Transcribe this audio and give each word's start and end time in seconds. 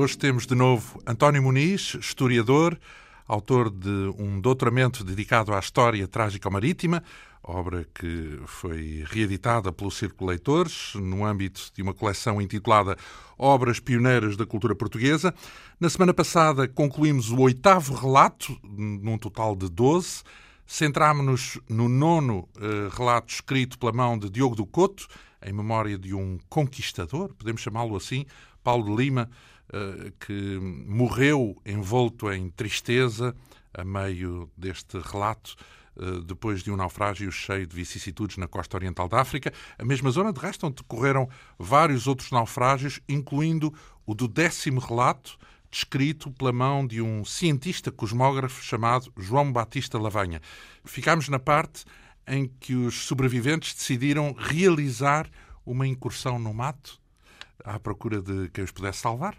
Hoje 0.00 0.16
temos 0.16 0.46
de 0.46 0.54
novo 0.54 1.02
António 1.04 1.42
Muniz, 1.42 1.96
historiador, 1.98 2.78
autor 3.26 3.68
de 3.68 4.14
um 4.16 4.40
doutoramento 4.40 5.02
dedicado 5.02 5.52
à 5.52 5.58
história 5.58 6.06
trágica 6.06 6.48
marítima, 6.48 7.02
obra 7.42 7.84
que 7.92 8.38
foi 8.46 9.04
reeditada 9.08 9.72
pelo 9.72 9.90
Círculo 9.90 10.30
Leitores, 10.30 10.92
no 10.94 11.24
âmbito 11.24 11.72
de 11.74 11.82
uma 11.82 11.92
coleção 11.92 12.40
intitulada 12.40 12.96
Obras 13.36 13.80
Pioneiras 13.80 14.36
da 14.36 14.46
Cultura 14.46 14.72
Portuguesa. 14.72 15.34
Na 15.80 15.90
semana 15.90 16.14
passada 16.14 16.68
concluímos 16.68 17.32
o 17.32 17.40
oitavo 17.40 17.92
relato, 17.92 18.56
num 18.62 19.18
total 19.18 19.56
de 19.56 19.68
doze. 19.68 20.22
Centrámonos 20.64 21.58
no 21.68 21.88
nono 21.88 22.48
uh, 22.56 22.88
relato 22.96 23.34
escrito 23.34 23.76
pela 23.76 23.90
mão 23.90 24.16
de 24.16 24.30
Diogo 24.30 24.54
do 24.54 24.64
Couto, 24.64 25.08
em 25.44 25.52
memória 25.52 25.98
de 25.98 26.14
um 26.14 26.38
conquistador, 26.48 27.34
podemos 27.34 27.60
chamá-lo 27.60 27.96
assim, 27.96 28.26
Paulo 28.62 28.84
de 28.84 29.02
Lima, 29.02 29.30
eh, 29.30 29.48
que 30.20 30.58
morreu 30.86 31.60
envolto 31.64 32.32
em 32.32 32.48
tristeza 32.50 33.34
a 33.74 33.84
meio 33.84 34.50
deste 34.56 34.98
relato, 34.98 35.56
eh, 35.98 36.20
depois 36.24 36.62
de 36.62 36.70
um 36.70 36.76
naufrágio 36.76 37.30
cheio 37.30 37.66
de 37.66 37.74
vicissitudes 37.74 38.36
na 38.36 38.46
costa 38.46 38.76
oriental 38.76 39.08
da 39.08 39.20
África, 39.20 39.52
a 39.78 39.84
mesma 39.84 40.10
zona 40.10 40.32
de 40.32 40.40
resto 40.40 40.66
onde 40.66 40.76
decorreram 40.76 41.28
vários 41.58 42.06
outros 42.06 42.30
naufrágios, 42.30 43.00
incluindo 43.08 43.74
o 44.06 44.14
do 44.14 44.28
décimo 44.28 44.80
relato, 44.80 45.38
descrito 45.70 46.30
pela 46.30 46.52
mão 46.52 46.86
de 46.86 47.02
um 47.02 47.24
cientista 47.24 47.90
cosmógrafo 47.92 48.62
chamado 48.62 49.12
João 49.18 49.52
Batista 49.52 49.98
Lavanha. 49.98 50.40
Ficámos 50.84 51.28
na 51.28 51.38
parte 51.38 51.84
em 52.26 52.46
que 52.60 52.74
os 52.74 53.06
sobreviventes 53.06 53.74
decidiram 53.74 54.32
realizar 54.32 55.28
uma 55.64 55.86
incursão 55.86 56.38
no 56.38 56.54
mato 56.54 57.00
à 57.64 57.78
procura 57.78 58.22
de 58.22 58.48
quem 58.50 58.64
os 58.64 58.70
pudesse 58.70 59.00
salvar. 59.00 59.36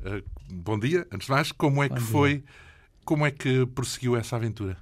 Uh, 0.00 0.22
bom 0.52 0.78
dia, 0.78 1.06
antes 1.12 1.26
de 1.26 1.32
mais, 1.32 1.52
como 1.52 1.82
é 1.82 1.88
bom 1.88 1.94
que 1.94 2.00
dia. 2.00 2.10
foi, 2.10 2.44
como 3.04 3.26
é 3.26 3.30
que 3.30 3.66
prosseguiu 3.66 4.16
essa 4.16 4.36
aventura? 4.36 4.76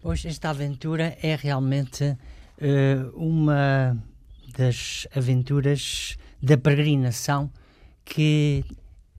Pois, 0.00 0.24
esta 0.24 0.50
aventura 0.50 1.16
é 1.22 1.34
realmente 1.34 2.04
uh, 2.04 3.10
uma 3.16 3.96
das 4.56 5.08
aventuras 5.16 6.16
da 6.42 6.56
peregrinação 6.56 7.50
que 8.04 8.64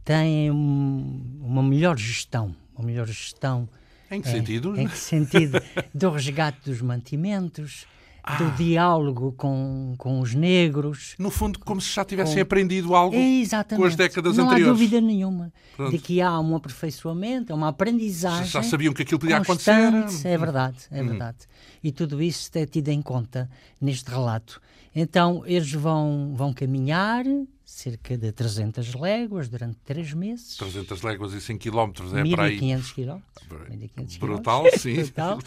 tem 0.04 0.52
um, 0.52 1.40
uma 1.42 1.64
melhor 1.64 1.98
gestão, 1.98 2.56
uma 2.76 2.86
melhor 2.86 3.08
gestão. 3.08 3.68
Em 4.12 4.22
que 4.22 4.30
é, 4.30 4.32
sentido? 4.32 4.80
Em 4.80 4.88
que 4.88 4.98
sentido? 4.98 5.60
do 5.94 6.12
resgate 6.12 6.70
dos 6.70 6.82
mantimentos, 6.82 7.88
ah. 8.26 8.38
do 8.38 8.52
diálogo 8.52 9.34
com, 9.34 9.94
com 9.98 10.20
os 10.20 10.34
negros. 10.34 11.16
No 11.20 11.30
fundo, 11.30 11.60
como 11.60 11.80
se 11.80 11.94
já 11.94 12.04
tivessem 12.04 12.36
com... 12.36 12.42
aprendido 12.42 12.96
algo 12.96 13.16
com 13.76 13.84
as 13.84 13.96
décadas 13.96 14.38
Não 14.38 14.46
anteriores. 14.46 14.68
Não 14.68 14.74
há 14.74 14.78
dúvida 14.78 15.00
nenhuma 15.00 15.54
Pronto. 15.78 15.92
de 15.92 16.00
que 16.00 16.20
há 16.20 16.40
um 16.40 16.56
aperfeiçoamento, 16.56 17.54
uma 17.54 17.70
aprendizagem. 17.70 18.48
Já 18.48 18.64
sabiam 18.64 18.94
que 18.94 19.04
aquilo 19.04 19.20
podia 19.20 19.38
acontecer. 19.38 19.94
É 20.24 20.38
verdade, 20.38 20.78
é 20.90 21.02
uhum. 21.02 21.10
verdade. 21.10 21.38
E 21.84 21.92
tudo 21.92 22.22
isso 22.22 22.50
é 22.56 22.66
tido 22.66 22.90
em 22.90 23.02
conta 23.02 23.50
neste 23.80 24.10
relato. 24.10 24.60
Então, 24.96 25.44
eles 25.46 25.72
vão, 25.72 26.34
vão 26.36 26.54
caminhar 26.54 27.26
cerca 27.66 28.16
de 28.16 28.32
300 28.32 28.94
léguas 28.94 29.50
durante 29.50 29.78
três 29.84 30.14
meses. 30.14 30.56
300 30.56 31.02
léguas 31.02 31.34
e 31.34 31.42
100 31.42 31.58
quilómetros 31.58 32.14
é 32.14 32.24
para 32.24 32.44
aí. 32.44 32.60
1500 32.62 32.92
quilómetros. 32.92 34.18
Brutal, 34.20 34.66
sim. 34.78 34.96
Brutal. 34.96 35.40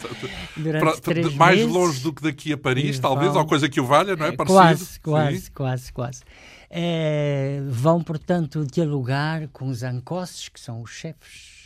Durante 0.57 1.01
três 1.01 1.33
mais 1.33 1.59
meses. 1.59 1.73
longe 1.73 1.99
do 2.01 2.13
que 2.13 2.21
daqui 2.21 2.51
a 2.51 2.57
Paris, 2.57 2.97
e 2.97 3.01
talvez, 3.01 3.31
vão... 3.31 3.41
ou 3.41 3.47
coisa 3.47 3.69
que 3.69 3.79
o 3.79 3.85
valha, 3.85 4.17
não 4.17 4.25
é? 4.25 4.31
Parecido. 4.33 4.59
Quase, 4.59 4.99
quase, 4.99 5.41
sim. 5.41 5.51
quase, 5.53 5.93
quase. 5.93 6.23
É, 6.69 7.61
vão, 7.69 8.03
portanto, 8.03 8.67
dialogar 8.69 9.47
com 9.47 9.69
os 9.69 9.81
ancosses, 9.81 10.49
que 10.49 10.59
são 10.59 10.81
os 10.81 10.91
chefes 10.91 11.59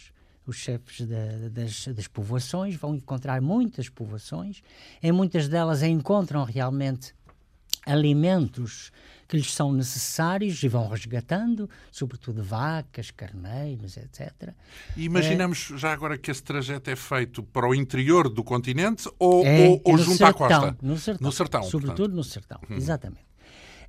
os 0.45 0.57
chefes 0.57 1.07
das, 1.51 1.87
das 1.87 2.05
povoações, 2.05 2.75
vão 2.75 2.95
encontrar 2.95 3.41
muitas 3.41 3.87
povoações, 3.87 4.61
em 5.01 5.09
muitas 5.09 5.47
delas 5.47 5.81
encontram 5.81 6.43
realmente 6.43 7.15
alimentos 7.85 8.91
que 9.33 9.38
lhes 9.38 9.51
são 9.51 9.73
necessários 9.73 10.61
e 10.61 10.67
vão 10.67 10.88
resgatando, 10.88 11.67
sobretudo 11.91 12.44
vacas, 12.44 13.09
carneiros, 13.09 13.97
etc. 13.97 14.53
E 14.95 15.05
imaginamos 15.05 15.71
é, 15.73 15.77
já 15.79 15.91
agora 15.91 16.19
que 16.19 16.29
esse 16.29 16.44
trajeto 16.44 16.91
é 16.91 16.95
feito 16.95 17.41
para 17.41 17.67
o 17.67 17.73
interior 17.73 18.29
do 18.29 18.44
continente 18.44 19.09
ou, 19.17 19.44
é, 19.44 19.69
ou, 19.69 19.81
ou 19.83 19.97
junto 19.97 20.17
sertão, 20.17 20.27
à 20.27 20.33
costa? 20.33 20.77
No 20.83 20.97
sertão. 20.99 21.25
No 21.25 21.31
sertão 21.31 21.63
sobretudo 21.63 21.95
portanto. 21.97 22.16
no 22.16 22.23
sertão, 22.23 22.59
hum. 22.69 22.75
exatamente. 22.75 23.25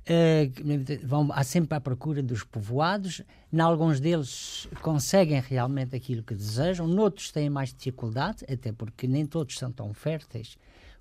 Uh, 0.07 1.05
vão 1.05 1.29
há 1.31 1.43
sempre 1.43 1.77
à 1.77 1.79
procura 1.79 2.23
dos 2.23 2.43
povoados. 2.43 3.21
Em 3.53 3.59
alguns 3.59 3.99
deles 3.99 4.67
conseguem 4.81 5.39
realmente 5.39 5.95
aquilo 5.95 6.23
que 6.23 6.33
desejam, 6.33 6.87
noutros 6.87 7.31
têm 7.31 7.51
mais 7.51 7.71
dificuldade, 7.71 8.43
até 8.51 8.71
porque 8.71 9.07
nem 9.07 9.27
todos 9.27 9.59
são 9.59 9.71
tão 9.71 9.93
férteis 9.93 10.57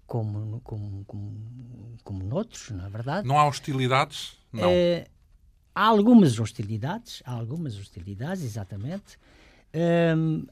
como, 0.07 0.61
como, 0.61 1.05
como, 1.05 1.97
como 2.03 2.25
noutros, 2.25 2.71
na 2.71 2.87
é 2.87 2.91
verdade. 2.91 3.27
Não 3.27 3.39
há 3.39 3.47
hostilidades? 3.47 4.37
Não. 4.53 4.69
É, 4.71 5.07
há 5.75 5.87
algumas 5.87 6.39
hostilidades, 6.39 7.23
há 7.25 7.33
algumas 7.33 7.77
hostilidades, 7.79 8.43
exatamente. 8.45 9.19
Um, 9.77 10.47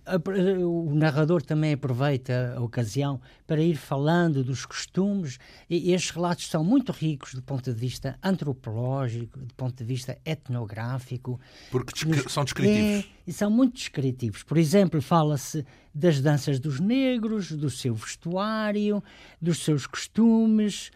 o 0.66 0.94
narrador 0.97 1.43
também 1.43 1.75
aproveita 1.75 2.55
a 2.56 2.60
ocasião 2.60 3.21
para 3.47 3.62
ir 3.62 3.77
falando 3.77 4.43
dos 4.43 4.66
costumes, 4.66 5.38
e 5.71 5.93
estes 5.93 6.10
relatos 6.10 6.49
são 6.49 6.65
muito 6.65 6.91
ricos 6.91 7.33
do 7.33 7.41
ponto 7.41 7.72
de 7.72 7.78
vista 7.78 8.19
antropológico, 8.21 9.38
do 9.38 9.55
ponto 9.55 9.77
de 9.77 9.84
vista 9.84 10.19
etnográfico. 10.25 11.38
Porque 11.71 12.05
nos, 12.05 12.33
são 12.33 12.43
descritivos. 12.43 13.09
É, 13.25 13.31
são 13.31 13.49
muito 13.49 13.75
descritivos. 13.75 14.43
Por 14.43 14.59
exemplo, 14.59 15.00
fala-se 15.00 15.65
das 15.94 16.21
danças 16.21 16.59
dos 16.59 16.81
negros, 16.81 17.53
do 17.53 17.71
seu 17.71 17.94
vestuário, 17.94 19.00
dos 19.41 19.59
seus 19.59 19.87
costumes. 19.87 20.91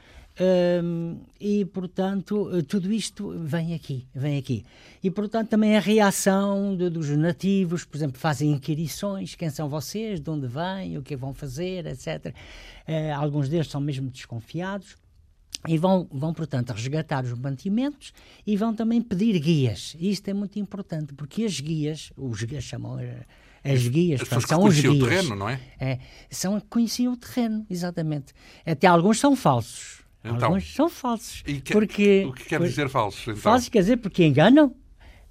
E 1.40 1.64
portanto 1.64 2.62
tudo 2.64 2.92
isto 2.92 3.34
vem 3.38 3.72
aqui 3.74 4.06
vem 4.14 4.36
aqui 4.36 4.66
e 5.02 5.10
portanto 5.10 5.48
também 5.48 5.76
a 5.76 5.80
reação 5.80 6.76
de, 6.76 6.90
dos 6.90 7.08
nativos 7.10 7.86
por 7.86 7.96
exemplo 7.96 8.18
fazem 8.18 8.52
inquirições 8.52 9.34
quem 9.34 9.48
são 9.48 9.66
vocês 9.66 10.20
de 10.20 10.28
onde 10.28 10.46
vêm 10.46 10.98
o 10.98 11.02
que 11.02 11.16
vão 11.16 11.32
fazer 11.32 11.86
etc 11.86 12.26
uh, 12.26 13.14
alguns 13.16 13.48
deles 13.48 13.68
são 13.68 13.80
mesmo 13.80 14.10
desconfiados 14.10 14.96
e 15.66 15.78
vão, 15.78 16.06
vão, 16.10 16.32
portanto, 16.32 16.70
resgatar 16.70 17.24
os 17.24 17.32
mantimentos 17.32 18.12
e 18.46 18.56
vão 18.56 18.74
também 18.74 19.00
pedir 19.02 19.38
guias. 19.38 19.96
E 19.98 20.10
isto 20.10 20.28
é 20.28 20.34
muito 20.34 20.58
importante, 20.58 21.14
porque 21.14 21.44
as 21.44 21.58
guias, 21.58 22.12
os 22.16 22.42
guias 22.42 22.64
chamam 22.64 22.98
eh, 22.98 23.24
as 23.64 23.86
guias, 23.88 24.20
as 24.20 24.28
portanto, 24.28 24.48
são 24.48 24.64
os 24.64 24.78
guias. 24.78 24.94
o 24.94 25.08
terreno, 25.08 25.34
não 25.34 25.48
é? 25.48 25.60
é? 25.80 25.98
São 26.30 26.60
conheciam 26.60 27.12
o 27.12 27.16
terreno, 27.16 27.66
exatamente. 27.68 28.32
Até 28.64 28.86
alguns 28.86 29.18
são 29.18 29.34
falsos. 29.34 30.05
Então, 30.34 30.48
Alguns 30.48 30.74
são 30.74 30.88
falsos. 30.88 31.42
Que, 31.42 31.60
porque, 31.72 32.24
o 32.26 32.32
que 32.32 32.44
quer 32.44 32.60
dizer 32.60 32.88
falsos? 32.88 33.22
Então? 33.22 33.36
Falsos 33.36 33.68
quer 33.68 33.80
dizer 33.80 33.96
porque 33.98 34.24
enganam. 34.24 34.74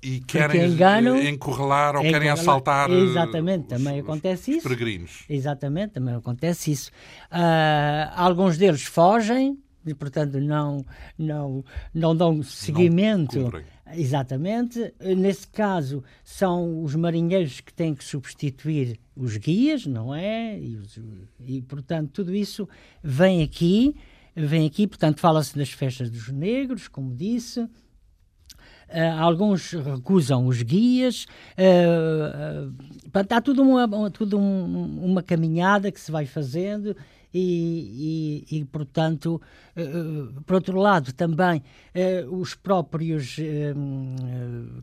E 0.02 0.20
querem 0.20 0.68
enganam, 0.68 1.20
encurralar 1.20 1.96
ou 1.96 2.04
querem 2.04 2.30
assaltar 2.30 2.92
Exatamente, 2.92 3.64
os, 3.64 3.70
também 3.70 4.00
acontece 4.00 4.52
isso. 4.52 4.62
peregrinos. 4.68 5.26
Exatamente, 5.28 5.94
também 5.94 6.14
acontece 6.14 6.72
isso. 6.72 6.92
Uh, 7.32 8.12
alguns 8.16 8.56
deles 8.56 8.84
fogem 8.84 9.58
e, 9.84 9.96
portanto, 9.96 10.40
não, 10.40 10.86
não, 11.18 11.66
não 11.92 12.16
dão 12.16 12.44
seguimento. 12.44 13.40
Não 13.40 13.64
Exatamente. 13.94 14.94
Nesse 15.00 15.48
caso, 15.48 16.04
são 16.24 16.84
os 16.84 16.96
marinheiros 16.96 17.62
que 17.62 17.74
têm 17.74 17.94
que 17.94 18.04
substituir 18.04 19.00
os 19.16 19.38
guias, 19.38 19.86
não 19.86 20.14
é? 20.14 20.60
E, 20.60 20.76
os, 20.76 21.00
e 21.40 21.62
portanto, 21.62 22.12
tudo 22.12 22.34
isso 22.34 22.68
vem 23.04 23.44
aqui 23.44 23.96
vem 24.36 24.68
aqui, 24.68 24.86
portanto, 24.86 25.20
fala-se 25.20 25.58
das 25.58 25.72
festas 25.72 26.10
dos 26.10 26.30
negros, 26.30 26.88
como 26.88 27.16
disse. 27.16 27.68
Uh, 28.88 29.20
alguns 29.20 29.72
recusam 29.72 30.46
os 30.46 30.62
guias. 30.62 31.26
Uh, 31.58 32.70
uh, 33.14 33.20
está 33.20 33.42
tudo, 33.42 33.64
uma, 33.64 34.12
tudo 34.12 34.38
um, 34.38 35.04
uma 35.04 35.24
caminhada 35.24 35.92
que 35.92 36.00
se 36.00 36.12
vai 36.12 36.26
fazendo. 36.26 36.96
E, 37.38 38.46
e, 38.50 38.60
e 38.60 38.64
portanto, 38.64 39.42
por 40.46 40.56
outro 40.56 40.80
lado, 40.80 41.12
também 41.12 41.62
os 42.32 42.56
próprios 42.56 43.36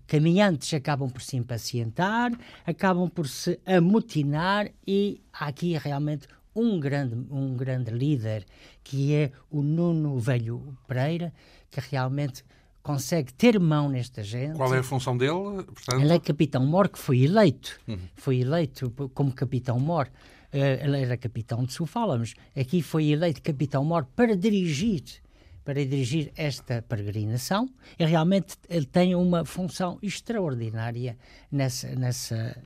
caminhantes 0.06 0.75
acabam 0.75 1.08
por 1.08 1.22
se 1.22 1.38
impacientar, 1.38 2.31
acabam 2.66 3.08
por 3.08 3.26
se 3.26 3.58
amotinar, 3.64 4.70
e 4.87 5.22
há 5.32 5.46
aqui 5.46 5.78
realmente 5.78 6.28
um 6.54 6.78
grande, 6.78 7.14
um 7.31 7.54
grande 7.54 7.90
líder, 7.90 8.44
que 8.82 9.14
é 9.14 9.32
o 9.50 9.62
Nuno 9.62 10.19
Velho 10.19 10.76
Pereira, 10.87 11.32
que 11.70 11.81
realmente 11.90 12.44
consegue 12.82 13.32
ter 13.32 13.58
mão 13.58 13.88
nesta 13.88 14.22
gente. 14.22 14.56
Qual 14.56 14.75
é 14.75 14.78
a 14.78 14.82
função 14.82 15.16
dele? 15.16 15.62
Portanto? 15.64 16.00
Ele 16.00 16.12
é 16.12 16.19
capitão-mor 16.19 16.88
que 16.88 16.99
foi 16.99 17.20
eleito, 17.20 17.81
uhum. 17.87 17.99
foi 18.14 18.40
eleito 18.40 18.93
como 19.14 19.32
capitão-mor. 19.32 20.08
Uh, 20.52 20.84
ele 20.84 21.00
era 21.00 21.16
capitão 21.16 21.64
de 21.64 21.72
Sofala, 21.72 22.19
mas 22.19 22.34
aqui 22.55 22.82
foi 22.82 23.06
eleito 23.06 23.40
capitão-mor 23.40 24.06
para 24.14 24.37
dirigir 24.37 25.02
para 25.64 25.85
dirigir 25.85 26.32
esta 26.37 26.82
peregrinação 26.82 27.69
e 27.99 28.05
realmente 28.05 28.56
ele 28.69 28.87
tem 28.87 29.14
uma 29.14 29.44
função 29.44 29.99
extraordinária 30.03 31.17
nessa. 31.50 31.94
nessa 31.94 32.56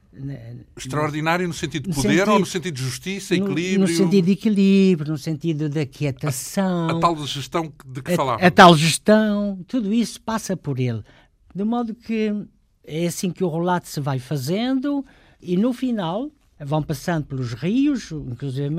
extraordinário 0.76 1.46
no 1.46 1.52
sentido 1.52 1.90
de 1.90 1.94
poder 1.94 2.08
sentido, 2.08 2.32
ou 2.32 2.38
no 2.38 2.46
sentido 2.46 2.74
de 2.74 2.82
justiça, 2.82 3.34
equilíbrio? 3.34 3.80
No, 3.80 3.86
no 3.86 3.94
sentido 3.94 4.24
de 4.24 4.32
equilíbrio, 4.32 5.12
no 5.12 5.18
sentido 5.18 5.68
de 5.68 5.80
aquietação. 5.80 6.88
A, 6.88 6.92
a 6.92 7.00
tal 7.00 7.26
gestão 7.26 7.72
de 7.84 8.02
que 8.02 8.16
falava. 8.16 8.42
A, 8.42 8.46
a 8.46 8.50
tal 8.50 8.76
gestão, 8.76 9.60
tudo 9.66 9.92
isso 9.92 10.20
passa 10.20 10.56
por 10.56 10.80
ele. 10.80 11.02
De 11.54 11.64
modo 11.64 11.94
que 11.94 12.32
é 12.86 13.06
assim 13.06 13.30
que 13.30 13.44
o 13.44 13.50
relato 13.50 13.88
se 13.88 14.00
vai 14.00 14.18
fazendo 14.18 15.04
e 15.40 15.56
no 15.56 15.72
final 15.72 16.30
vão 16.58 16.82
passando 16.82 17.26
pelos 17.26 17.52
rios, 17.52 18.10
inclusive 18.10 18.70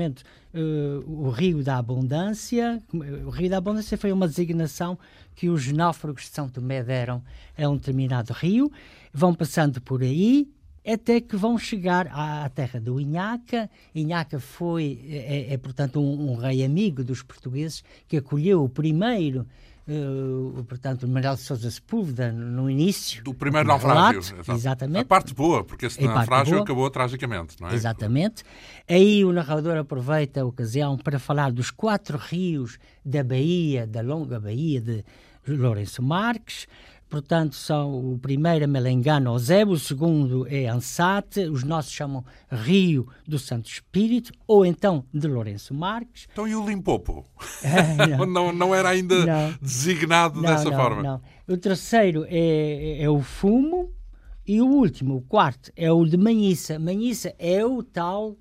uh, 0.58 1.04
o 1.06 1.30
Rio 1.30 1.62
da 1.62 1.78
Abundância. 1.78 2.82
O 2.92 3.30
Rio 3.30 3.48
da 3.48 3.58
Abundância 3.58 3.96
foi 3.96 4.12
uma 4.12 4.26
designação 4.26 4.98
que 5.34 5.48
os 5.48 5.70
náufragos 5.70 6.22
de 6.22 6.30
São 6.30 6.48
Tomé 6.48 6.82
deram 6.82 7.22
a 7.56 7.68
um 7.68 7.76
determinado 7.76 8.32
rio. 8.32 8.70
Vão 9.12 9.34
passando 9.34 9.80
por 9.80 10.02
aí 10.02 10.48
até 10.86 11.20
que 11.20 11.36
vão 11.36 11.58
chegar 11.58 12.08
à 12.08 12.48
terra 12.48 12.80
do 12.80 12.98
Inhaca. 13.00 13.70
Inhaca 13.94 14.40
foi, 14.40 15.00
é, 15.08 15.52
é 15.52 15.58
portanto, 15.58 16.00
um, 16.00 16.32
um 16.32 16.34
rei 16.36 16.64
amigo 16.64 17.04
dos 17.04 17.22
portugueses 17.22 17.84
que 18.06 18.16
acolheu 18.16 18.64
o 18.64 18.68
primeiro 18.68 19.46
uh, 19.88 20.64
portanto, 20.64 21.08
Manuel 21.08 21.34
de 21.34 21.40
Sousa 21.40 21.70
Sepúlveda 21.70 22.30
no 22.30 22.70
início. 22.70 23.22
Do 23.24 23.34
primeiro 23.34 23.66
naufrágio. 23.66 24.20
Relato, 24.20 24.52
exatamente. 24.52 25.02
A 25.02 25.04
parte 25.04 25.34
boa, 25.34 25.64
porque 25.64 25.86
esse 25.86 26.02
naufrágio 26.02 26.62
acabou 26.62 26.88
tragicamente, 26.90 27.60
não 27.60 27.68
é? 27.68 27.74
Exatamente. 27.74 28.44
Aí 28.88 29.24
o 29.24 29.32
narrador 29.32 29.76
aproveita 29.76 30.42
a 30.42 30.44
ocasião 30.44 30.96
para 30.96 31.18
falar 31.18 31.50
dos 31.50 31.70
quatro 31.70 32.18
rios 32.18 32.78
da 33.04 33.24
Bahia, 33.24 33.86
da 33.86 34.00
longa 34.00 34.38
Bahia 34.38 34.80
de 34.80 35.04
Lourenço 35.46 36.02
Marques, 36.02 36.66
portanto, 37.08 37.54
são 37.54 38.12
o 38.12 38.18
primeiro 38.18 38.64
é 38.64 38.66
Melengano 38.66 39.32
Ozebo, 39.32 39.72
o 39.72 39.78
segundo 39.78 40.46
é 40.48 40.66
Ansate, 40.66 41.40
os 41.40 41.64
nossos 41.64 41.92
chamam 41.92 42.24
Rio 42.50 43.08
do 43.26 43.38
Santo 43.38 43.68
Espírito, 43.68 44.32
ou 44.46 44.64
então 44.64 45.04
de 45.12 45.26
Lourenço 45.26 45.74
Marques. 45.74 46.26
Então 46.32 46.46
e 46.46 46.54
o 46.54 46.66
Limpopo? 46.66 47.24
É, 47.62 48.16
não. 48.16 48.26
não. 48.26 48.52
não, 48.52 48.74
era 48.74 48.90
ainda 48.90 49.26
não. 49.26 49.54
designado 49.60 50.40
não, 50.40 50.48
dessa 50.48 50.70
forma? 50.70 51.20
O 51.46 51.56
terceiro 51.56 52.24
é, 52.28 53.02
é 53.02 53.10
o 53.10 53.20
Fumo, 53.20 53.92
e 54.48 54.62
o 54.62 54.66
último, 54.66 55.16
o 55.16 55.20
quarto, 55.20 55.70
é 55.76 55.92
o 55.92 56.04
de 56.06 56.16
Manhissa. 56.16 56.78
Manhissa 56.78 57.34
é 57.38 57.62
o 57.62 57.82
tal 57.82 58.30
uh, 58.30 58.36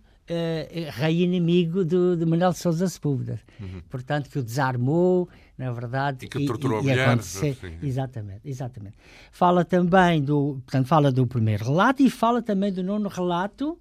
rei 0.92 1.22
inimigo 1.22 1.84
do, 1.84 2.16
de 2.16 2.26
Manuel 2.26 2.54
Sousa 2.54 2.88
Sepúlveda. 2.88 3.42
Uhum. 3.60 3.82
Portanto, 3.90 4.30
que 4.30 4.40
o 4.40 4.44
desarmou, 4.44 5.28
na 5.58 5.72
verdade. 5.72 6.26
E 6.26 6.30
que 6.30 6.46
torturou 6.46 6.80
e, 6.80 6.82
e 6.82 6.90
mulheres. 6.90 7.42
Exatamente, 7.82 8.42
exatamente. 8.46 8.98
Fala 9.32 9.66
também 9.66 10.24
do, 10.24 10.62
portanto, 10.66 10.88
fala 10.88 11.12
do 11.12 11.26
primeiro 11.26 11.66
relato 11.66 12.04
e 12.04 12.10
fala 12.10 12.42
também 12.42 12.72
do 12.72 12.84
nono 12.84 13.10
relato. 13.10 13.80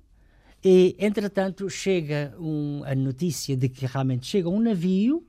E, 0.64 0.96
entretanto, 0.98 1.68
chega 1.68 2.34
um, 2.40 2.82
a 2.84 2.94
notícia 2.94 3.56
de 3.56 3.68
que 3.68 3.86
realmente 3.86 4.26
chega 4.26 4.48
um 4.48 4.58
navio 4.58 5.24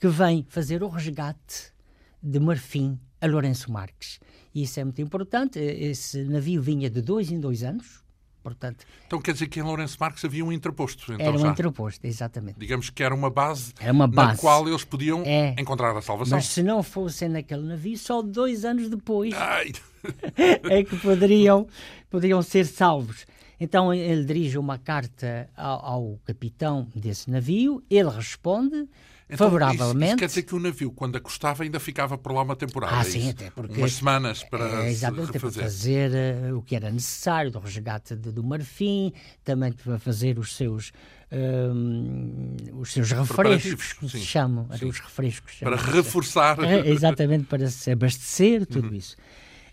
que 0.00 0.08
vem 0.08 0.44
fazer 0.48 0.82
o 0.82 0.88
resgate 0.88 1.72
de 2.20 2.40
Marfim 2.40 2.98
a 3.20 3.26
Lourenço 3.26 3.70
Marques. 3.70 4.18
E 4.54 4.62
isso 4.62 4.80
é 4.80 4.84
muito 4.84 5.00
importante. 5.00 5.58
Esse 5.58 6.24
navio 6.24 6.60
vinha 6.60 6.90
de 6.90 7.00
dois 7.00 7.30
em 7.30 7.38
dois 7.38 7.62
anos, 7.62 8.02
Portanto, 8.42 8.84
então 9.06 9.20
quer 9.20 9.32
dizer 9.32 9.46
que 9.46 9.60
em 9.60 9.62
Lourenço 9.62 9.96
Marques 10.00 10.24
havia 10.24 10.44
um 10.44 10.52
interposto. 10.52 11.12
Então, 11.12 11.26
era 11.26 11.36
um 11.36 11.38
já. 11.38 11.48
interposto, 11.48 12.06
exatamente. 12.06 12.58
Digamos 12.58 12.90
que 12.90 13.02
era 13.02 13.14
uma 13.14 13.30
base, 13.30 13.72
era 13.78 13.92
uma 13.92 14.08
base. 14.08 14.32
na 14.32 14.36
qual 14.36 14.68
eles 14.68 14.84
podiam 14.84 15.22
é. 15.24 15.54
encontrar 15.58 15.96
a 15.96 16.02
salvação. 16.02 16.36
Mas 16.36 16.46
se 16.46 16.62
não 16.62 16.82
fossem 16.82 17.28
naquele 17.28 17.62
navio, 17.62 17.96
só 17.96 18.20
dois 18.20 18.64
anos 18.64 18.88
depois 18.88 19.32
é 20.68 20.82
que 20.82 20.96
poderiam, 20.96 21.66
poderiam 22.10 22.42
ser 22.42 22.66
salvos. 22.66 23.26
Então 23.60 23.94
ele 23.94 24.24
dirige 24.24 24.58
uma 24.58 24.76
carta 24.76 25.48
ao, 25.56 25.86
ao 25.86 26.20
capitão 26.24 26.88
desse 26.94 27.30
navio, 27.30 27.80
ele 27.88 28.10
responde 28.10 28.88
então, 29.32 29.46
favoravelmente. 29.46 30.04
Isso, 30.04 30.04
isso, 30.04 30.16
quer 30.18 30.26
dizer 30.26 30.42
que 30.42 30.54
o 30.54 30.60
navio, 30.60 30.92
quando 30.92 31.16
acostava, 31.16 31.62
ainda 31.62 31.80
ficava 31.80 32.18
por 32.18 32.32
lá 32.32 32.42
uma 32.42 32.54
temporada. 32.54 32.96
Ah, 32.96 33.00
é 33.00 33.04
sim, 33.04 33.30
até 33.30 33.50
porque. 33.50 33.78
Umas 33.78 33.94
semanas 33.94 34.44
para. 34.44 34.84
É, 34.84 34.90
exatamente, 34.90 35.38
para 35.38 35.50
fazer 35.50 36.10
uh, 36.50 36.58
o 36.58 36.62
que 36.62 36.76
era 36.76 36.90
necessário, 36.90 37.50
do 37.50 37.58
resgate 37.58 38.14
de, 38.14 38.30
do 38.30 38.44
marfim, 38.44 39.12
também 39.42 39.72
para 39.72 39.98
fazer 39.98 40.38
os 40.38 40.54
seus. 40.54 40.92
Um, 41.34 42.56
os 42.74 42.92
seus 42.92 43.10
refrescos, 43.10 43.94
que 43.94 44.08
se 44.10 44.18
chamam, 44.20 44.68
sim. 44.76 44.86
os 44.86 44.98
refrescos. 44.98 45.54
Para 45.60 45.76
reforçar. 45.76 46.62
É, 46.62 46.90
exatamente, 46.90 47.44
para 47.44 47.70
se 47.70 47.90
abastecer, 47.90 48.66
tudo 48.66 48.88
uhum. 48.88 48.94
isso. 48.94 49.16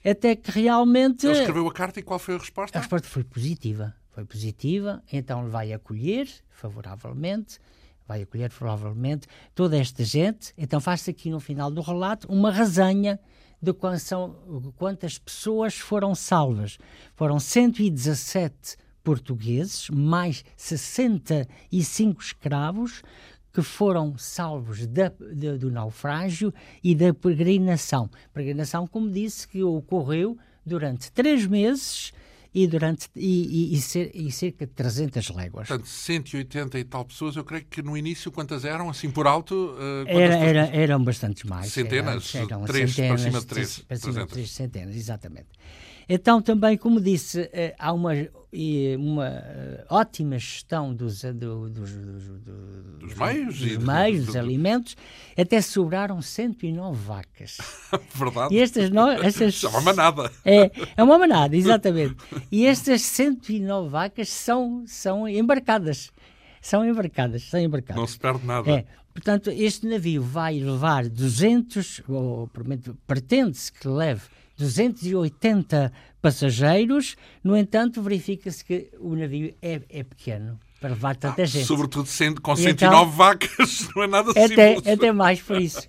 Até 0.06 0.38
que 0.38 0.52
realmente. 0.52 1.28
Ele 1.28 1.38
escreveu 1.38 1.68
a 1.68 1.74
carta 1.74 2.00
e 2.00 2.04
qual 2.04 2.18
foi 2.18 2.36
a 2.36 2.38
resposta? 2.38 2.78
A 2.78 2.82
resposta 2.82 3.10
foi 3.10 3.26
positiva. 3.26 3.94
Foi 4.12 4.24
positiva, 4.24 5.04
então 5.12 5.42
ele 5.42 5.50
vai 5.50 5.74
acolher 5.74 6.30
favoravelmente 6.50 7.60
vai 8.10 8.24
acolher 8.24 8.50
provavelmente 8.50 9.28
toda 9.54 9.78
esta 9.78 10.04
gente. 10.04 10.52
Então 10.58 10.82
faz-se 10.82 11.12
aqui 11.12 11.30
no 11.30 11.40
final 11.40 11.70
do 11.70 11.80
relato 11.80 12.28
uma 12.28 12.52
resenha 12.52 13.20
de 13.62 13.72
quantas 14.76 15.20
pessoas 15.20 15.76
foram 15.76 16.16
salvas. 16.16 16.80
Foram 17.16 17.40
117 17.40 18.78
portugueses, 19.04 19.90
mais 19.92 20.44
65 20.58 22.20
escravos, 22.20 23.04
que 23.54 23.62
foram 23.62 24.18
salvos 24.18 24.88
da, 24.88 25.10
da, 25.10 25.56
do 25.58 25.70
naufrágio 25.70 26.52
e 26.84 26.96
da 26.96 27.14
peregrinação. 27.14 28.10
Peregrinação, 28.34 28.88
como 28.88 29.12
disse, 29.12 29.48
que 29.48 29.62
ocorreu 29.62 30.36
durante 30.66 31.12
três 31.12 31.46
meses 31.46 32.12
e, 32.54 32.66
durante, 32.66 33.08
e, 33.16 33.74
e, 33.74 33.76
e, 33.76 34.28
e, 34.28 34.32
cerca 34.32 34.66
de 34.66 34.74
300 34.74 35.30
léguas. 35.30 35.68
Portanto, 35.68 35.88
180 35.88 36.80
e 36.80 36.84
tal 36.84 37.06
pessoas, 37.06 37.36
eu 37.36 37.44
creio 37.44 37.66
que 37.66 37.82
no 37.82 37.96
início 37.96 38.32
quantas 38.32 38.66
eram, 38.66 38.90
assim 38.90 39.10
por 39.12 39.28
alto? 39.28 39.76
Uh, 39.78 40.08
era, 40.08 40.36
era, 40.36 40.60
eram 40.76 41.04
bastantes 41.04 41.44
mais. 41.44 41.72
Centenas? 41.72 42.34
Eram, 42.34 42.48
eram 42.48 42.66
três, 42.66 42.96
centenas, 42.96 43.22
para 43.22 43.30
cima 43.30 43.40
de 43.40 43.46
três. 43.46 43.80
Para 43.80 43.98
cima 43.98 44.26
de 44.26 44.28
três 44.28 44.52
centenas, 44.52 44.96
exatamente. 44.96 45.48
Então, 46.08 46.42
também, 46.42 46.76
como 46.76 47.00
disse, 47.00 47.48
eh, 47.54 47.76
há 47.78 47.94
uma, 47.94 48.14
uma 48.98 49.28
eh, 49.28 49.86
ótima 49.90 50.40
gestão 50.40 50.94
dos, 50.94 51.22
do, 51.22 51.70
dos, 51.70 51.92
dos, 51.92 52.24
dos, 53.00 53.14
meios, 53.16 53.60
dos, 53.60 53.78
meios, 53.78 54.26
dos 54.26 54.36
alimentos. 54.36 54.98
Até 55.38 55.62
sobraram 55.62 56.22
109 56.22 56.98
vacas. 56.98 57.58
Verdade. 58.16 58.56
E 58.56 58.60
estas, 58.60 58.90
no, 58.90 59.08
estas, 59.10 59.64
é 59.64 59.68
uma 59.68 59.82
manada. 59.82 60.32
É, 60.44 60.72
é 60.98 61.04
uma 61.04 61.20
manada, 61.20 61.56
exatamente. 61.56 62.16
E 62.52 62.66
estas 62.66 63.02
109 63.04 63.90
vacas 63.90 64.30
são, 64.30 64.84
são 64.88 65.28
embarcadas. 65.28 66.12
São 66.62 66.86
embarcadas, 66.86 67.44
são 67.44 67.60
embarcadas. 67.60 68.00
Não 68.00 68.08
se 68.08 68.20
perde 68.20 68.46
nada. 68.46 68.70
É. 68.70 68.86
Portanto, 69.14 69.50
este 69.50 69.86
navio 69.88 70.22
vai 70.22 70.60
levar 70.60 71.08
200, 71.08 72.02
ou 72.08 72.50
pretende-se 73.06 73.72
que 73.72 73.88
leve 73.88 74.22
280 74.60 75.92
passageiros, 76.22 77.16
no 77.42 77.56
entanto, 77.56 78.02
verifica-se 78.02 78.64
que 78.64 78.92
o 79.00 79.16
navio 79.16 79.56
é, 79.62 79.82
é 79.90 80.04
pequeno 80.04 80.60
para 80.82 80.90
levar 80.90 81.16
tanta 81.16 81.42
ah, 81.42 81.46
gente. 81.46 81.66
Sobretudo 81.66 82.08
sendo 82.08 82.42
com 82.42 82.56
109 82.56 82.74
então, 82.74 83.10
vacas, 83.10 83.88
não 83.96 84.04
é 84.04 84.08
nada 84.08 84.32
até, 84.32 84.76
simples. 84.76 84.94
Até 84.94 85.12
mais 85.14 85.42
por 85.42 85.62
isso. 85.62 85.88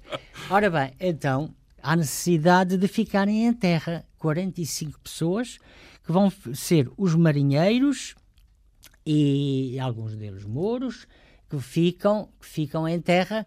Ora 0.49 0.71
bem, 0.71 0.93
então, 1.00 1.53
há 1.83 1.97
necessidade 1.97 2.77
de 2.77 2.87
ficarem 2.87 3.45
em 3.47 3.53
terra 3.53 4.05
45 4.19 5.00
pessoas, 5.00 5.59
que 6.05 6.12
vão 6.12 6.33
ser 6.55 6.89
os 6.97 7.17
marinheiros 7.17 8.15
e 9.05 9.79
alguns 9.81 10.15
deles 10.15 10.45
mouros, 10.45 11.09
que 11.49 11.59
ficam, 11.59 12.29
que 12.41 12.47
ficam 12.47 12.87
em 12.87 13.00
terra, 13.00 13.45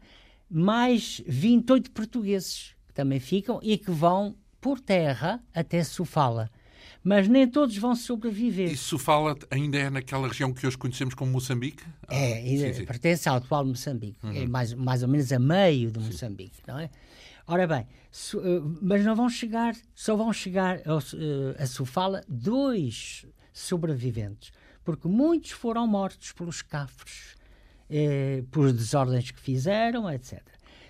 mais 0.49 1.21
28 1.25 1.91
portugueses 1.91 2.75
que 2.87 2.93
também 2.93 3.19
ficam 3.19 3.59
e 3.63 3.77
que 3.77 3.89
vão 3.89 4.35
por 4.63 4.79
terra 4.79 5.43
até 5.53 5.83
Sofala. 5.83 6.49
Mas 7.03 7.27
nem 7.27 7.45
todos 7.45 7.77
vão 7.77 7.93
sobreviver. 7.97 8.71
E 8.71 8.77
Sofala 8.77 9.37
ainda 9.51 9.77
é 9.77 9.89
naquela 9.89 10.25
região 10.25 10.53
que 10.53 10.65
hoje 10.65 10.77
conhecemos 10.77 11.13
como 11.13 11.29
Moçambique? 11.33 11.83
É, 12.07 12.39
ah, 12.39 12.41
sim, 12.41 12.73
sim. 12.73 12.85
pertence 12.85 13.27
ao 13.27 13.35
atual 13.35 13.65
Moçambique. 13.65 14.25
Uhum. 14.25 14.31
É 14.31 14.47
mais, 14.47 14.73
mais 14.73 15.03
ou 15.03 15.09
menos 15.09 15.33
a 15.33 15.37
meio 15.37 15.91
de 15.91 15.99
Moçambique, 15.99 16.61
não 16.65 16.79
é? 16.79 16.89
Ora 17.45 17.67
bem, 17.67 17.85
so, 18.09 18.39
uh, 18.39 18.77
mas 18.81 19.03
não 19.03 19.17
vão 19.17 19.27
chegar, 19.27 19.75
só 19.93 20.15
vão 20.15 20.31
chegar 20.31 20.77
uh, 20.77 21.61
a 21.61 21.65
Sofala 21.65 22.23
dois 22.29 23.25
sobreviventes, 23.51 24.53
porque 24.85 25.09
muitos 25.09 25.51
foram 25.51 25.85
mortos 25.85 26.31
pelos 26.31 26.61
cafres, 26.61 27.35
eh, 27.89 28.43
por 28.49 28.71
desordens 28.71 29.29
que 29.29 29.39
fizeram, 29.39 30.09
etc. 30.09 30.41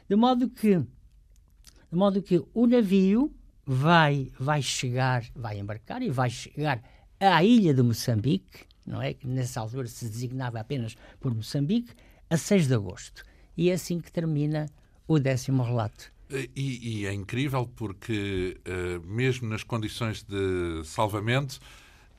De 0.08 0.16
modo 0.16 0.48
que, 0.48 0.78
de 0.78 1.98
modo 1.98 2.22
que 2.22 2.42
o 2.54 2.66
navio 2.66 3.34
vai, 3.66 4.32
vai 4.40 4.62
chegar, 4.62 5.24
vai 5.36 5.60
embarcar 5.60 6.02
e 6.02 6.10
vai 6.10 6.30
chegar 6.30 6.82
à 7.20 7.44
ilha 7.44 7.74
de 7.74 7.82
Moçambique, 7.82 8.66
não 8.86 9.02
é? 9.02 9.14
Que 9.14 9.28
nessa 9.28 9.60
altura 9.60 9.88
se 9.88 10.06
designava 10.06 10.60
apenas 10.60 10.96
por 11.20 11.34
Moçambique, 11.34 11.94
a 12.30 12.38
6 12.38 12.68
de 12.68 12.74
agosto. 12.74 13.24
E 13.56 13.70
é 13.70 13.74
assim 13.74 14.00
que 14.00 14.12
termina 14.12 14.66
o 15.08 15.20
décimo 15.20 15.64
relato. 15.64 16.12
E, 16.56 17.02
e 17.02 17.06
é 17.06 17.14
incrível 17.14 17.70
porque, 17.76 18.58
uh, 18.68 19.06
mesmo 19.06 19.48
nas 19.48 19.62
condições 19.64 20.24
de 20.24 20.84
salvamento, 20.84 21.60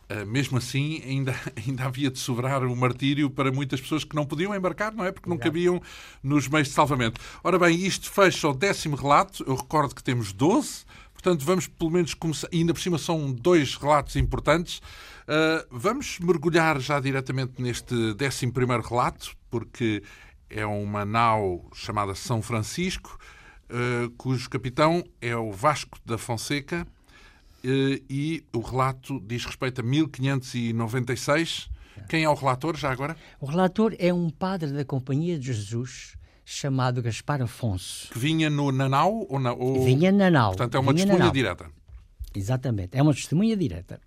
uh, 0.08 0.24
mesmo 0.24 0.58
assim, 0.58 1.02
ainda, 1.04 1.34
ainda 1.66 1.84
havia 1.84 2.10
de 2.10 2.18
sobrar 2.18 2.64
o 2.64 2.76
martírio 2.76 3.28
para 3.28 3.50
muitas 3.50 3.80
pessoas 3.80 4.04
que 4.04 4.14
não 4.14 4.24
podiam 4.24 4.54
embarcar, 4.54 4.94
não 4.94 5.04
é? 5.04 5.10
Porque 5.10 5.28
não 5.28 5.36
Exato. 5.36 5.50
cabiam 5.50 5.82
nos 6.22 6.46
meios 6.46 6.68
de 6.68 6.74
salvamento. 6.74 7.20
Ora 7.42 7.58
bem, 7.58 7.76
isto 7.84 8.10
fecha 8.10 8.48
o 8.48 8.54
décimo 8.54 8.94
relato. 8.94 9.42
Eu 9.46 9.56
recordo 9.56 9.94
que 9.94 10.02
temos 10.02 10.32
12, 10.32 10.84
portanto, 11.24 11.44
vamos 11.44 11.66
pelo 11.66 11.90
menos 11.90 12.12
começar. 12.12 12.48
E 12.52 12.58
ainda 12.58 12.74
por 12.74 12.80
cima 12.80 12.98
são 12.98 13.32
dois 13.32 13.76
relatos 13.76 14.14
importantes. 14.16 14.78
Uh, 14.78 15.66
vamos 15.70 16.18
mergulhar 16.20 16.78
já 16.78 17.00
diretamente 17.00 17.62
neste 17.62 18.12
décimo 18.12 18.52
primeiro 18.52 18.82
relato, 18.86 19.34
porque 19.50 20.02
é 20.50 20.66
uma 20.66 21.06
nau 21.06 21.70
chamada 21.74 22.14
São 22.14 22.42
Francisco 22.42 23.18
eh, 23.68 24.10
cujo 24.18 24.48
capitão 24.50 25.02
é 25.20 25.34
o 25.34 25.50
Vasco 25.50 25.98
da 26.04 26.18
Fonseca 26.18 26.86
uh, 27.64 28.04
e 28.10 28.44
o 28.52 28.60
relato 28.60 29.18
diz 29.26 29.44
respeito 29.44 29.80
a 29.80 29.84
1596. 29.84 31.70
Quem 32.08 32.24
é 32.24 32.28
o 32.28 32.34
relator, 32.34 32.76
já 32.76 32.92
agora? 32.92 33.16
O 33.40 33.46
relator 33.46 33.96
é 33.98 34.12
um 34.12 34.28
padre 34.28 34.70
da 34.70 34.84
Companhia 34.84 35.38
de 35.38 35.46
Jesus 35.46 36.16
chamado 36.44 37.02
Gaspar 37.02 37.40
Afonso. 37.40 38.12
Que 38.12 38.18
vinha 38.18 38.50
no 38.50 38.70
Nanau? 38.70 39.26
Ou 39.28 39.40
na, 39.40 39.52
ou... 39.52 39.84
Vinha 39.84 40.12
na 40.12 40.30
nau. 40.30 40.50
Portanto, 40.50 40.76
é 40.76 40.80
uma 40.80 40.92
vinha 40.92 41.06
testemunha 41.06 41.32
direta. 41.32 41.70
Exatamente, 42.34 42.98
é 42.98 43.02
uma 43.02 43.14
testemunha 43.14 43.56
direta. 43.56 44.00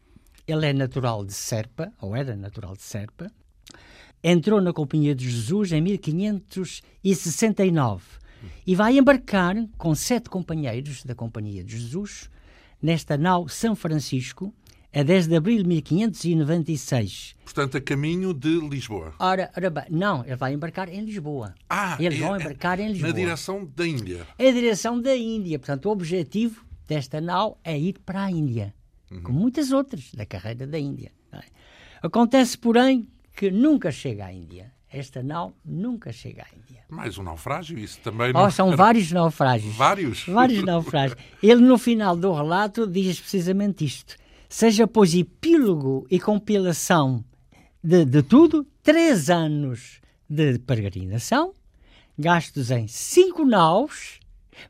Ele 0.46 0.66
é 0.66 0.74
natural 0.74 1.26
de 1.26 1.34
Serpa, 1.34 1.92
ou 2.02 2.14
era 2.16 2.36
natural 2.36 2.76
de 2.76 2.84
Serpa. 2.84 3.32
Entrou 4.24 4.62
na 4.62 4.74
Companhia 4.74 5.16
de 5.16 5.30
Jesus 5.30 5.72
em 5.72 5.82
1569 5.82 8.04
e 8.66 8.76
vai 8.76 8.98
embarcar 8.98 9.56
com 9.78 9.94
sete 9.96 10.30
companheiros 10.30 11.04
da 11.04 11.16
Companhia 11.16 11.64
de 11.64 11.78
Jesus 11.78 12.30
nesta 12.82 13.18
nau 13.18 13.48
São 13.48 13.76
Francisco 13.76 14.54
a 14.94 15.04
10 15.04 15.28
de 15.28 15.36
abril 15.36 15.64
de 15.64 15.68
1596. 15.68 17.36
Portanto, 17.44 17.78
a 17.78 17.82
caminho 17.82 18.34
de 18.34 18.60
Lisboa. 18.60 19.14
Ora, 19.20 19.52
ora 19.56 19.70
bem, 19.70 19.86
não, 19.90 20.24
ele 20.26 20.36
vai 20.36 20.54
embarcar 20.54 20.90
em 20.90 21.04
Lisboa. 21.04 21.54
Ah, 21.70 21.98
Eles 22.00 22.20
é, 22.20 22.22
vão 22.22 22.40
embarcar 22.40 22.80
em 22.80 22.90
Lisboa. 22.90 23.10
Na 23.10 23.16
direção 23.16 23.72
da 23.76 23.88
Índia. 23.88 24.28
É 24.38 24.50
a 24.50 24.52
direção 24.52 25.00
da 25.02 25.16
Índia. 25.16 25.60
Portanto, 25.60 25.86
o 25.88 25.92
objetivo 25.92 26.66
desta 26.88 27.20
nau 27.20 27.60
é 27.64 27.78
ir 27.78 28.00
para 28.06 28.24
a 28.24 28.32
Índia, 28.32 28.74
uhum. 29.12 29.22
como 29.22 29.40
muitas 29.40 29.72
outras 29.72 30.12
da 30.14 30.26
carreira 30.26 30.66
da 30.66 30.80
Índia. 30.80 31.12
É? 31.32 31.42
Acontece, 32.02 32.58
porém, 32.58 33.08
que 33.36 33.52
nunca 33.52 33.92
chega 33.92 34.26
à 34.26 34.34
Índia. 34.34 34.74
Esta 34.90 35.22
nau 35.22 35.54
nunca 35.66 36.14
chega 36.14 36.44
à 36.44 36.56
Índia. 36.56 36.84
Mais 36.90 37.18
um 37.18 37.24
naufrágio, 37.24 37.78
isso 37.78 38.00
também 38.00 38.32
não... 38.32 38.46
Oh, 38.46 38.50
são 38.50 38.76
vários 38.76 39.12
naufrágios. 39.12 39.76
Vários? 39.76 40.26
Vários 40.26 40.64
naufrágios. 40.64 41.20
Ele, 41.44 41.62
no 41.62 41.78
final 41.78 42.16
do 42.16 42.34
relato, 42.34 42.88
diz 42.88 43.20
precisamente 43.20 43.84
isto. 43.84 44.16
Seja, 44.50 44.88
pois, 44.88 45.14
epílogo 45.14 46.08
e 46.10 46.20
compilação 46.20 47.24
de, 47.84 48.06
de 48.06 48.24
tudo, 48.24 48.66
três 48.82 49.30
anos 49.30 50.00
de 50.30 50.58
peregrinação, 50.60 51.54
gastos 52.18 52.72
em 52.72 52.88
cinco 52.88 53.46
naus, 53.46 54.20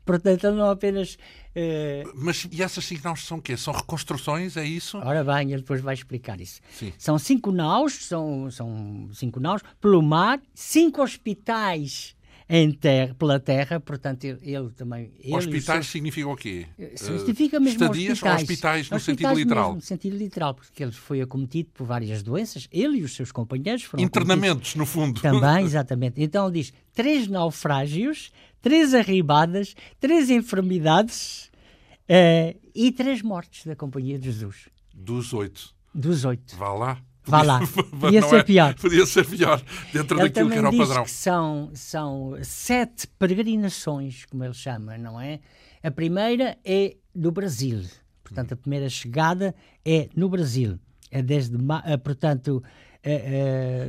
portanto, 0.04 0.50
não 0.50 0.70
apenas 0.70 1.16
Uh... 1.58 2.12
Mas 2.14 2.46
e 2.52 2.62
essas 2.62 2.84
cinco 2.84 3.02
naus 3.02 3.26
são 3.26 3.38
o 3.38 3.42
quê? 3.42 3.56
São 3.56 3.74
reconstruções, 3.74 4.56
é 4.56 4.64
isso? 4.64 4.96
Ora 4.98 5.24
bem, 5.24 5.50
ele 5.50 5.62
depois 5.62 5.80
vai 5.80 5.92
explicar 5.92 6.40
isso. 6.40 6.60
Sim. 6.70 6.92
São 6.96 7.18
cinco 7.18 7.50
naus, 7.50 7.94
são, 8.06 8.48
são 8.48 9.08
cinco 9.12 9.40
naus 9.40 9.62
pelo 9.80 10.00
mar, 10.00 10.40
cinco 10.54 11.02
hospitais 11.02 12.14
em 12.48 12.70
terra, 12.72 13.14
pela 13.14 13.38
terra, 13.38 13.78
portanto 13.78 14.24
ele, 14.24 14.38
ele 14.42 14.70
também... 14.70 15.12
Ele 15.20 15.34
hospitais 15.34 15.86
seu... 15.86 15.92
significa 15.92 16.28
o 16.28 16.36
quê? 16.36 16.66
Eh, 16.78 16.96
significa 16.96 17.60
mesmo 17.60 17.82
Estadias 17.82 18.12
hospitais. 18.12 18.42
hospitais 18.42 18.90
no 18.90 18.96
hospitais 18.96 19.04
sentido 19.04 19.38
literal? 19.38 19.64
Mesmo, 19.64 19.76
no 19.76 19.82
sentido 19.82 20.16
literal, 20.16 20.54
porque 20.54 20.82
ele 20.82 20.92
foi 20.92 21.20
acometido 21.20 21.70
por 21.74 21.86
várias 21.86 22.22
doenças, 22.22 22.66
ele 22.72 22.98
e 22.98 23.02
os 23.02 23.14
seus 23.14 23.30
companheiros 23.30 23.82
foram 23.82 24.02
Internamentos, 24.02 24.74
no 24.74 24.86
fundo. 24.86 25.20
Também, 25.20 25.64
exatamente. 25.66 26.22
Então 26.22 26.46
ele 26.46 26.62
diz, 26.62 26.72
três 26.94 27.28
naufrágios, 27.28 28.32
três 28.62 28.94
arribadas, 28.94 29.74
três 30.00 30.30
enfermidades 30.30 31.48
Uh, 32.08 32.58
e 32.74 32.90
três 32.90 33.20
mortes 33.20 33.66
da 33.66 33.76
Companhia 33.76 34.18
de 34.18 34.24
Jesus. 34.24 34.70
Dos 34.94 35.34
oito. 35.34 35.74
Dos 35.94 36.24
oito. 36.24 36.56
Vá 36.56 36.72
lá. 36.72 37.02
Vá 37.28 37.42
lá. 37.42 37.60
Podia 38.00 38.22
ser 38.22 38.36
é, 38.36 38.42
pior. 38.42 38.74
Podia 38.74 39.06
ser 39.06 39.26
pior, 39.26 39.62
dentro 39.92 40.18
ele 40.18 40.28
daquilo 40.28 40.50
que 40.50 40.58
era 40.58 40.70
o 40.70 40.76
padrão. 40.76 41.06
São, 41.06 41.70
são 41.74 42.38
sete 42.42 43.06
peregrinações, 43.18 44.24
como 44.24 44.44
ele 44.44 44.54
chama, 44.54 44.96
não 44.96 45.20
é? 45.20 45.40
A 45.82 45.90
primeira 45.90 46.56
é 46.64 46.96
do 47.14 47.30
Brasil. 47.30 47.82
Portanto, 48.24 48.52
a 48.52 48.56
primeira 48.56 48.88
chegada 48.88 49.54
é 49.84 50.08
no 50.14 50.28
Brasil. 50.28 50.78
É 51.10 51.22
desde, 51.22 51.56
portanto, 52.04 52.56
uh, 52.56 52.62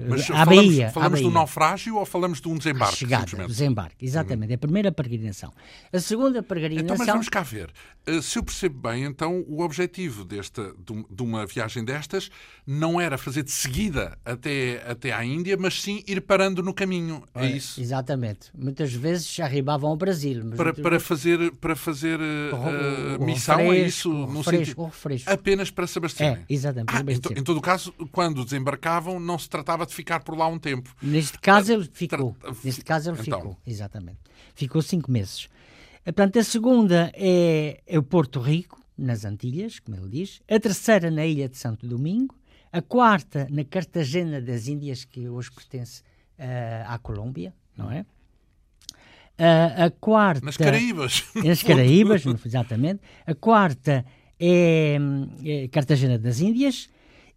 Mas 0.08 0.22
à 0.30 0.46
falamos, 0.46 0.56
Bahia. 0.56 0.92
Falamos 0.92 1.20
à 1.20 1.24
do 1.24 1.32
naufrágio 1.32 1.96
ou 1.98 2.06
falamos 2.06 2.40
de 2.40 2.48
um 2.48 2.58
desembarque? 2.58 2.98
Chegada, 2.98 3.48
desembarque, 3.48 4.06
exatamente. 4.06 4.50
Uhum. 4.50 4.54
É 4.54 4.56
a 4.56 4.60
primeira 4.60 4.92
peregrinação. 4.92 5.52
A 5.92 6.00
segunda 6.00 6.44
peregrinação... 6.44 6.86
Então, 6.86 6.98
mas 6.98 7.08
vamos 7.08 7.30
cá 7.30 7.42
ver. 7.42 7.72
Uh, 8.08 8.22
se 8.22 8.38
eu 8.38 8.44
percebo 8.44 8.80
bem, 8.90 9.04
então, 9.04 9.44
o 9.48 9.62
objetivo 9.62 10.24
desta, 10.24 10.74
de, 11.10 11.24
uma 11.24 11.46
viagem 11.46 11.84
destas 11.84 12.30
não 12.66 13.00
era 13.00 13.18
fazer 13.18 13.44
de 13.44 13.52
seguida 13.52 14.18
até, 14.24 14.84
até 14.88 15.12
à 15.12 15.24
Índia, 15.24 15.58
mas 15.58 15.82
sim 15.82 16.04
ir 16.08 16.22
parando 16.22 16.64
no 16.64 16.74
caminho. 16.74 17.24
É, 17.34 17.46
é 17.46 17.52
isso? 17.52 17.82
Exatamente. 17.82 18.52
Muitas 18.58 18.94
vezes 18.94 19.40
arribavam 19.40 19.90
ao 19.90 19.98
Brasil. 19.98 20.52
para, 20.56 20.74
para 20.74 21.00
fazer, 21.00 21.52
para 21.54 21.76
fazer 21.76 22.20
uh, 22.20 23.20
o, 23.20 23.26
missão, 23.26 23.58
refresco, 23.58 23.74
é 23.74 23.88
isso? 23.88 24.10
No 24.10 24.42
refresco, 24.42 24.50
sentido, 24.50 24.86
refresco. 24.86 25.32
Apenas 25.32 25.72
para 25.72 25.88
se 25.88 25.98
abastecerem. 25.98 26.46
É, 26.50 26.54
exatamente. 26.54 26.96
Ah, 26.96 27.04
então, 27.08 27.32
em 27.36 27.44
todo 27.44 27.60
caso, 27.62 27.94
quando 28.12 28.44
desembarcavam, 28.44 28.99
estavam, 29.00 29.20
não 29.20 29.40
se 29.40 29.50
tratava 29.50 29.86
de 29.86 29.94
ficar 29.94 30.22
por 30.22 30.38
lá 30.38 30.48
um 30.48 30.60
tempo. 30.60 30.94
Neste 31.02 31.40
caso 31.40 31.74
ele 31.74 31.90
ficou. 31.92 32.36
Neste 32.64 32.84
caso 32.84 33.10
ele 33.10 33.20
então. 33.22 33.40
ficou, 33.40 33.58
exatamente. 33.66 34.20
Ficou 34.54 34.82
cinco 34.82 35.12
meses. 35.12 35.48
Portanto, 36.04 36.40
a 36.40 36.44
segunda 36.44 37.12
é, 37.16 37.82
é 37.88 37.98
o 37.98 38.04
Porto 38.04 38.40
Rico, 38.40 38.80
nas 38.98 39.26
Antilhas, 39.26 39.80
como 39.80 39.98
ele 39.98 40.10
diz. 40.10 40.42
A 40.50 40.60
terceira 40.60 41.10
na 41.10 41.26
Ilha 41.26 41.48
de 41.48 41.58
Santo 41.58 41.88
Domingo. 41.88 42.36
A 42.72 42.82
quarta 42.82 43.48
na 43.50 43.64
Cartagena 43.64 44.40
das 44.40 44.68
Índias, 44.68 45.04
que 45.04 45.28
hoje 45.28 45.50
pertence 45.50 46.04
uh, 46.38 46.86
à 46.88 47.00
Colômbia, 47.00 47.52
não 47.76 47.92
é? 47.92 48.02
Uh, 49.40 49.86
a 49.86 49.90
quarta... 49.90 50.46
Nas 50.46 50.58
Caraíbas. 50.58 51.24
Nas 51.34 51.64
Caraíbas, 51.64 52.24
exatamente. 52.46 53.02
A 53.26 53.34
quarta 53.34 54.06
é, 54.40 55.00
é 55.44 55.68
Cartagena 55.70 56.20
das 56.20 56.42
Índias. 56.42 56.90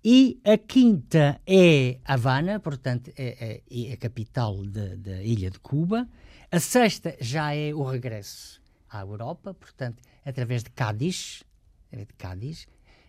E 0.04 0.40
a 0.44 0.58
quinta 0.58 1.40
é 1.46 1.98
Havana, 2.04 2.58
portanto, 2.58 3.12
é, 3.16 3.62
é, 3.70 3.90
é 3.90 3.92
a 3.92 3.96
capital 3.96 4.56
da 4.64 5.22
ilha 5.22 5.48
de 5.48 5.60
Cuba. 5.60 6.08
A 6.50 6.58
sexta 6.58 7.16
já 7.20 7.54
é 7.54 7.72
o 7.72 7.84
regresso 7.84 8.60
à 8.90 9.00
Europa, 9.00 9.54
portanto, 9.54 10.02
através 10.26 10.64
de 10.64 10.70
Cádiz, 10.70 11.44
de 11.92 12.14
Cádiz, 12.18 12.66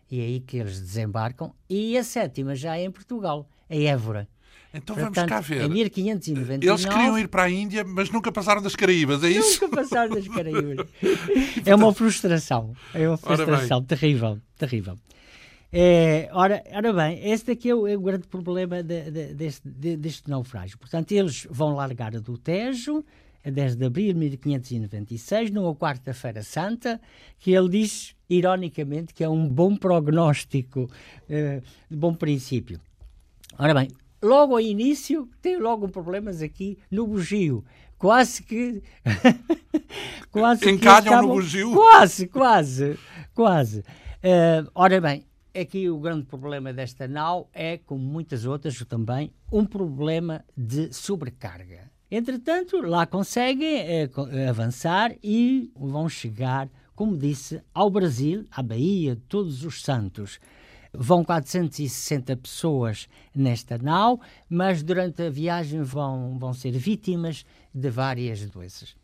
e 0.09 0.19
é 0.19 0.23
aí 0.23 0.39
que 0.39 0.57
eles 0.57 0.79
desembarcam. 0.79 1.51
E 1.67 1.97
a 1.97 2.03
sétima 2.03 2.55
já 2.55 2.77
é 2.77 2.83
em 2.83 2.91
Portugal, 2.91 3.50
em 3.67 3.88
Évora. 3.88 4.27
Então 4.71 4.95
Portanto, 4.95 5.15
vamos 5.15 5.29
cá 5.29 5.39
ver. 5.39 5.63
Em 5.63 5.69
1599, 5.69 6.67
Eles 6.67 6.85
queriam 6.85 7.17
ir 7.17 7.27
para 7.27 7.43
a 7.43 7.50
Índia, 7.50 7.83
mas 7.83 8.12
nunca 8.12 8.31
passaram 8.31 8.62
das 8.62 8.75
Caraíbas, 8.75 9.23
é 9.23 9.29
isso? 9.29 9.63
Nunca 9.63 9.77
passaram 9.77 10.13
das 10.13 10.27
Caraíbas. 10.27 10.88
é 11.65 11.75
uma 11.75 11.93
frustração. 11.93 12.75
É 12.93 13.07
uma 13.07 13.17
frustração 13.17 13.83
terrível, 13.83 14.39
terrível. 14.57 14.95
É, 15.75 16.30
ora, 16.32 16.63
ora 16.72 16.94
bem, 16.94 17.32
esse 17.32 17.48
daqui 17.48 17.72
é 17.72 17.74
o, 17.74 17.88
é 17.88 17.98
o 17.98 18.00
grande 18.00 18.27
problema 18.27 18.84
de, 18.84 19.10
de, 19.10 19.34
deste, 19.34 19.68
de, 19.68 19.98
deste 19.98 20.30
naufrágio. 20.30 20.77
Portanto, 20.77 21.12
eles 21.12 21.48
vão 21.50 21.74
largar 21.74 22.12
do 22.12 22.38
Tejo 22.38 23.03
a 23.44 23.50
10 23.50 23.75
de 23.77 23.86
abril 23.86 24.13
de 24.13 24.20
1596, 24.20 25.50
numa 25.50 25.75
quarta-feira 25.75 26.44
santa, 26.44 27.01
que 27.39 27.51
ele 27.51 27.70
diz, 27.70 28.15
ironicamente, 28.30 29.15
que 29.15 29.24
é 29.24 29.27
um 29.27 29.50
bom 29.50 29.75
prognóstico, 29.75 30.89
de 31.27 31.98
bom 31.98 32.13
princípio. 32.13 32.80
Ora 33.58 33.74
bem, 33.74 33.89
logo 34.22 34.53
ao 34.53 34.62
início, 34.62 35.27
tem 35.42 35.58
logo 35.58 35.89
problemas 35.89 36.42
aqui 36.42 36.77
no 36.89 37.08
bugio. 37.08 37.65
Quase 37.98 38.44
que. 38.44 38.82
quase 40.32 40.70
Encalham 40.70 41.01
que 41.01 41.08
estavam, 41.10 41.27
no 41.27 41.34
bugio? 41.34 41.72
Quase, 41.74 42.27
quase, 42.27 43.00
quase. 43.34 43.80
Uh, 43.80 44.70
ora 44.74 45.01
bem, 45.01 45.24
Aqui 45.55 45.88
o 45.88 46.00
grande 46.00 46.25
problema 46.25 46.74
desta 46.74 47.07
nau 47.07 47.48
é, 47.53 47.77
como 47.77 48.03
muitas 48.03 48.43
outras 48.43 48.75
também, 48.86 49.31
um 49.51 49.63
problema 49.63 50.43
de 50.57 50.91
sobrecarga. 50.91 51.91
Entretanto, 52.10 52.81
lá 52.81 53.05
conseguem 53.05 53.77
é, 53.77 54.10
avançar 54.50 55.15
e 55.24 55.72
vão 55.75 56.10
chegar, 56.10 56.67
como 56.95 57.15
disse, 57.15 57.62
ao 57.72 57.91
Brasil, 57.91 58.48
à 58.50 58.63
Bahia 58.63 59.15
Todos 59.29 59.63
os 59.63 59.83
Santos. 59.83 60.39
Vão 60.91 61.24
460 61.24 62.36
pessoas 62.38 63.07
nesta 63.36 63.77
nau, 63.77 64.19
mas 64.50 64.81
durante 64.81 65.22
a 65.22 65.29
viagem 65.29 65.83
vão, 65.83 66.36
vão 66.39 66.53
ser 66.53 66.72
vítimas 66.72 67.45
de 67.72 67.91
várias 67.91 68.43
doenças. 68.50 68.95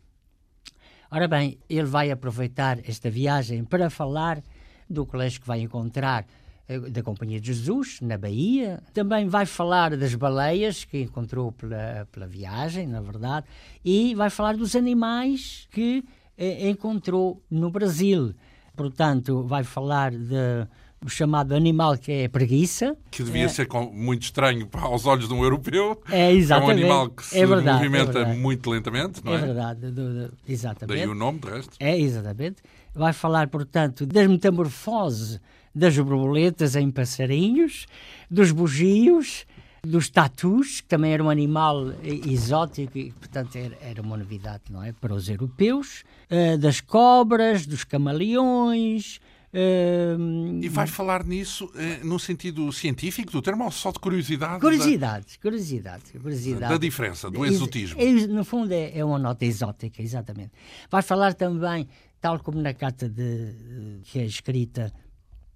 Ora 1.12 1.28
bem, 1.28 1.58
ele 1.68 1.86
vai 1.86 2.10
aproveitar 2.10 2.80
esta 2.88 3.08
viagem 3.08 3.64
para 3.64 3.88
falar 3.88 4.42
do 4.90 5.06
colégio 5.06 5.40
que 5.40 5.46
vai 5.46 5.60
encontrar 5.60 6.24
eh, 6.24 6.39
da 6.78 7.02
Companhia 7.02 7.40
de 7.40 7.48
Jesus, 7.48 7.98
na 8.00 8.16
Bahia. 8.16 8.82
Também 8.92 9.28
vai 9.28 9.46
falar 9.46 9.96
das 9.96 10.14
baleias 10.14 10.84
que 10.84 11.02
encontrou 11.02 11.52
pela, 11.52 12.06
pela 12.12 12.26
viagem, 12.26 12.86
na 12.86 13.00
verdade, 13.00 13.46
e 13.84 14.14
vai 14.14 14.30
falar 14.30 14.56
dos 14.56 14.76
animais 14.76 15.66
que 15.70 16.04
eh, 16.38 16.68
encontrou 16.68 17.42
no 17.50 17.70
Brasil. 17.70 18.34
Portanto, 18.76 19.42
vai 19.42 19.64
falar 19.64 20.12
de 20.12 20.66
o 21.04 21.08
chamado 21.08 21.54
animal 21.54 21.96
que 21.96 22.12
é 22.12 22.24
a 22.26 22.28
preguiça. 22.28 22.96
Que 23.10 23.22
devia 23.22 23.44
é. 23.44 23.48
ser 23.48 23.66
muito 23.92 24.22
estranho 24.22 24.68
aos 24.74 25.06
olhos 25.06 25.28
de 25.28 25.34
um 25.34 25.42
europeu. 25.42 26.00
É, 26.10 26.32
exatamente. 26.32 26.70
É 26.70 26.74
um 26.74 26.78
animal 26.78 27.10
que 27.10 27.24
se 27.24 27.38
é 27.38 27.46
verdade, 27.46 27.78
movimenta 27.78 28.18
é 28.18 28.34
muito 28.34 28.70
lentamente, 28.70 29.24
não 29.24 29.32
é? 29.32 29.36
É 29.36 29.38
verdade, 29.38 29.90
do, 29.90 30.28
do, 30.28 30.32
exatamente. 30.46 30.98
Daí 30.98 31.08
o 31.08 31.14
nome, 31.14 31.38
de 31.38 31.48
resto. 31.48 31.76
É, 31.80 31.98
exatamente. 31.98 32.62
Vai 32.94 33.12
falar, 33.12 33.48
portanto, 33.48 34.04
das 34.04 34.26
metamorfoses 34.26 35.40
das 35.74 35.96
borboletas 35.98 36.76
em 36.76 36.90
passarinhos, 36.90 37.86
dos 38.30 38.50
bugios, 38.50 39.46
dos 39.82 40.08
tatus, 40.10 40.80
que 40.80 40.88
também 40.88 41.12
era 41.12 41.24
um 41.24 41.30
animal 41.30 41.92
exótico 42.02 42.98
e, 42.98 43.12
portanto, 43.12 43.56
era, 43.56 44.02
uma 44.02 44.16
novidade, 44.16 44.64
não 44.70 44.82
é? 44.82 44.92
Para 44.92 45.14
os 45.14 45.28
europeus, 45.28 46.04
uh, 46.30 46.58
das 46.58 46.80
cobras, 46.80 47.66
dos 47.66 47.84
camaleões, 47.84 49.20
Uh, 49.52 50.62
e 50.62 50.68
vai 50.68 50.86
falar 50.86 51.24
nisso 51.24 51.64
uh, 51.64 52.06
no 52.06 52.20
sentido 52.20 52.70
científico 52.72 53.32
do 53.32 53.42
termo 53.42 53.64
ou 53.64 53.70
só 53.72 53.90
de 53.90 53.98
curiosidade? 53.98 54.60
Curiosidade, 54.60 55.26
da... 55.26 55.42
curiosidade, 55.42 56.04
curiosidade. 56.22 56.72
Da 56.72 56.78
diferença, 56.78 57.28
do 57.28 57.44
exotismo. 57.44 58.00
É, 58.00 58.12
no 58.28 58.44
fundo 58.44 58.70
é, 58.70 58.96
é, 58.96 59.04
uma 59.04 59.18
nota 59.18 59.44
exótica, 59.44 60.00
exatamente. 60.00 60.52
Vai 60.88 61.02
falar 61.02 61.34
também, 61.34 61.88
tal 62.20 62.38
como 62.38 62.62
na 62.62 62.72
carta 62.72 63.08
de, 63.08 64.00
que 64.04 64.20
é 64.20 64.24
escrita 64.24 64.92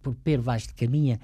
por 0.05 0.15
Pedro 0.15 0.43
Vaz 0.43 0.67
de 0.67 0.75
Caminha, 0.75 1.19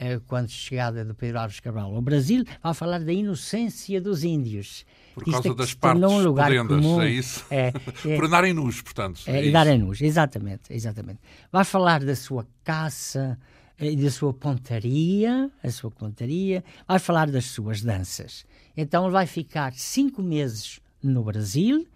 uh, 0.00 0.20
quando 0.26 0.50
chegada 0.50 1.04
do 1.04 1.14
Pedro 1.14 1.40
Alves 1.40 1.58
Cabral 1.58 1.94
ao 1.94 2.02
Brasil, 2.02 2.44
vai 2.62 2.74
falar 2.74 3.00
da 3.00 3.12
inocência 3.12 4.00
dos 4.00 4.22
índios 4.22 4.84
por 5.14 5.24
causa 5.24 5.54
das 5.54 5.72
partes 5.72 6.02
um 6.02 6.22
lugar 6.22 6.54
comum. 6.66 7.00
é 7.00 7.08
isso? 7.08 7.42
É, 7.50 7.72
é, 8.04 8.16
Por 8.16 8.26
andarem 8.26 8.52
nus, 8.52 8.82
portanto. 8.82 9.22
É, 9.26 9.46
é 9.46 9.48
andarem 9.48 9.78
nus, 9.78 10.02
exatamente, 10.02 10.70
exatamente. 10.70 11.20
Vai 11.50 11.64
falar 11.64 12.04
da 12.04 12.14
sua 12.14 12.46
caça 12.62 13.38
eh, 13.78 13.92
e 13.92 13.96
da 13.96 14.10
sua 14.10 14.34
pontaria, 14.34 15.50
a 15.62 15.70
sua 15.70 15.90
pontaria, 15.90 16.62
vai 16.86 16.98
falar 16.98 17.30
das 17.30 17.46
suas 17.46 17.80
danças. 17.80 18.44
Então 18.76 19.10
vai 19.10 19.26
ficar 19.26 19.72
cinco 19.72 20.22
meses 20.22 20.80
no 21.02 21.24
Brasil 21.24 21.86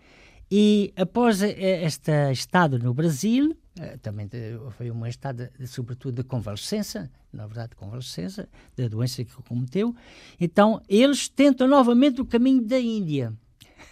e 0.51 0.93
após 0.97 1.43
eh, 1.43 1.85
este 1.85 2.33
estado 2.33 2.79
no 2.79 2.95
Brasil, 2.95 3.55
eh, 3.81 3.97
também 4.03 4.29
foi 4.77 4.91
uma 4.91 5.09
estado, 5.09 5.49
sobretudo, 5.67 6.23
de 6.23 6.29
convalescença, 6.29 7.11
na 7.33 7.47
verdade, 7.47 7.75
convalescença, 7.75 8.47
da 8.77 8.87
doença 8.89 9.25
que 9.25 9.33
cometeu. 9.43 9.95
Então, 10.39 10.83
eles 10.89 11.29
tentam 11.29 11.67
novamente 11.67 12.21
o 12.21 12.27
caminho 12.27 12.63
da 12.63 12.79
Índia. 12.79 13.33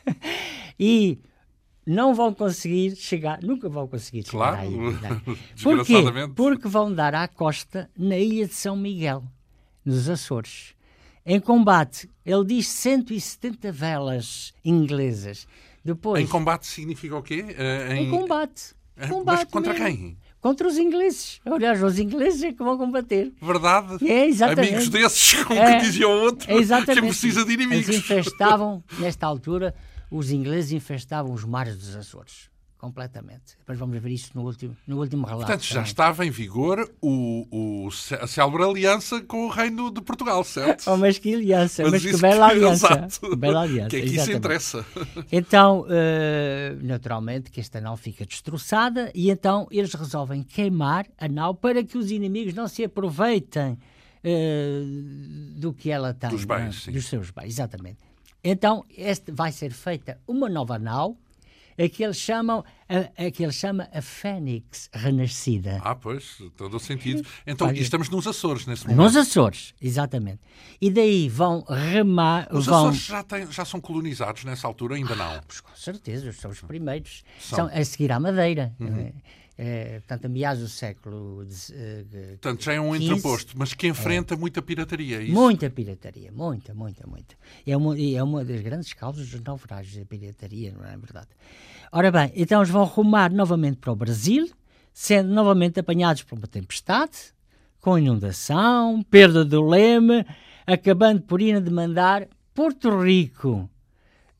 e 0.79 1.18
não 1.87 2.14
vão 2.14 2.35
conseguir 2.35 2.96
chegar, 2.96 3.42
nunca 3.42 3.68
vão 3.68 3.88
conseguir 3.88 4.24
chegar 4.27 4.57
claro. 4.57 4.59
à 4.59 4.66
Índia. 4.66 5.22
Por 5.62 5.85
quê? 5.87 6.03
Porque 6.37 6.68
vão 6.68 6.92
dar 6.92 7.14
à 7.14 7.27
costa 7.27 7.90
na 7.96 8.18
ilha 8.18 8.46
de 8.46 8.55
São 8.55 8.77
Miguel, 8.77 9.24
nos 9.83 10.09
Açores. 10.09 10.74
Em 11.24 11.40
combate, 11.40 12.11
ele 12.24 12.44
diz 12.44 12.68
170 12.68 13.72
velas 13.72 14.53
inglesas 14.64 15.46
depois, 15.85 16.22
em 16.22 16.27
combate 16.27 16.66
significa 16.66 17.16
o 17.16 17.22
quê? 17.22 17.42
Uh, 17.42 17.92
em... 17.92 18.07
em... 18.07 18.11
combate. 18.11 18.74
Combate 19.06 19.38
mas 19.40 19.44
contra 19.44 19.72
mesmo. 19.72 19.87
quem? 19.87 20.18
Contra 20.40 20.68
os 20.68 20.78
ingleses. 20.78 21.40
Aliás, 21.44 21.82
os 21.82 21.98
ingleses 21.98 22.42
é 22.42 22.52
que 22.52 22.62
vão 22.62 22.78
combater. 22.78 23.32
Verdade. 23.40 24.08
É, 24.08 24.26
exatamente. 24.26 24.68
Amigos 24.68 24.88
desses, 24.88 25.44
como 25.44 25.61
é, 25.61 25.78
que 25.78 25.87
dizia 25.87 26.08
o 26.08 26.12
outro, 26.12 26.50
exatamente. 26.52 27.00
que 27.00 27.08
precisa 27.08 27.44
de 27.44 27.52
inimigos. 27.52 27.88
Eles 27.88 28.00
infestavam, 28.00 28.82
nesta 28.98 29.26
altura, 29.26 29.74
os 30.11 30.30
ingleses 30.30 30.72
infestavam 30.72 31.32
os 31.32 31.44
mares 31.44 31.76
dos 31.76 31.94
Açores 31.96 32.48
completamente. 32.79 33.57
Depois 33.59 33.79
vamos 33.79 34.01
ver 34.01 34.11
isso 34.11 34.31
no 34.35 34.45
último, 34.45 34.77
no 34.87 34.99
último 34.99 35.27
relato. 35.27 35.47
Portanto, 35.47 35.64
já 35.64 35.75
também. 35.75 35.88
estava 35.88 36.25
em 36.25 36.31
vigor 36.31 36.88
o, 37.03 37.47
o, 37.51 37.88
a 38.21 38.27
célebre 38.27 38.62
aliança 38.62 39.21
com 39.23 39.47
o 39.47 39.49
Reino 39.49 39.91
de 39.91 40.01
Portugal, 40.01 40.43
certo? 40.45 40.88
Oh, 40.88 40.97
mas 40.97 41.19
que 41.19 41.35
aliança, 41.35 41.83
mas, 41.83 41.93
mas 41.93 42.05
que 42.05 42.17
bela 42.17 42.47
aliança. 42.49 42.87
Exato. 42.87 43.37
Bela 43.37 43.61
aliança. 43.62 43.91
Que 43.91 43.97
é 43.97 44.01
que 44.01 44.17
isso 44.17 44.33
interessa. 44.33 44.87
Então, 45.31 45.83
uh, 45.83 46.87
naturalmente, 46.87 47.51
que 47.51 47.61
esta 47.61 47.81
nau 47.81 47.97
fica 47.97 48.25
destroçada 48.25 49.11
e 49.14 49.31
então 49.31 49.67
eles 49.71 49.93
resolvem 49.93 50.43
queimar 50.43 51.07
a 51.19 51.29
nau 51.29 51.55
para 51.55 51.83
que 51.83 51.99
os 51.99 52.11
inimigos 52.11 52.55
não 52.55 52.69
se 52.69 52.85
aproveitem 52.85 53.73
uh, 53.73 55.61
do 55.61 55.73
que 55.73 55.91
ela 55.91 56.14
tem. 56.14 56.31
Dos 56.31 56.45
bens, 56.45 56.87
né? 56.87 56.93
Dos 56.93 57.07
seus 57.07 57.31
bens, 57.31 57.47
exatamente. 57.47 57.99
Então, 58.43 58.85
este 58.97 59.33
vai 59.33 59.51
ser 59.53 59.73
feita 59.73 60.19
uma 60.27 60.49
nova 60.49 60.79
nau 60.79 61.19
a 61.79 61.88
que 61.88 62.03
eles 62.03 62.17
chamam 62.17 62.64
a, 62.88 63.27
a 63.27 63.31
que 63.31 63.43
ele 63.43 63.53
chama 63.53 63.88
a 63.93 64.03
Fênix 64.03 64.91
renascida. 64.93 65.81
Ah, 65.85 65.95
pois, 65.95 66.43
todo 66.57 66.77
o 66.77 66.81
sentido. 66.81 67.25
Então, 67.47 67.73
e 67.73 67.81
estamos 67.81 68.09
nos 68.09 68.27
Açores 68.27 68.67
nesse 68.67 68.87
momento. 68.87 69.03
Nos 69.03 69.17
Açores, 69.17 69.75
exatamente. 69.81 70.41
E 70.81 70.91
daí 70.91 71.29
vão 71.29 71.64
remar. 71.69 72.49
Os 72.51 72.67
vão... 72.67 72.88
Açores 72.88 73.05
já, 73.05 73.25
já 73.51 73.64
são 73.64 73.81
colonizados 73.81 74.45
nessa 74.45 74.67
altura, 74.67 74.97
ainda 74.97 75.14
não? 75.14 75.33
Ah, 75.33 75.43
pois, 75.47 75.61
com 75.61 75.75
certeza, 75.77 76.33
são 76.33 76.51
os 76.51 76.61
primeiros. 76.61 77.23
São, 77.38 77.69
são 77.69 77.81
a 77.81 77.85
seguir 77.85 78.11
à 78.11 78.19
Madeira. 78.19 78.75
Uhum. 78.81 79.12
É, 79.61 79.99
portanto, 79.99 80.27
a 80.27 80.29
meados 80.29 80.62
do 80.62 80.68
século 80.68 81.44
XV. 81.51 81.75
Uh, 81.75 82.29
portanto, 82.29 82.62
já 82.62 82.75
é 82.75 82.81
um 82.81 82.94
entreposto, 82.94 83.59
mas 83.59 83.75
que 83.75 83.88
enfrenta 83.88 84.35
é. 84.35 84.37
muita 84.37 84.62
pirataria. 84.62 85.18
É 85.18 85.25
isso? 85.25 85.33
Muita 85.33 85.68
pirataria, 85.68 86.31
muita, 86.31 86.73
muita, 86.73 87.05
muita. 87.09 87.35
É 87.66 87.77
uma, 87.77 88.01
é 88.01 88.23
uma 88.23 88.44
das 88.44 88.61
grandes 88.61 88.92
causas 88.92 89.29
dos 89.29 89.42
naufrágios, 89.42 90.01
a 90.01 90.07
pirataria, 90.07 90.73
não 90.73 90.85
é 90.85 90.97
verdade? 90.97 91.27
Ora 91.90 92.12
bem, 92.12 92.33
então 92.37 92.61
eles 92.61 92.71
vão 92.71 92.85
rumar 92.85 93.33
novamente 93.33 93.79
para 93.79 93.92
o 93.92 93.97
Brasil, 93.97 94.49
sendo 94.94 95.35
novamente 95.35 95.81
apanhados 95.81 96.23
por 96.23 96.38
uma 96.38 96.47
tempestade, 96.47 97.35
com 97.81 97.99
inundação, 97.99 99.03
perda 99.11 99.44
do 99.44 99.61
leme, 99.61 100.25
acabando 100.64 101.23
por 101.23 101.42
ir 101.42 101.57
a 101.57 101.61
demandar 101.61 102.29
Porto 102.55 103.03
Rico, 103.03 103.68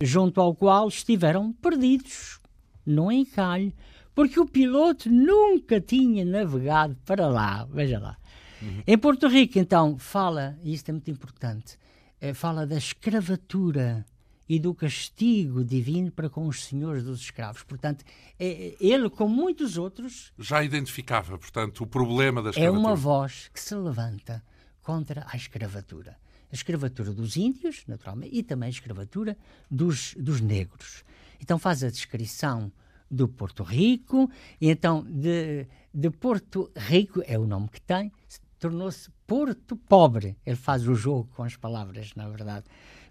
junto 0.01 0.41
ao 0.41 0.55
qual 0.55 0.87
estiveram 0.87 1.53
perdidos, 1.55 2.39
no 2.87 3.11
encalho 3.11 3.73
porque 4.19 4.41
o 4.41 4.47
piloto 4.47 5.09
nunca 5.09 5.81
tinha 5.81 6.25
navegado 6.25 6.97
para 7.07 7.29
lá. 7.29 7.65
Veja 7.67 8.01
lá. 8.01 8.19
Uhum. 8.61 8.83
Em 8.85 8.99
Porto 8.99 9.29
Rico, 9.29 9.61
então, 9.61 9.97
fala, 9.97 10.59
e 10.65 10.75
isto 10.75 10.89
é 10.89 10.93
muito 10.93 11.09
importante, 11.09 11.79
é, 12.21 12.35
fala 12.35 12.67
da 12.67 12.77
escravatura 12.77 14.05
e 14.49 14.59
do 14.59 14.75
castigo 14.75 15.63
divino 15.63 16.11
para 16.11 16.29
com 16.29 16.49
os 16.49 16.65
senhores 16.65 17.05
dos 17.05 17.21
escravos. 17.21 17.63
Portanto, 17.63 18.05
é, 18.41 18.75
ele, 18.81 19.09
como 19.09 19.33
muitos 19.33 19.79
outros. 19.79 20.33
Já 20.37 20.65
identificava, 20.65 21.39
portanto, 21.39 21.85
o 21.85 21.87
problema 21.87 22.43
da 22.43 22.51
escravatura. 22.51 22.77
É 22.77 22.87
uma 22.87 22.97
voz 22.97 23.49
que 23.55 23.61
se 23.61 23.77
levanta 23.77 24.43
contra 24.83 25.29
a 25.31 25.37
escravatura. 25.37 26.19
A 26.51 26.57
escravatura 26.57 27.13
dos 27.13 27.37
índios, 27.37 27.85
naturalmente, 27.87 28.37
e 28.37 28.43
também 28.43 28.67
a 28.67 28.71
escravatura 28.71 29.39
dos, 29.71 30.13
dos 30.19 30.41
negros. 30.41 31.05
Então 31.41 31.57
faz 31.57 31.85
a 31.85 31.89
descrição 31.89 32.73
do 33.11 33.29
Porto 33.29 33.63
Rico, 33.63 34.31
e 34.61 34.71
então 34.71 35.05
de, 35.09 35.67
de 35.93 36.11
Porto 36.11 36.71
Rico, 36.77 37.23
é 37.27 37.39
o 37.39 37.47
nome 37.47 37.69
que 37.69 37.81
tem, 37.81 38.13
tornou-se 38.59 39.11
Porto 39.27 39.77
Pobre. 39.77 40.37
Ele 40.45 40.57
faz 40.57 40.87
o 40.87 40.95
jogo 40.95 41.29
com 41.35 41.43
as 41.43 41.57
palavras, 41.57 42.13
na 42.15 42.29
verdade, 42.29 42.67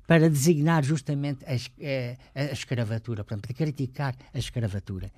para 0.06 0.30
designar 0.30 0.84
justamente 0.84 1.46
a, 1.46 1.54
a, 1.54 2.42
a 2.42 2.52
escravatura, 2.52 3.24
portanto, 3.24 3.48
para 3.48 3.54
criticar 3.54 4.16
a 4.34 4.38
escravatura. 4.38 5.12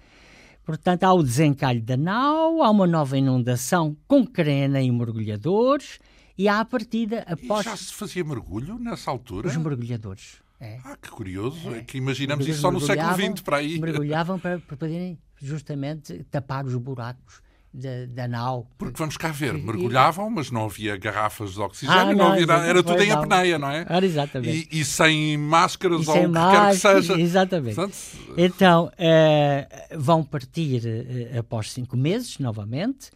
Portanto, 0.66 1.04
há 1.04 1.14
o 1.14 1.24
desencalho 1.24 1.82
da 1.82 1.98
nau, 1.98 2.62
há 2.62 2.70
uma 2.70 2.86
nova 2.86 3.18
inundação 3.18 3.98
com 4.08 4.26
crena 4.26 4.82
e 4.82 4.92
mergulhadores, 4.92 6.00
e 6.38 6.48
há 6.48 6.60
a 6.60 6.66
partida 6.66 7.26
após. 7.28 7.66
E 7.66 7.70
já 7.70 7.76
se 7.76 7.94
fazia 7.94 8.24
mergulho 8.24 8.78
nessa 8.78 9.12
altura? 9.12 9.48
Os 9.48 9.58
mergulhadores. 9.58 10.42
É. 10.60 10.80
Ah, 10.84 10.98
que 11.02 11.10
curioso. 11.10 11.74
É. 11.74 11.82
que 11.82 11.98
imaginamos 11.98 12.48
isso 12.48 12.62
só 12.62 12.72
no 12.72 12.82
século 12.82 13.14
XX 13.14 13.42
para 13.42 13.58
aí. 13.58 13.80
Mergulhavam 13.80 14.38
para, 14.38 14.60
para 14.60 14.78
poderem 14.78 15.18
justamente 15.42 16.24
tapar 16.30 16.66
os 16.66 16.76
buracos 16.76 17.42
da, 17.74 18.06
da 18.08 18.28
nau. 18.28 18.68
Porque 18.78 18.98
vamos 18.98 19.16
cá 19.16 19.30
ver, 19.30 19.54
mergulhavam, 19.54 20.30
mas 20.30 20.52
não 20.52 20.66
havia 20.66 20.98
garrafas 20.98 21.54
de 21.54 21.62
oxigênio, 21.62 22.00
ah, 22.00 22.06
não, 22.06 22.14
não, 22.14 22.32
havia 22.34 22.46
nada, 22.46 22.66
era 22.66 22.84
tudo 22.84 23.02
em 23.02 23.12
apneia, 23.12 23.60
não 23.60 23.70
é? 23.70 23.86
Era 23.88 24.06
exatamente. 24.06 24.68
E, 24.72 24.82
e 24.82 24.86
sem 24.86 25.38
máscaras 25.38 26.06
e 26.06 26.10
ou 26.10 26.16
o 26.16 26.28
que 26.28 26.34
quer 26.34 26.70
que 26.72 26.78
seja. 26.78 27.20
Exatamente. 27.20 27.76
Portanto, 27.76 27.98
então, 28.38 28.86
uh, 28.86 30.00
vão 30.00 30.24
partir 30.24 30.82
uh, 30.84 31.40
após 31.40 31.72
cinco 31.72 31.96
meses, 31.96 32.40
novamente. 32.40 33.12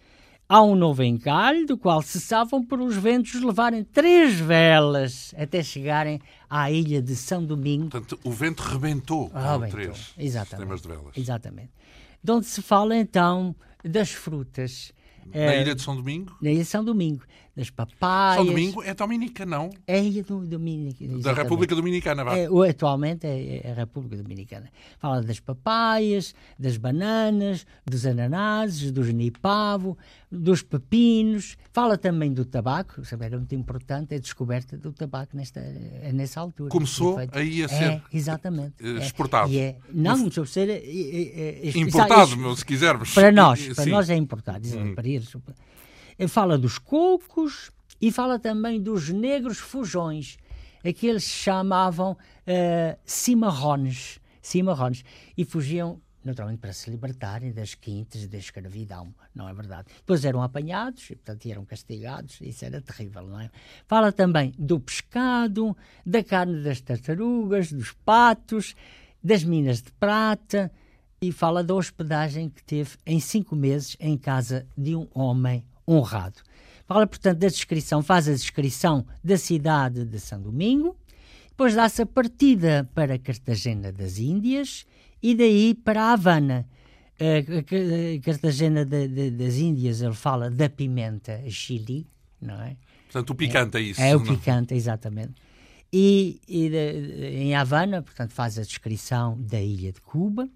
Há 0.54 0.62
um 0.62 0.76
novo 0.76 1.02
encalhe, 1.02 1.66
do 1.66 1.76
qual 1.76 2.04
cessavam 2.04 2.64
por 2.64 2.80
os 2.80 2.96
ventos 2.96 3.42
levarem 3.42 3.84
três 3.84 4.40
velas 4.40 5.34
até 5.36 5.64
chegarem 5.64 6.22
à 6.48 6.70
ilha 6.70 7.02
de 7.02 7.16
São 7.16 7.44
Domingo. 7.44 7.90
Portanto, 7.90 8.20
o 8.24 8.30
vento 8.30 8.62
rebentou 8.62 9.32
com 9.32 9.68
três 9.68 10.14
Exatamente. 10.16 10.82
de 10.84 10.88
velas. 10.88 11.18
Exatamente. 11.18 11.72
De 12.24 12.32
onde 12.32 12.46
se 12.46 12.62
fala 12.62 12.96
então 12.96 13.56
das 13.84 14.12
frutas. 14.12 14.94
Na 15.26 15.42
é, 15.42 15.62
Ilha 15.62 15.74
de 15.74 15.82
São 15.82 15.96
Domingo? 15.96 16.38
Na 16.40 16.52
Ilha 16.52 16.62
de 16.62 16.70
São 16.70 16.84
Domingo. 16.84 17.24
Das 17.56 17.70
papaias. 17.70 18.38
São 18.38 18.46
Domingo 18.48 18.82
é 18.82 18.94
Dominica, 18.96 19.46
não? 19.46 19.70
É 19.86 20.02
do, 20.02 20.40
Dominica. 20.44 21.06
Da 21.20 21.34
República 21.34 21.76
Dominicana, 21.76 22.24
vá. 22.24 22.36
É, 22.36 22.48
atualmente 22.68 23.28
é, 23.28 23.62
é 23.64 23.72
a 23.72 23.76
República 23.76 24.18
Dominicana. 24.18 24.72
Fala 24.98 25.22
das 25.22 25.40
papaias, 25.40 26.34
das 26.58 26.78
bananas, 26.78 27.64
dos 27.86 28.08
ananases, 28.08 28.92
do 28.92 29.04
genipavo, 29.04 29.96
dos 30.32 30.64
pepinos. 30.64 31.56
Fala 31.72 31.96
também 31.96 32.34
do 32.34 32.44
tabaco. 32.44 33.06
Sabe, 33.06 33.26
era 33.26 33.38
muito 33.38 33.54
importante 33.54 34.16
a 34.16 34.20
descoberta 34.20 34.76
do 34.76 34.92
tabaco 34.92 35.38
nesta, 35.38 35.62
nessa 36.12 36.40
altura. 36.40 36.72
Começou 36.72 37.20
aí 37.32 37.64
a 37.64 37.68
ser 37.68 37.84
é, 37.84 38.02
exatamente, 38.12 38.84
eh, 38.84 38.98
exportado. 38.98 39.56
É, 39.56 39.76
não, 39.94 40.18
começou 40.18 40.44
a 40.44 40.48
ser... 40.48 40.84
importado, 41.76 42.56
se 42.56 42.66
quisermos. 42.66 43.14
Para 43.14 43.32
nós, 43.32 43.64
para 43.76 43.84
Sim. 43.84 43.92
nós 43.92 44.10
é 44.10 44.16
importado. 44.16 44.68
Hum. 44.76 44.96
Para 44.96 45.08
eles 45.08 45.32
fala 46.28 46.58
dos 46.58 46.78
cocos 46.78 47.72
e 48.02 48.12
fala 48.12 48.40
também 48.40 48.82
dos 48.82 49.10
negros 49.10 49.58
fujões, 49.58 50.38
aqueles 50.84 51.24
que 51.24 51.30
chamavam 51.30 52.12
uh, 52.12 53.00
cimarrones, 53.06 54.20
cimarrones, 54.42 55.04
e 55.38 55.46
fugiam 55.46 56.02
naturalmente 56.24 56.60
para 56.60 56.74
se 56.74 56.90
libertarem 56.90 57.52
das 57.52 57.76
quintas 57.76 58.28
da 58.28 58.38
escravidão, 58.38 59.14
não 59.36 59.48
é 59.50 59.54
verdade? 59.54 59.90
Depois 59.98 60.24
eram 60.24 60.42
apanhados 60.42 61.10
e, 61.10 61.16
portanto, 61.16 61.46
eram 61.46 61.66
castigados, 61.66 62.40
isso 62.42 62.64
era 62.64 62.82
terrível, 62.82 63.24
não 63.24 63.40
é? 63.40 63.50
Fala 63.88 64.12
também 64.12 64.54
do 64.58 64.80
pescado, 64.80 65.76
da 66.06 66.24
carne 66.24 66.64
das 66.64 66.80
tartarugas, 66.80 67.72
dos 67.72 67.92
patos, 67.92 68.74
das 69.22 69.44
minas 69.44 69.82
de 69.82 69.92
prata 69.94 70.72
e 71.22 71.32
fala 71.32 71.64
da 71.64 71.74
hospedagem 71.74 72.50
que 72.50 72.64
teve 72.64 72.98
em 73.06 73.20
cinco 73.20 73.56
meses 73.56 73.96
em 74.00 74.18
casa 74.18 74.68
de 74.78 74.96
um 74.96 75.08
homem 75.14 75.64
honrado. 75.88 76.42
Fala, 76.86 77.08
portanto, 77.08 77.40
da 77.40 77.48
descrição, 77.48 78.04
faz 78.04 78.28
a 78.28 78.34
descrição 78.34 79.06
da 79.24 79.38
cidade 79.38 80.06
de 80.06 80.20
São 80.20 80.42
Domingo, 80.42 80.98
depois 81.50 81.76
dá-se 81.76 82.02
a 82.02 82.06
partida 82.06 82.90
para 82.94 83.18
Cartagena 83.18 83.92
das 83.92 84.18
Índias 84.18 84.86
e 85.22 85.36
daí 85.36 85.76
para 85.76 86.12
Havana. 86.12 86.68
A 87.20 88.20
Cartagena 88.22 88.84
de, 88.84 89.08
de, 89.08 89.32
das 89.32 89.56
Índias, 89.56 90.02
ele 90.02 90.16
fala 90.16 90.50
da 90.50 90.68
pimenta 90.68 91.42
chili, 91.50 92.08
não 92.42 92.60
é? 92.62 92.76
Portanto, 93.06 93.30
o 93.30 93.36
picante 93.36 93.78
é, 93.78 93.80
é 93.80 93.84
isso. 93.84 94.02
É 94.02 94.16
o 94.16 94.20
não? 94.20 94.26
picante, 94.26 94.74
exatamente. 94.74 95.34
E, 95.92 96.42
e 96.48 96.70
de, 96.70 97.28
em 97.38 97.54
Havana, 97.54 98.02
portanto, 98.02 98.32
faz 98.32 98.58
a 98.58 98.64
descrição 98.64 99.40
da 99.40 99.62
ilha 99.62 99.92
de 99.92 100.02
Cuba, 100.02 100.50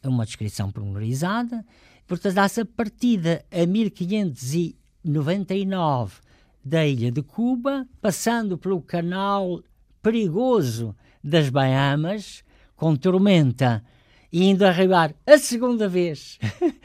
é 0.00 0.08
uma 0.08 0.24
descrição 0.24 0.70
pormenorizada, 0.70 1.64
Portanto, 2.06 2.38
a 2.38 2.48
partida 2.64 3.44
a 3.50 3.66
1599 3.66 6.22
da 6.64 6.86
ilha 6.86 7.10
de 7.10 7.22
Cuba, 7.22 7.86
passando 8.00 8.56
pelo 8.56 8.80
canal 8.80 9.62
perigoso 10.02 10.94
das 11.22 11.48
Bahamas, 11.48 12.42
com 12.76 12.96
tormenta, 12.96 13.84
e 14.32 14.44
indo 14.44 14.64
arribar 14.64 15.14
a 15.26 15.38
segunda 15.38 15.88
vez 15.88 16.38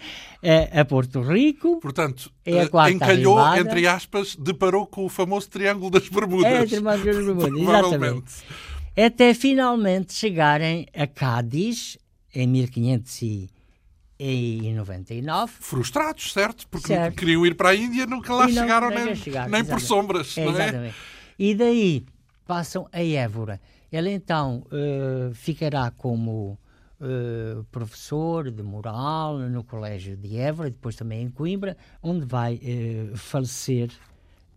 a 0.71 0.85
Porto 0.85 1.21
Rico. 1.21 1.79
Portanto, 1.79 2.31
é 2.45 2.63
encalhou, 2.91 3.37
arribada. 3.37 3.69
entre 3.69 3.87
aspas, 3.87 4.35
deparou 4.35 4.85
com 4.85 5.05
o 5.05 5.09
famoso 5.09 5.49
Triângulo 5.49 5.89
das 5.89 6.07
Bermudas. 6.07 6.45
É, 6.45 6.65
Triângulo 6.65 6.91
das 6.91 7.01
Bermudas, 7.01 7.51
exatamente. 7.59 8.33
Até 8.95 9.33
finalmente 9.33 10.13
chegarem 10.13 10.85
a 10.93 11.07
Cádiz, 11.07 11.97
em 12.33 12.47
1500 12.47 13.58
em 14.19 14.75
99. 14.75 15.53
Frustrados, 15.59 16.33
certo? 16.33 16.67
Porque 16.67 16.87
certo. 16.87 17.15
queriam 17.15 17.45
ir 17.45 17.55
para 17.55 17.69
a 17.69 17.75
Índia, 17.75 18.05
nunca 18.05 18.33
lá 18.33 18.47
não, 18.47 18.53
chegaram 18.53 18.89
nem, 18.89 19.15
chegar, 19.15 19.47
nem 19.47 19.63
por 19.63 19.79
sombras. 19.79 20.37
É, 20.37 20.45
não 20.45 20.59
é? 20.59 20.93
E 21.37 21.55
daí 21.55 22.05
passam 22.45 22.87
a 22.91 23.01
Évora. 23.01 23.61
Ele 23.91 24.11
então 24.11 24.65
uh, 24.67 25.33
ficará 25.33 25.89
como 25.91 26.59
uh, 26.99 27.63
professor 27.71 28.51
de 28.51 28.61
moral 28.61 29.39
no 29.39 29.63
Colégio 29.63 30.17
de 30.17 30.37
Évora, 30.37 30.69
depois 30.69 30.95
também 30.95 31.23
em 31.23 31.29
Coimbra, 31.29 31.77
onde 32.03 32.25
vai 32.25 32.55
uh, 32.55 33.17
falecer. 33.17 33.89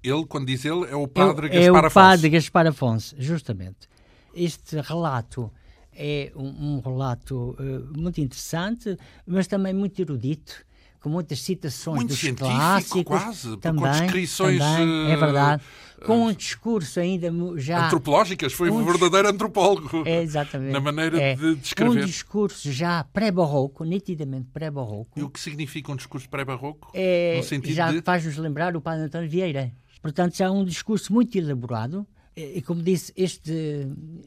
Ele, 0.02 0.26
quando 0.26 0.46
diz 0.46 0.64
ele, 0.64 0.86
é 0.90 0.96
o 0.96 1.06
padre 1.06 1.46
é, 1.46 1.50
Gaspar 1.50 1.84
Afonso. 1.84 1.98
É 1.98 2.02
o 2.02 2.10
padre 2.10 2.30
Gaspar 2.30 2.66
Afonso, 2.66 3.14
justamente. 3.16 3.88
Este 4.34 4.80
relato 4.80 5.52
é 5.94 6.32
um, 6.34 6.76
um 6.76 6.80
relato 6.80 7.56
uh, 7.58 7.98
muito 7.98 8.20
interessante, 8.20 8.96
mas 9.26 9.46
também 9.46 9.72
muito 9.72 10.00
erudito, 10.00 10.64
com 11.00 11.08
muitas 11.08 11.40
citações 11.40 11.96
muito 11.96 12.10
dos 12.10 12.18
científico, 12.18 12.54
clássicos. 12.54 13.04
quase, 13.04 13.56
também, 13.58 13.82
com 13.82 13.90
descrições... 13.90 14.58
Também, 14.58 15.10
é 15.10 15.16
verdade. 15.16 15.62
Uh, 15.98 16.04
com 16.04 16.26
um 16.26 16.32
discurso 16.32 17.00
ainda 17.00 17.28
já... 17.56 17.86
Antropológicas, 17.86 18.52
foi 18.52 18.70
um, 18.70 18.84
verdadeiro 18.84 19.28
antropólogo. 19.28 20.02
É, 20.06 20.22
exatamente. 20.22 20.72
Na 20.72 20.80
maneira 20.80 21.20
é. 21.20 21.34
de 21.34 21.54
descrever. 21.56 22.02
Um 22.02 22.06
discurso 22.06 22.70
já 22.72 23.04
pré-barroco, 23.04 23.84
nitidamente 23.84 24.48
pré-barroco. 24.52 25.18
E 25.18 25.22
o 25.22 25.30
que 25.30 25.40
significa 25.40 25.92
um 25.92 25.96
discurso 25.96 26.28
pré-barroco? 26.28 26.90
É, 26.94 27.40
já 27.64 27.92
de... 27.92 28.02
faz-nos 28.02 28.36
lembrar 28.36 28.76
o 28.76 28.80
padre 28.80 29.04
António 29.04 29.28
Vieira. 29.28 29.72
Portanto, 30.02 30.36
já 30.36 30.46
é 30.46 30.50
um 30.50 30.64
discurso 30.64 31.12
muito 31.12 31.36
elaborado, 31.38 32.06
e 32.36 32.62
como 32.62 32.82
disse, 32.82 33.12
este, 33.16 33.52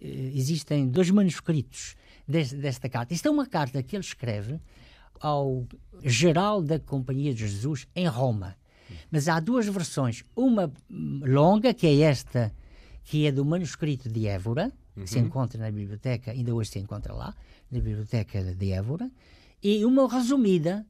eh, 0.01 0.31
existem 0.33 0.87
dois 0.87 1.09
manuscritos 1.09 1.95
desta 2.27 2.89
carta. 2.89 3.13
Isto 3.13 3.27
é 3.27 3.31
uma 3.31 3.45
carta 3.45 3.81
que 3.81 3.95
ele 3.95 4.03
escreve 4.03 4.59
ao 5.19 5.65
geral 6.03 6.61
da 6.61 6.79
Companhia 6.79 7.33
de 7.33 7.47
Jesus 7.47 7.87
em 7.95 8.07
Roma. 8.07 8.55
Mas 9.09 9.27
há 9.27 9.39
duas 9.39 9.67
versões. 9.67 10.23
Uma 10.35 10.71
longa, 10.89 11.73
que 11.73 11.87
é 11.87 12.01
esta, 12.01 12.53
que 13.03 13.25
é 13.25 13.31
do 13.31 13.43
manuscrito 13.45 14.09
de 14.09 14.27
Évora, 14.27 14.71
que 14.93 15.01
uhum. 15.01 15.07
se 15.07 15.19
encontra 15.19 15.59
na 15.59 15.71
biblioteca, 15.71 16.31
ainda 16.31 16.53
hoje 16.53 16.71
se 16.71 16.79
encontra 16.79 17.13
lá, 17.13 17.35
na 17.71 17.79
biblioteca 17.79 18.43
de 18.43 18.71
Évora, 18.71 19.09
e 19.61 19.83
uma 19.85 20.07
resumida, 20.07 20.85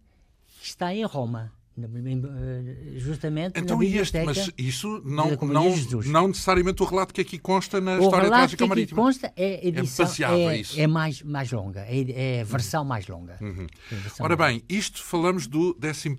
que 0.60 0.66
está 0.66 0.94
em 0.94 1.06
Roma. 1.06 1.52
Eh, 1.78 3.00
justamente 3.00 3.60
então, 3.60 3.84
e 3.84 3.98
este, 3.98 4.24
mas 4.24 4.50
isso 4.58 5.02
não, 5.04 5.32
não, 5.32 5.76
não 6.06 6.28
necessariamente 6.30 6.82
o 6.82 6.86
relato 6.86 7.14
que 7.14 7.20
aqui 7.20 7.38
consta 7.38 7.82
na 7.82 7.98
o 7.98 8.04
História 8.04 8.30
Trágica 8.30 8.66
Marítima. 8.66 9.02
O 9.02 9.06
relato 9.06 9.20
que 9.20 9.26
aqui 9.26 9.34
consta 9.34 9.34
é 9.36 9.68
edição, 9.68 10.06
é, 10.06 10.56
é, 10.56 10.62
é, 10.62 10.84
é, 10.84 10.88
mais, 10.88 11.22
mais 11.22 11.52
longa, 11.52 11.82
é, 11.82 12.38
é 12.38 12.42
a 12.42 12.46
versão 12.46 12.84
uhum. 12.84 12.88
mais 12.88 13.08
longa. 13.08 13.38
Uhum. 13.42 13.68
Ora 14.22 14.38
bem, 14.38 14.64
isto 14.70 15.04
falamos 15.04 15.48
do 15.48 15.78
11 15.84 16.16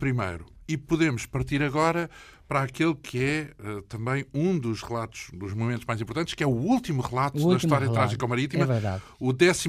e 0.69 0.77
podemos 0.77 1.25
partir 1.25 1.63
agora 1.63 2.11
para 2.49 2.63
aquele 2.63 2.95
que 2.95 3.23
é 3.23 3.51
uh, 3.59 3.83
também 3.83 4.25
um 4.33 4.57
dos 4.59 4.83
relatos, 4.83 5.29
dos 5.33 5.53
momentos 5.53 5.85
mais 5.85 6.01
importantes, 6.01 6.35
que 6.35 6.45
é 6.45 6.47
o 6.47 6.51
último 6.51 7.03
relato 7.03 7.45
o 7.45 7.51
da 7.51 7.57
história 7.57 7.91
trágica 7.91 8.27
marítima. 8.27 8.63
É 8.63 8.67
verdade. 8.67 9.03
O 9.19 9.33
12 9.33 9.69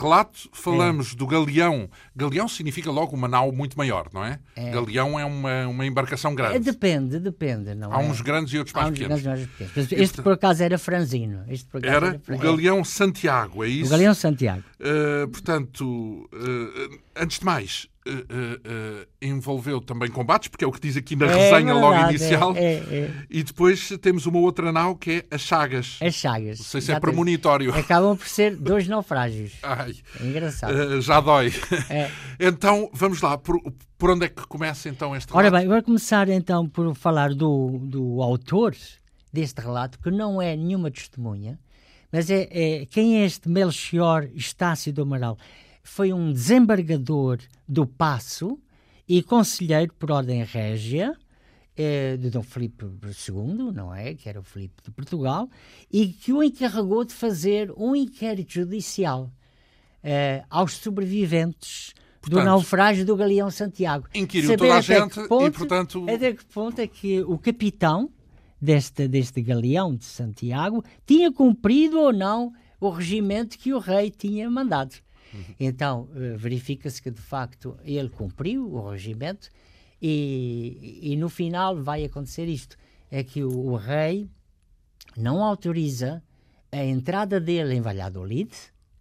relato, 0.00 0.48
falamos 0.52 1.12
é. 1.12 1.16
do 1.16 1.26
galeão. 1.26 1.88
Galeão 2.16 2.48
significa 2.48 2.90
logo 2.90 3.14
uma 3.14 3.28
nau 3.28 3.52
muito 3.52 3.78
maior, 3.78 4.08
não 4.12 4.24
é? 4.24 4.40
é. 4.56 4.70
Galeão 4.70 5.18
é 5.18 5.24
uma, 5.24 5.66
uma 5.68 5.86
embarcação 5.86 6.34
grande. 6.34 6.56
É, 6.56 6.58
depende, 6.58 7.20
depende. 7.20 7.74
Não 7.74 7.92
Há 7.92 8.02
é? 8.02 8.06
uns 8.06 8.20
grandes 8.20 8.52
e 8.52 8.58
outros 8.58 8.74
mais 8.74 8.90
pequenos. 8.90 9.22
Mais 9.22 9.46
pequenos. 9.46 9.76
Este, 9.76 9.94
este, 9.94 10.22
por 10.22 10.32
acaso 10.32 10.62
era 10.62 10.76
franzino. 10.76 11.44
Este, 11.48 11.68
era, 11.84 12.06
era 12.08 12.20
o 12.28 12.38
Galeão 12.38 12.84
Santiago, 12.84 13.62
é 13.62 13.68
isso? 13.68 13.86
O 13.86 13.90
Galeão 13.90 14.14
Santiago. 14.14 14.64
Uh, 14.80 15.28
portanto, 15.28 16.28
uh, 16.32 16.98
antes 17.16 17.38
de 17.38 17.44
mais, 17.44 17.88
uh, 18.06 18.12
uh, 18.12 19.06
envolveu 19.20 19.80
também 19.80 20.10
combates, 20.10 20.48
porque 20.48 20.64
é 20.64 20.68
o 20.68 20.72
que 20.72 20.80
diz 20.80 20.96
aqui 20.96 21.16
na 21.16 21.26
é 21.26 21.28
resenha 21.28 21.74
verdade, 21.74 21.80
logo 21.80 22.10
inicial. 22.10 22.56
É, 22.56 22.74
é, 22.74 23.14
e 23.28 23.42
depois 23.42 23.88
temos 24.00 24.26
uma 24.26 24.38
outra 24.38 24.72
nau 24.72 24.96
que 24.96 25.24
é 25.30 25.34
as 25.34 25.42
Chagas. 25.42 25.98
As 26.02 26.14
Chagas. 26.14 26.58
Não 26.58 26.64
sei 26.64 26.80
se 26.80 26.92
é 26.92 27.00
premonitório. 27.00 27.74
Acabam 27.74 28.16
por 28.16 28.28
ser 28.28 28.56
dois 28.56 28.86
naufrágios. 28.88 29.52
Ai, 29.62 29.94
é 30.20 30.24
engraçado. 30.24 31.00
já 31.00 31.20
dói. 31.20 31.52
É. 31.90 32.10
então, 32.40 32.90
vamos 32.92 33.20
lá. 33.20 33.36
Por, 33.36 33.60
por 33.96 34.10
onde 34.10 34.26
é 34.26 34.28
que 34.28 34.46
começa 34.46 34.88
então 34.88 35.14
este 35.14 35.30
relato? 35.32 35.46
Ora 35.46 35.58
bem, 35.58 35.68
vou 35.68 35.82
começar 35.82 36.28
então 36.28 36.68
por 36.68 36.94
falar 36.94 37.34
do, 37.34 37.78
do 37.82 38.22
autor 38.22 38.74
deste 39.32 39.60
relato, 39.60 39.98
que 39.98 40.10
não 40.10 40.40
é 40.40 40.56
nenhuma 40.56 40.90
testemunha, 40.90 41.58
mas 42.10 42.30
é, 42.30 42.48
é 42.50 42.86
quem 42.86 43.20
é 43.20 43.26
este 43.26 43.48
Melchior 43.48 44.28
Estácio 44.34 44.92
do 44.92 45.02
Amaral? 45.02 45.36
Foi 45.88 46.12
um 46.12 46.32
desembargador 46.32 47.38
do 47.66 47.86
Passo 47.86 48.58
e 49.08 49.22
conselheiro 49.22 49.92
por 49.94 50.10
ordem 50.12 50.44
régia 50.44 51.16
eh, 51.76 52.16
de 52.16 52.30
Dom 52.30 52.42
Filipe 52.42 52.84
II, 52.84 53.72
não 53.72 53.92
é? 53.92 54.14
Que 54.14 54.28
era 54.28 54.38
o 54.38 54.42
Filipe 54.42 54.82
de 54.84 54.90
Portugal, 54.90 55.48
e 55.90 56.08
que 56.08 56.32
o 56.32 56.42
encarregou 56.42 57.04
de 57.04 57.14
fazer 57.14 57.72
um 57.76 57.96
inquérito 57.96 58.52
judicial 58.52 59.30
eh, 60.04 60.44
aos 60.50 60.74
sobreviventes 60.74 61.94
portanto, 62.20 62.40
do 62.40 62.44
naufrágio 62.44 63.04
do 63.04 63.16
galeão 63.16 63.50
Santiago. 63.50 64.06
Inquiriu 64.14 64.50
Saber 64.50 64.58
toda 64.58 64.76
a 64.76 64.80
gente 64.80 65.26
ponto, 65.26 65.46
e, 65.46 65.50
portanto... 65.50 66.06
Até 66.08 66.32
que 66.34 66.44
ponto 66.44 66.78
é 66.80 66.86
que 66.86 67.22
o 67.22 67.38
capitão 67.38 68.10
deste, 68.60 69.08
deste 69.08 69.40
galeão 69.40 69.96
de 69.96 70.04
Santiago 70.04 70.84
tinha 71.06 71.32
cumprido 71.32 71.98
ou 71.98 72.12
não 72.12 72.52
o 72.78 72.90
regimento 72.90 73.58
que 73.58 73.72
o 73.72 73.78
rei 73.78 74.10
tinha 74.10 74.48
mandado. 74.48 74.94
Uhum. 75.32 75.44
Então, 75.58 76.08
eh, 76.14 76.36
verifica-se 76.36 77.00
que, 77.00 77.10
de 77.10 77.20
facto, 77.20 77.76
ele 77.84 78.08
cumpriu 78.08 78.72
o 78.72 78.90
regimento 78.90 79.50
e, 80.00 81.00
e, 81.02 81.16
no 81.16 81.28
final 81.28 81.76
vai 81.82 82.04
acontecer 82.04 82.46
isto, 82.46 82.76
é 83.10 83.22
que 83.24 83.42
o, 83.42 83.50
o 83.50 83.76
rei 83.76 84.28
não 85.16 85.42
autoriza 85.42 86.22
a 86.70 86.84
entrada 86.84 87.40
dele 87.40 87.74
em 87.74 87.80
Valladolid, 87.80 88.52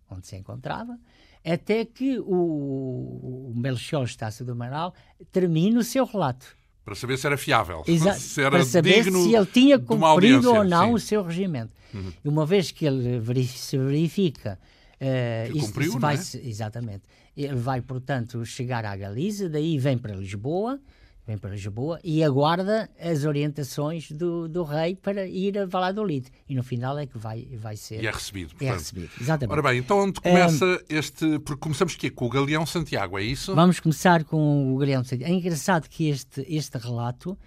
onde 0.10 0.26
se 0.26 0.36
encontrava, 0.36 0.98
até 1.46 1.86
que 1.86 2.20
o, 2.20 3.52
o 3.52 3.54
Melchior 3.56 4.04
Estácio 4.04 4.46
do 4.46 4.52
Amaral 4.54 4.94
termine 5.32 5.78
o 5.78 5.84
seu 5.84 6.06
relato. 6.06 6.58
Para 6.84 6.96
saber 6.96 7.18
se 7.18 7.28
era 7.28 7.38
fiável. 7.38 7.84
se 8.18 8.42
era 8.42 8.52
para 8.52 8.66
saber 8.66 9.04
se 9.04 9.36
ele 9.36 9.46
tinha 9.46 9.78
cumprido 9.78 10.54
ou 10.54 10.64
não 10.64 10.88
sim. 10.88 10.94
o 10.94 11.00
seu 11.00 11.24
regimento. 11.24 11.74
Uhum. 11.94 12.14
E 12.24 12.30
uma 12.30 12.46
vez 12.46 12.72
que 12.72 12.86
ele 12.86 13.46
se 13.46 13.78
verifica. 13.78 14.60
Uh, 15.00 15.54
que 15.54 15.60
cumpriu, 15.60 16.00
vai, 16.00 16.16
é? 16.16 16.48
Exatamente. 16.48 17.04
Ele 17.36 17.56
vai, 17.56 17.82
portanto, 17.82 18.44
chegar 18.44 18.84
à 18.84 18.96
Galiza, 18.96 19.48
daí 19.48 19.78
vem 19.78 19.96
para 19.96 20.16
Lisboa, 20.16 20.80
vem 21.26 21.38
para 21.38 21.52
Lisboa 21.52 22.00
e 22.04 22.24
aguarda 22.24 22.90
as 23.00 23.24
orientações 23.24 24.12
do, 24.12 24.48
do 24.48 24.64
rei 24.64 24.96
para 24.96 25.28
ir 25.28 25.60
a 25.60 25.66
Valladolid. 25.68 26.30
E 26.50 26.56
no 26.56 26.64
final 26.64 26.98
é 26.98 27.06
que 27.06 27.18
vai, 27.18 27.48
vai 27.58 27.78
ser. 27.78 28.02
E 28.02 28.08
é 28.08 28.12
recebido. 28.12 28.48
É 28.48 28.50
portanto. 28.50 28.70
É 28.70 28.74
recebido, 28.74 29.12
exatamente. 29.22 29.52
Ora 29.54 29.62
bem, 29.62 29.80
então 29.80 30.00
onde 30.00 30.20
começa 30.20 30.66
um, 30.66 30.80
este. 30.90 31.40
Porque 31.40 31.62
começamos 31.62 31.94
aqui 31.94 32.10
com 32.10 32.26
o 32.26 32.30
Galeão 32.30 32.66
Santiago, 32.66 33.20
é 33.20 33.24
isso? 33.24 33.54
Vamos 33.54 33.80
começar 33.80 34.24
com 34.24 34.74
o 34.74 34.78
Galeão 34.78 35.04
Santiago. 35.04 35.32
É 35.32 35.36
engraçado 35.36 35.88
que 35.88 36.10
este, 36.10 36.44
este 36.48 36.78
relato. 36.78 37.38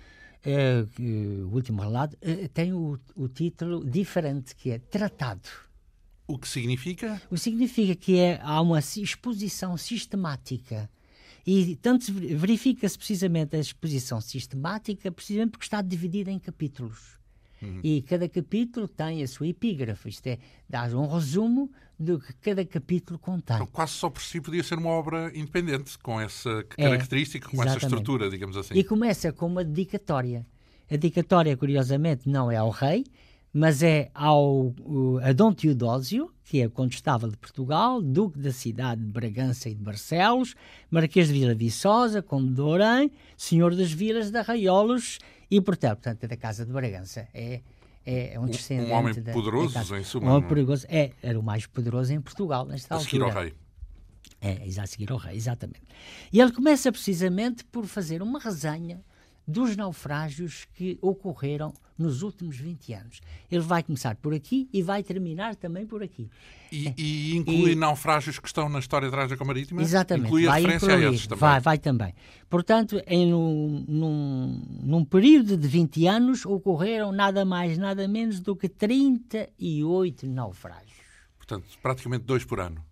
Uh, 0.42 1.44
o 1.50 1.54
último 1.54 1.82
relato 1.82 2.16
uh, 2.16 2.48
tem 2.48 2.72
o, 2.72 2.98
o 3.14 3.28
título 3.28 3.84
diferente 3.84 4.56
que 4.56 4.70
é 4.70 4.78
Tratado. 4.78 5.50
O 6.32 6.38
que 6.38 6.48
significa? 6.48 7.20
O 7.30 7.34
que 7.34 7.40
significa 7.40 7.94
que 7.94 8.18
é, 8.18 8.40
há 8.42 8.60
uma 8.60 8.78
exposição 8.78 9.76
sistemática 9.76 10.88
e 11.46 11.76
tanto 11.76 12.12
verifica-se 12.12 12.96
precisamente 12.96 13.56
a 13.56 13.58
exposição 13.58 14.20
sistemática, 14.20 15.10
precisamente 15.10 15.52
porque 15.52 15.64
está 15.64 15.80
dividida 15.80 16.30
em 16.30 16.38
capítulos. 16.38 17.18
Uhum. 17.62 17.80
E 17.82 18.02
cada 18.02 18.28
capítulo 18.28 18.88
tem 18.88 19.22
a 19.22 19.28
sua 19.28 19.48
epígrafe, 19.48 20.08
isto 20.08 20.26
é, 20.26 20.38
dá 20.68 20.84
um 20.96 21.06
resumo 21.06 21.70
do 21.98 22.18
que 22.18 22.32
cada 22.34 22.64
capítulo 22.64 23.18
contém. 23.18 23.56
Então, 23.56 23.66
quase 23.66 23.92
só 23.92 24.08
por 24.08 24.22
si 24.22 24.40
podia 24.40 24.62
ser 24.62 24.78
uma 24.78 24.90
obra 24.90 25.30
independente, 25.34 25.98
com 25.98 26.18
essa 26.18 26.64
é, 26.76 26.88
característica, 26.88 27.46
é, 27.46 27.50
com 27.50 27.62
essa 27.62 27.76
estrutura, 27.76 28.30
digamos 28.30 28.56
assim. 28.56 28.74
E 28.74 28.82
começa 28.82 29.32
com 29.32 29.46
uma 29.46 29.62
dedicatória. 29.62 30.46
A 30.90 30.96
dedicatória, 30.96 31.56
curiosamente, 31.56 32.28
não 32.28 32.50
é 32.50 32.56
ao 32.56 32.70
rei, 32.70 33.04
mas 33.52 33.82
é 33.82 34.10
ao, 34.14 34.74
a 35.22 35.32
Dom 35.32 35.52
Teodósio, 35.52 36.32
que 36.44 36.60
é 36.60 36.68
condestável 36.68 37.28
de 37.28 37.36
Portugal, 37.36 38.00
duque 38.00 38.38
da 38.38 38.52
cidade 38.52 39.02
de 39.02 39.12
Bragança 39.12 39.68
e 39.68 39.74
de 39.74 39.82
Barcelos, 39.82 40.54
marquês 40.90 41.28
de 41.28 41.34
Vila 41.34 41.54
Viçosa, 41.54 42.22
conde 42.22 42.54
de 42.54 42.60
Orém, 42.60 43.10
senhor 43.36 43.74
das 43.74 43.92
vilas 43.92 44.30
de 44.30 44.38
Arraiolos 44.38 45.18
e 45.50 45.60
Portel, 45.60 45.96
portanto, 45.96 46.24
é 46.24 46.28
da 46.28 46.36
Casa 46.36 46.64
de 46.64 46.72
Bragança. 46.72 47.28
É, 47.34 47.60
é 48.04 48.40
um 48.40 48.46
descendente. 48.46 48.90
Um 48.90 48.94
homem 48.94 49.14
da, 49.14 49.32
poderoso, 49.32 49.74
da 49.74 49.98
em 49.98 50.04
suma. 50.04 50.26
Um 50.26 50.34
homem 50.36 50.48
perigoso. 50.48 50.86
É, 50.88 51.12
era 51.22 51.38
o 51.38 51.42
mais 51.42 51.66
poderoso 51.66 52.12
em 52.12 52.20
Portugal, 52.20 52.64
nesta 52.64 52.94
a 52.94 52.98
altura. 52.98 53.26
A 53.26 53.28
seguir 53.28 53.36
ao 53.36 53.42
rei. 53.42 53.54
É, 54.40 54.80
a 54.80 54.86
seguir 54.86 55.12
ao 55.12 55.18
rei, 55.18 55.36
exatamente. 55.36 55.82
E 56.32 56.40
ele 56.40 56.52
começa 56.52 56.90
precisamente 56.90 57.64
por 57.64 57.84
fazer 57.86 58.22
uma 58.22 58.38
resenha 58.38 59.04
dos 59.50 59.76
naufrágios 59.76 60.66
que 60.74 60.98
ocorreram 61.02 61.72
nos 61.98 62.22
últimos 62.22 62.56
20 62.56 62.94
anos. 62.94 63.20
Ele 63.50 63.60
vai 63.60 63.82
começar 63.82 64.16
por 64.16 64.32
aqui 64.32 64.68
e 64.72 64.82
vai 64.82 65.02
terminar 65.02 65.54
também 65.54 65.86
por 65.86 66.02
aqui. 66.02 66.30
E, 66.72 66.94
e 66.96 67.36
inclui 67.36 67.72
e, 67.72 67.74
naufrágios 67.74 68.38
que 68.38 68.46
estão 68.46 68.68
na 68.68 68.78
história 68.78 69.10
trágica 69.10 69.44
marítima? 69.44 69.82
Exatamente. 69.82 70.26
Inclui 70.26 70.46
a 70.46 70.54
referência 70.54 70.86
incluir, 70.86 71.06
a 71.06 71.12
esses 71.12 71.26
também? 71.26 71.40
Vai, 71.40 71.60
vai 71.60 71.78
também. 71.78 72.14
Portanto, 72.48 73.02
em 73.06 73.34
um, 73.34 73.84
num, 73.86 74.62
num 74.82 75.04
período 75.04 75.56
de 75.56 75.68
20 75.68 76.06
anos 76.06 76.46
ocorreram 76.46 77.12
nada 77.12 77.44
mais, 77.44 77.76
nada 77.76 78.08
menos 78.08 78.40
do 78.40 78.56
que 78.56 78.68
38 78.68 80.26
naufrágios. 80.26 81.00
Portanto, 81.36 81.66
praticamente 81.82 82.24
dois 82.24 82.44
por 82.44 82.60
ano. 82.60 82.82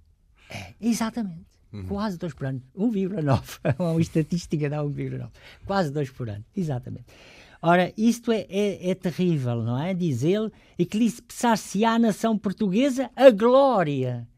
É, 0.50 0.74
exatamente. 0.80 1.57
Uhum. 1.72 1.86
Quase 1.86 2.18
dois 2.18 2.32
por 2.32 2.46
ano. 2.46 2.62
1,9. 2.76 3.74
Uma 3.78 4.00
estatística 4.00 4.70
dá 4.70 4.78
1,9. 4.78 5.28
Quase 5.66 5.92
dois 5.92 6.10
por 6.10 6.28
ano. 6.28 6.44
Exatamente. 6.56 7.06
Ora, 7.60 7.92
isto 7.96 8.30
é, 8.30 8.46
é, 8.48 8.90
é 8.90 8.94
terrível, 8.94 9.62
não 9.62 9.80
é? 9.82 9.92
Diz 9.92 10.22
ele, 10.22 10.50
eclipsar-se 10.78 11.84
á 11.84 11.98
nação 11.98 12.38
portuguesa 12.38 13.10
a 13.16 13.30
glória 13.30 14.28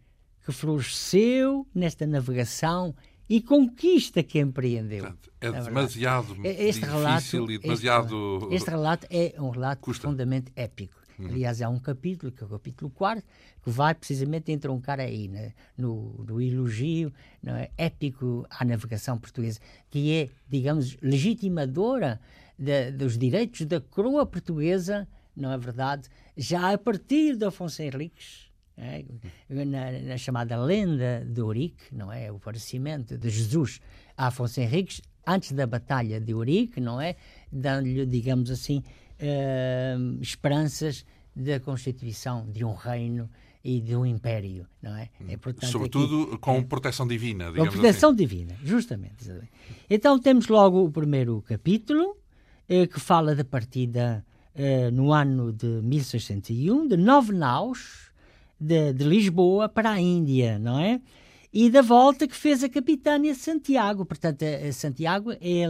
que 0.44 0.52
floresceu 0.52 1.66
nesta 1.74 2.06
navegação 2.06 2.94
e 3.28 3.40
conquista 3.40 4.22
que 4.22 4.40
empreendeu. 4.40 5.14
é 5.40 5.52
demasiado 5.52 6.34
este 6.44 6.80
difícil 6.80 7.46
relato, 7.46 7.52
e 7.52 7.58
demasiado... 7.58 8.36
Este, 8.42 8.54
este, 8.54 8.70
relato 8.70 9.06
é 9.10 9.34
um 9.38 9.50
relato 9.50 9.82
Custa. 9.82 10.00
profundamente 10.00 10.50
épico. 10.56 10.99
Uhum. 11.20 11.28
Aliás, 11.28 11.60
há 11.60 11.68
um 11.68 11.78
capítulo, 11.78 12.32
que 12.32 12.42
é 12.42 12.46
o 12.46 12.50
capítulo 12.50 12.90
4, 12.90 13.22
que 13.62 13.70
vai 13.70 13.94
precisamente 13.94 14.50
entroncar 14.50 14.98
aí, 15.00 15.28
né, 15.28 15.52
no, 15.76 16.24
no 16.24 16.40
elogio 16.40 17.12
é, 17.46 17.70
épico 17.76 18.46
à 18.50 18.64
navegação 18.64 19.18
portuguesa, 19.18 19.60
que 19.90 20.12
é, 20.14 20.28
digamos, 20.48 20.96
legitimadora 21.00 22.20
de, 22.58 22.90
dos 22.92 23.16
direitos 23.16 23.66
da 23.66 23.80
coroa 23.80 24.26
portuguesa, 24.26 25.06
não 25.36 25.52
é 25.52 25.58
verdade? 25.58 26.08
Já 26.36 26.72
a 26.72 26.78
partir 26.78 27.36
de 27.36 27.44
Afonso 27.44 27.82
Henriques, 27.82 28.50
é? 28.76 29.04
na, 29.48 29.92
na, 29.92 30.16
chamada 30.16 30.56
lenda 30.56 31.24
de 31.26 31.42
Ourique, 31.42 31.94
não 31.94 32.10
é? 32.10 32.32
O 32.32 32.36
aparecimento 32.36 33.18
de 33.18 33.28
Jesus 33.28 33.80
a 34.16 34.28
Afonso 34.28 34.60
Henriques, 34.60 35.00
antes 35.26 35.52
da 35.52 35.66
Batalha 35.66 36.20
de 36.20 36.34
Ourique, 36.34 36.80
não 36.80 37.00
é? 37.00 37.16
Dando-lhe, 37.52 38.06
digamos 38.06 38.50
assim, 38.50 38.82
uh, 39.20 40.22
esperanças 40.22 41.04
da 41.34 41.60
constituição 41.60 42.46
de 42.50 42.64
um 42.64 42.74
reino 42.74 43.30
e 43.62 43.80
de 43.80 43.94
um 43.94 44.06
império, 44.06 44.66
não 44.82 44.96
é? 44.96 45.10
é 45.28 45.36
portanto, 45.36 45.70
Sobretudo 45.70 46.22
aqui, 46.22 46.38
com 46.38 46.56
é, 46.56 46.62
proteção 46.62 47.06
divina, 47.06 47.50
digamos 47.50 47.74
Com 47.74 47.80
proteção 47.80 48.10
assim. 48.10 48.16
divina, 48.16 48.56
justamente. 48.64 49.30
Então 49.88 50.18
temos 50.18 50.48
logo 50.48 50.82
o 50.84 50.90
primeiro 50.90 51.42
capítulo, 51.42 52.16
eh, 52.68 52.86
que 52.86 52.98
fala 52.98 53.34
da 53.34 53.44
partida 53.44 54.24
eh, 54.54 54.90
no 54.90 55.12
ano 55.12 55.52
de 55.52 55.66
1601 55.66 56.88
de 56.88 56.96
nove 56.96 57.32
naus 57.32 58.10
de, 58.58 58.92
de, 58.92 59.04
Lisboa 59.04 59.68
para 59.68 59.90
a 59.90 60.00
Índia, 60.00 60.58
não 60.58 60.78
é? 60.78 61.00
E 61.52 61.68
da 61.68 61.82
volta 61.82 62.28
que 62.28 62.36
fez 62.36 62.62
a 62.62 62.68
capitânia 62.68 63.34
Santiago. 63.34 64.06
Portanto, 64.06 64.44
a, 64.44 64.72
Santiago 64.72 65.32
é, 65.32 65.38
é, 65.40 65.66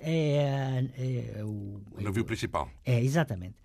é, 0.00 1.38
é 1.38 1.44
o, 1.44 1.82
o 1.92 2.00
navio 2.00 2.24
principal. 2.24 2.70
É, 2.84 3.02
exatamente. 3.02 3.56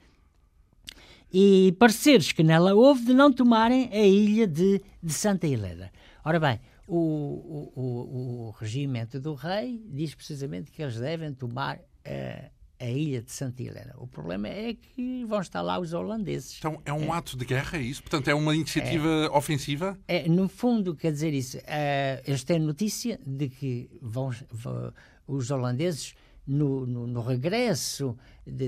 E 1.32 1.76
pareceres 1.78 2.32
que 2.32 2.44
nela 2.44 2.74
houve 2.74 3.06
de 3.06 3.14
não 3.14 3.32
tomarem 3.32 3.88
a 3.94 4.02
ilha 4.02 4.48
de, 4.48 4.82
de 5.02 5.14
Santa 5.14 5.46
Helena. 5.46 5.92
Ora 6.26 6.40
bem, 6.40 6.60
o, 6.88 7.72
o 7.76 8.56
regimento 8.60 9.20
do 9.20 9.36
rei 9.36 9.80
diz 9.86 10.16
precisamente 10.16 10.72
que 10.72 10.82
eles 10.82 11.00
devem 11.00 11.32
tomar 11.34 11.78
uh, 11.78 12.52
a 12.80 12.90
ilha 12.90 13.22
de 13.22 13.32
Santa 13.32 13.62
Helena. 13.62 13.94
O 13.98 14.08
problema 14.08 14.48
é 14.48 14.74
que 14.74 15.26
vão 15.26 15.42
estar 15.42 15.62
lá 15.62 15.80
os 15.80 15.94
holandeses. 15.94 16.58
Então 16.58 16.82
é 16.86 16.94
um 16.94 17.14
é. 17.14 17.18
ato 17.18 17.38
de 17.38 17.46
guerra, 17.46 17.78
é 17.78 17.82
isso? 17.82 18.02
Portanto, 18.02 18.30
é 18.30 18.34
uma 18.34 18.56
iniciativa 18.56 19.08
é, 19.08 19.30
ofensiva? 19.30 20.00
É, 20.08 20.28
no 20.30 20.48
fundo, 20.48 20.96
quer 20.96 21.12
dizer 21.12 21.34
isso. 21.34 21.58
Uh, 21.58 22.24
eles 22.26 22.44
têm 22.44 22.60
notícia 22.60 23.20
de 23.26 23.50
que 23.50 23.90
vão, 24.02 24.32
vão 24.52 24.94
os 25.28 25.52
holandeses, 25.52 26.16
no, 26.50 26.86
no, 26.88 27.06
no 27.06 27.22
regresso 27.22 28.18
da 28.46 28.66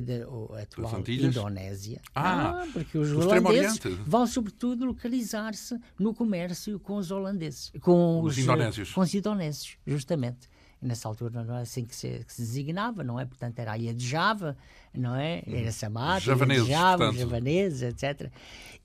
atual 0.61 1.03
Indonésia, 1.07 1.99
ah, 2.13 2.61
ah, 2.61 2.67
porque 2.71 2.95
os 2.95 3.11
holandeses 3.11 3.79
vão, 4.05 4.27
sobretudo, 4.27 4.85
localizar-se 4.85 5.79
no 5.97 6.13
comércio 6.13 6.79
com 6.79 6.97
os 6.97 7.09
holandeses, 7.09 7.71
com 7.81 8.21
os, 8.21 8.33
os 8.33 8.37
indonésios. 8.37 8.91
Com 8.91 9.01
os 9.01 9.13
indonésios, 9.15 9.77
justamente 9.87 10.47
nessa 10.81 11.07
altura 11.07 11.43
não 11.43 11.57
é 11.57 11.61
assim 11.61 11.85
que 11.85 11.95
se, 11.95 12.23
que 12.25 12.33
se, 12.33 12.41
designava, 12.41 13.03
não 13.03 13.19
é? 13.19 13.25
Portanto, 13.25 13.59
era 13.59 13.73
a 13.73 13.77
ilha 13.77 13.93
de 13.93 14.05
Java, 14.05 14.57
não 14.93 15.15
é? 15.15 15.43
Uhum. 15.45 15.55
Era 15.55 15.71
Samar, 15.71 16.19
javaneses, 16.19 16.67
Java, 16.67 16.97
portanto. 16.97 17.19
javaneses, 17.19 17.81
etc. 17.83 18.31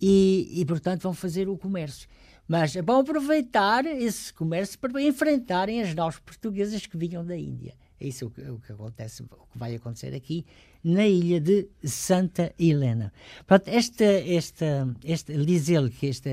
E, 0.01 0.61
e, 0.61 0.65
portanto, 0.67 1.03
vão 1.03 1.15
fazer 1.15 1.49
o 1.49 1.57
comércio. 1.57 2.09
Mas 2.47 2.75
vão 2.75 3.01
aproveitar 3.01 3.85
esse 3.87 4.33
comércio 4.33 4.79
para 4.79 5.01
enfrentarem 5.03 5.83
as 5.83 5.95
naus 5.95 6.19
portuguesas 6.19 6.87
que 6.87 6.97
vinham 6.97 7.25
da 7.25 7.37
Índia. 7.37 7.75
É 8.01 8.09
isso 8.09 8.27
o 8.27 8.31
que, 8.31 8.43
o 8.43 8.59
que 8.59 8.73
acontece, 8.73 9.23
o 9.23 9.27
que 9.27 9.59
vai 9.59 9.75
acontecer 9.75 10.15
aqui 10.15 10.45
na 10.85 11.07
ilha 11.07 11.41
de 11.41 11.67
Santa 11.83 12.53
Helena. 12.59 13.13
Portanto, 13.47 13.75
esta, 13.75 14.05
esta, 14.05 14.95
este, 15.03 15.37
diz 15.45 15.69
ele 15.69 15.91
que 15.91 16.07
este 16.07 16.31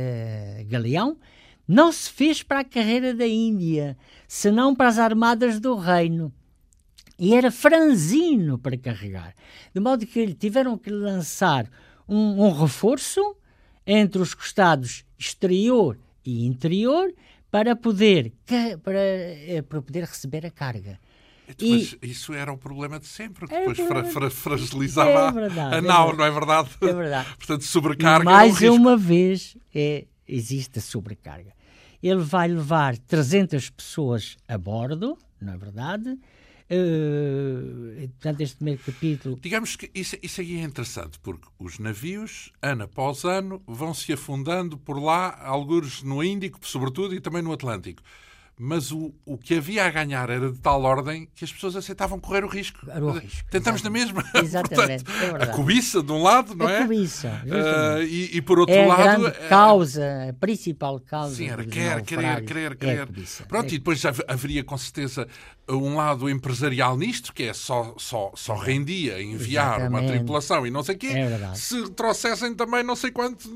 galeão 0.67 1.17
não 1.67 1.91
se 1.91 2.09
fez 2.09 2.43
para 2.43 2.59
a 2.59 2.63
carreira 2.63 3.13
da 3.13 3.27
Índia, 3.27 3.97
senão 4.27 4.75
para 4.75 4.89
as 4.89 4.99
armadas 4.99 5.59
do 5.59 5.75
reino. 5.75 6.33
E 7.17 7.33
era 7.35 7.51
franzino 7.51 8.57
para 8.57 8.77
carregar. 8.77 9.33
De 9.73 9.79
modo 9.79 10.05
que 10.05 10.33
tiveram 10.33 10.77
que 10.77 10.89
lançar 10.89 11.69
um, 12.07 12.45
um 12.45 12.51
reforço 12.51 13.35
entre 13.85 14.21
os 14.21 14.33
costados 14.33 15.05
exterior 15.17 15.97
e 16.25 16.45
interior 16.45 17.13
para 17.51 17.75
poder, 17.75 18.33
para, 18.81 18.99
eh, 18.99 19.63
para 19.67 19.81
poder 19.81 20.05
receber 20.05 20.45
a 20.45 20.49
carga. 20.49 20.99
Mas 21.47 21.95
e, 22.01 22.09
isso 22.09 22.33
era 22.33 22.51
o 22.51 22.57
problema 22.57 22.99
de 22.99 23.05
sempre, 23.05 23.47
que 23.47 23.53
depois 23.53 23.77
fra, 23.77 24.03
fra, 24.05 24.29
fragilizava 24.29 25.27
é 25.27 25.31
verdade, 25.31 25.75
a 25.75 25.81
nau, 25.81 26.11
é 26.11 26.15
não 26.15 26.25
é 26.25 26.31
verdade? 26.31 26.69
É 26.81 26.93
verdade. 26.93 27.29
Portanto, 27.37 27.63
sobrecarga. 27.63 28.23
E 28.23 28.33
mais 28.33 28.61
é 28.61 28.71
um 28.71 28.75
uma 28.75 28.97
vez 28.97 29.55
é, 29.75 30.05
existe 30.27 30.79
a 30.79 30.81
sobrecarga. 30.81 31.53
Ele 32.01 32.21
vai 32.21 32.47
levar 32.47 32.97
300 32.97 33.69
pessoas 33.69 34.37
a 34.47 34.57
bordo, 34.57 35.17
não 35.39 35.53
é 35.53 35.57
verdade? 35.57 36.17
Uh, 36.69 38.07
portanto, 38.19 38.41
este 38.41 38.55
primeiro 38.55 38.81
capítulo. 38.83 39.39
Digamos 39.41 39.75
que 39.75 39.91
isso, 39.93 40.17
isso 40.21 40.41
aí 40.41 40.57
é 40.57 40.63
interessante, 40.63 41.19
porque 41.19 41.47
os 41.59 41.77
navios, 41.77 42.51
ano 42.61 42.83
após 42.83 43.23
ano, 43.25 43.61
vão 43.67 43.93
se 43.93 44.11
afundando 44.11 44.77
por 44.77 44.97
lá, 44.99 45.39
alguns 45.45 46.01
no 46.01 46.23
Índico, 46.23 46.59
sobretudo, 46.63 47.13
e 47.13 47.21
também 47.21 47.41
no 47.41 47.53
Atlântico 47.53 48.01
mas 48.57 48.91
o, 48.91 49.13
o 49.25 49.37
que 49.37 49.55
havia 49.55 49.85
a 49.85 49.89
ganhar 49.89 50.29
era 50.29 50.51
de 50.51 50.59
tal 50.59 50.83
ordem 50.83 51.27
que 51.35 51.43
as 51.43 51.51
pessoas 51.51 51.75
aceitavam 51.75 52.19
correr 52.19 52.43
o 52.43 52.47
risco. 52.47 52.79
O 53.01 53.11
risco. 53.11 53.49
Tentamos 53.49 53.81
na 53.81 53.89
mesma. 53.89 54.23
Exatamente. 54.35 55.03
Portanto, 55.03 55.41
é 55.41 55.43
a 55.43 55.47
cobiça 55.47 56.03
de 56.03 56.11
um 56.11 56.21
lado, 56.21 56.55
não 56.55 56.67
a 56.67 56.71
é? 56.71 56.77
A 56.79 56.81
cobiça. 56.83 57.41
Uh, 57.45 58.03
e, 58.03 58.37
e, 58.37 58.41
por 58.41 58.59
outro 58.59 58.75
é 58.75 58.85
lado. 58.85 59.25
A 59.25 59.29
é... 59.29 59.47
causa, 59.49 60.29
a 60.29 60.33
principal 60.33 60.99
causa. 60.99 61.35
Sim, 61.35 61.49
era 61.49 61.65
querer, 61.65 62.01
querer, 62.03 62.45
querer, 62.45 62.75
querer. 62.75 63.09
É 63.09 63.43
Pronto, 63.45 63.71
é... 63.71 63.75
e 63.75 63.77
depois 63.79 64.03
haveria 64.27 64.63
com 64.63 64.77
certeza 64.77 65.27
um 65.67 65.95
lado 65.95 66.29
empresarial 66.29 66.97
nisto, 66.97 67.33
que 67.33 67.43
é 67.43 67.53
só, 67.53 67.95
só, 67.97 68.31
só 68.35 68.55
rendia 68.55 69.21
enviar 69.21 69.79
Exatamente. 69.79 70.03
uma 70.03 70.11
tripulação 70.11 70.67
e 70.67 70.71
não 70.71 70.83
sei 70.83 70.95
o 70.95 70.97
quê. 70.97 71.07
É 71.07 71.55
se 71.55 71.89
trouxessem 71.91 72.53
também 72.53 72.83
não 72.83 72.95
sei 72.95 73.11
quanto, 73.11 73.49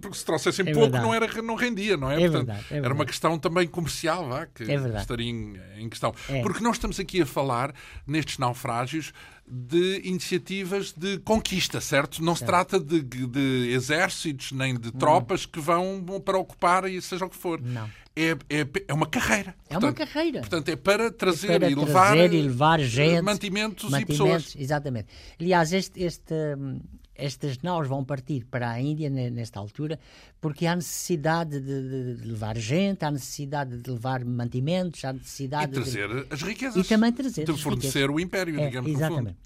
porque 0.00 0.18
se 0.18 0.24
trouxessem 0.24 0.72
pouco 0.72 0.96
não, 0.96 1.14
era, 1.14 1.26
não 1.42 1.54
rendia, 1.54 1.96
não 1.96 2.10
é? 2.10 2.16
é 2.16 2.28
Portanto, 2.28 2.46
verdade, 2.46 2.66
era 2.70 2.94
uma 2.94 3.06
questão 3.06 3.38
também 3.38 3.66
comercial, 3.66 4.28
vá, 4.28 4.46
que 4.54 4.62
estaria 4.62 5.30
em, 5.30 5.60
em 5.76 5.88
questão. 5.88 6.14
Porque 6.42 6.62
nós 6.62 6.76
estamos 6.76 7.00
aqui 7.00 7.22
a 7.22 7.26
falar, 7.26 7.74
nestes 8.06 8.38
naufrágios, 8.38 9.12
de 9.46 10.00
iniciativas 10.04 10.92
de 10.92 11.18
conquista, 11.18 11.80
certo? 11.80 12.22
Não 12.22 12.34
certo. 12.34 12.38
se 12.38 12.46
trata 12.46 12.80
de, 12.80 13.02
de, 13.02 13.70
exércitos 13.72 14.52
nem 14.52 14.78
de 14.78 14.90
tropas 14.92 15.44
que 15.44 15.60
vão 15.60 16.02
para 16.24 16.38
ocupar 16.38 16.88
e 16.88 17.00
seja 17.02 17.26
o 17.26 17.30
que 17.30 17.36
for. 17.36 17.60
Não. 17.60 17.90
É, 18.16 18.30
é, 18.48 18.66
é 18.88 18.94
uma 18.94 19.06
carreira. 19.06 19.54
É 19.68 19.74
portanto, 19.74 19.98
uma 19.98 20.06
carreira. 20.06 20.40
Portanto, 20.40 20.68
é 20.68 20.76
para 20.76 21.10
trazer, 21.10 21.50
é 21.50 21.58
para 21.58 21.70
e, 21.70 21.74
levar, 21.74 22.12
trazer 22.12 22.32
e 22.32 22.42
levar 22.42 22.80
gente, 22.80 23.22
mantimentos, 23.22 23.90
mantimentos, 23.90 24.00
e 24.00 24.06
pessoas. 24.06 24.56
Exatamente. 24.56 25.08
Aliás, 25.38 25.72
este, 25.72 26.02
este, 26.02 26.34
estas 27.14 27.58
naus 27.62 27.86
vão 27.86 28.04
partir 28.04 28.44
para 28.44 28.70
a 28.70 28.80
Índia 28.80 29.08
nesta 29.08 29.58
altura 29.60 29.98
porque 30.40 30.66
há 30.66 30.74
necessidade 30.74 31.60
de, 31.60 32.16
de, 32.16 32.26
levar 32.26 32.56
gente, 32.56 33.04
há 33.04 33.10
necessidade 33.10 33.76
de 33.76 33.90
levar 33.90 34.24
mantimentos, 34.24 35.04
há 35.04 35.12
necessidade 35.12 35.72
e 35.72 35.74
trazer 35.74 36.08
de... 36.08 36.26
as 36.34 36.42
riquezas. 36.42 36.84
E 36.84 36.88
também 36.88 37.12
trazer 37.12 37.44
de 37.44 37.62
fornecer 37.62 38.10
o 38.10 38.18
império, 38.18 38.58
é, 38.60 38.66
digamos. 38.66 38.90
Exatamente. 38.90 39.36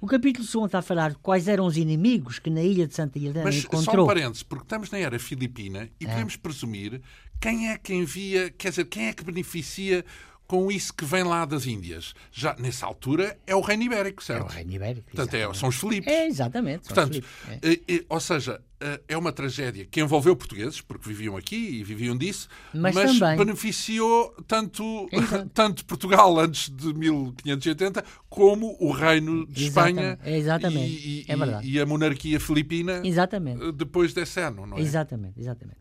O 0.00 0.06
capítulo 0.06 0.46
2 0.46 0.66
está 0.66 0.78
a 0.78 0.82
falar 0.82 1.16
quais 1.16 1.48
eram 1.48 1.66
os 1.66 1.76
inimigos 1.76 2.38
que 2.38 2.50
na 2.50 2.62
ilha 2.62 2.86
de 2.86 2.94
Santa 2.94 3.18
Helena 3.18 3.42
Mas 3.42 3.56
encontrou. 3.56 3.84
Mas 3.84 3.94
só 3.94 4.02
um 4.02 4.06
parênteses, 4.06 4.42
porque 4.44 4.64
estamos 4.64 4.90
na 4.92 4.98
era 4.98 5.18
filipina 5.18 5.88
e 6.00 6.04
é. 6.04 6.08
podemos 6.08 6.36
presumir 6.36 7.00
quem 7.40 7.70
é 7.70 7.78
que 7.78 7.92
envia, 7.92 8.48
quer 8.50 8.70
dizer, 8.70 8.84
quem 8.84 9.08
é 9.08 9.12
que 9.12 9.24
beneficia 9.24 10.04
com 10.48 10.72
isso 10.72 10.94
que 10.94 11.04
vem 11.04 11.22
lá 11.22 11.44
das 11.44 11.66
Índias. 11.66 12.14
Já 12.32 12.56
nessa 12.58 12.86
altura 12.86 13.38
é 13.46 13.54
o 13.54 13.60
Reino 13.60 13.82
Ibérico, 13.82 14.24
certo? 14.24 14.40
É 14.40 14.44
o 14.44 14.48
Reino 14.48 14.72
Ibérico. 14.72 15.10
Portanto, 15.10 15.34
é, 15.34 15.54
são 15.54 15.68
os 15.68 15.76
Filipes. 15.76 16.10
É, 16.10 16.26
exatamente. 16.26 16.88
Portanto, 16.88 17.22
é. 17.62 17.72
É, 17.74 18.04
ou 18.08 18.18
seja, 18.18 18.58
eh, 18.80 19.00
é 19.08 19.16
uma 19.16 19.32
tragédia 19.32 19.84
que 19.84 20.00
envolveu 20.00 20.36
portugueses, 20.36 20.80
porque 20.80 21.08
viviam 21.08 21.36
aqui 21.36 21.56
e 21.56 21.82
viviam 21.82 22.16
disso, 22.16 22.48
mas, 22.72 22.94
mas 22.94 23.18
beneficiou 23.36 24.32
tanto, 24.46 25.08
tanto 25.52 25.84
Portugal 25.84 26.38
antes 26.38 26.70
de 26.70 26.94
1580 26.94 28.04
como 28.28 28.76
o 28.78 28.92
Reino 28.92 29.44
de 29.46 29.66
Espanha 29.66 30.16
exatamente. 30.24 30.92
E, 30.92 31.20
e, 31.22 31.24
é 31.26 31.36
verdade. 31.36 31.68
e 31.68 31.80
a 31.80 31.84
monarquia 31.84 32.38
filipina 32.38 33.02
exatamente. 33.04 33.62
Eh, 33.64 33.72
depois 33.72 34.14
desse 34.14 34.40
ano, 34.40 34.64
não 34.64 34.78
é? 34.78 34.80
Exatamente, 34.80 35.40
exatamente. 35.40 35.78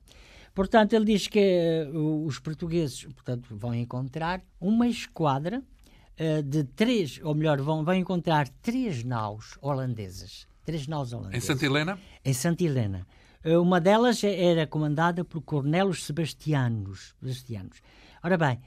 Portanto, 0.58 0.94
ele 0.94 1.06
diz 1.06 1.28
que 1.28 1.88
uh, 1.94 2.26
os 2.26 2.40
portugueses 2.40 3.04
portanto, 3.04 3.56
vão 3.56 3.76
encontrar 3.76 4.42
uma 4.60 4.88
esquadra 4.88 5.62
uh, 6.20 6.42
de 6.42 6.64
três, 6.64 7.20
ou 7.24 7.36
melhor, 7.36 7.62
vão, 7.62 7.86
vão 7.86 7.94
encontrar 7.94 8.50
três 8.64 9.04
naus 9.04 9.56
holandesas. 9.62 10.48
Três 10.66 10.88
naus 10.88 11.14
holandesas. 11.14 11.44
Em 11.44 11.46
Santa 11.46 11.64
Helena? 11.64 12.00
Em 12.26 12.34
Santa 12.34 12.64
Helena. 12.64 13.08
Uh, 13.46 13.62
uma 13.62 13.80
delas 13.80 14.24
era 14.24 14.66
comandada 14.66 15.24
por 15.24 15.44
Cornelos 15.44 16.04
Sebastianos. 16.06 17.14
Sebastianos. 17.20 17.80
Ora 18.24 18.36
bem, 18.36 18.60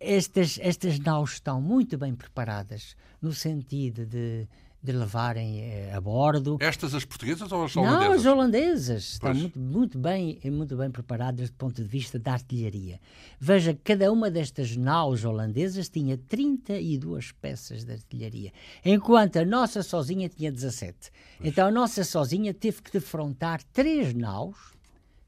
estas, 0.00 0.58
estas 0.60 0.98
naus 0.98 1.34
estão 1.34 1.60
muito 1.60 1.96
bem 1.96 2.16
preparadas 2.16 2.96
no 3.22 3.32
sentido 3.32 4.04
de 4.04 4.48
de 4.86 4.92
levarem 4.92 5.60
eh, 5.60 5.92
a 5.92 6.00
bordo. 6.00 6.56
Estas 6.60 6.94
as 6.94 7.04
portuguesas 7.04 7.50
ou 7.50 7.64
as 7.64 7.76
holandesas? 7.76 8.06
Não, 8.06 8.12
as 8.12 8.26
holandesas. 8.26 9.12
Estão 9.14 9.34
muito, 9.34 9.58
muito, 9.58 9.98
bem, 9.98 10.38
muito 10.44 10.76
bem 10.76 10.90
preparadas 10.90 11.50
do 11.50 11.56
ponto 11.56 11.82
de 11.82 11.88
vista 11.88 12.18
da 12.20 12.34
artilharia. 12.34 13.00
Veja, 13.40 13.76
cada 13.82 14.12
uma 14.12 14.30
destas 14.30 14.76
naus 14.76 15.24
holandesas 15.24 15.88
tinha 15.88 16.16
32 16.16 17.32
peças 17.32 17.84
de 17.84 17.92
artilharia, 17.92 18.52
enquanto 18.84 19.38
a 19.38 19.44
nossa 19.44 19.82
sozinha 19.82 20.28
tinha 20.28 20.52
17. 20.52 21.10
Pois. 21.10 21.50
Então 21.50 21.66
a 21.66 21.70
nossa 21.70 22.04
sozinha 22.04 22.54
teve 22.54 22.80
que 22.80 22.92
defrontar 22.92 23.60
três 23.72 24.14
naus, 24.14 24.56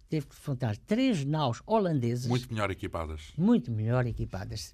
teve 0.09 0.27
que 0.27 0.37
defrontar 0.37 0.77
três 0.77 1.25
naus 1.25 1.61
holandesas. 1.67 2.27
Muito 2.27 2.49
melhor 2.53 2.71
equipadas. 2.71 3.33
Muito 3.37 3.73
melhor 3.73 4.07
equipadas, 4.07 4.73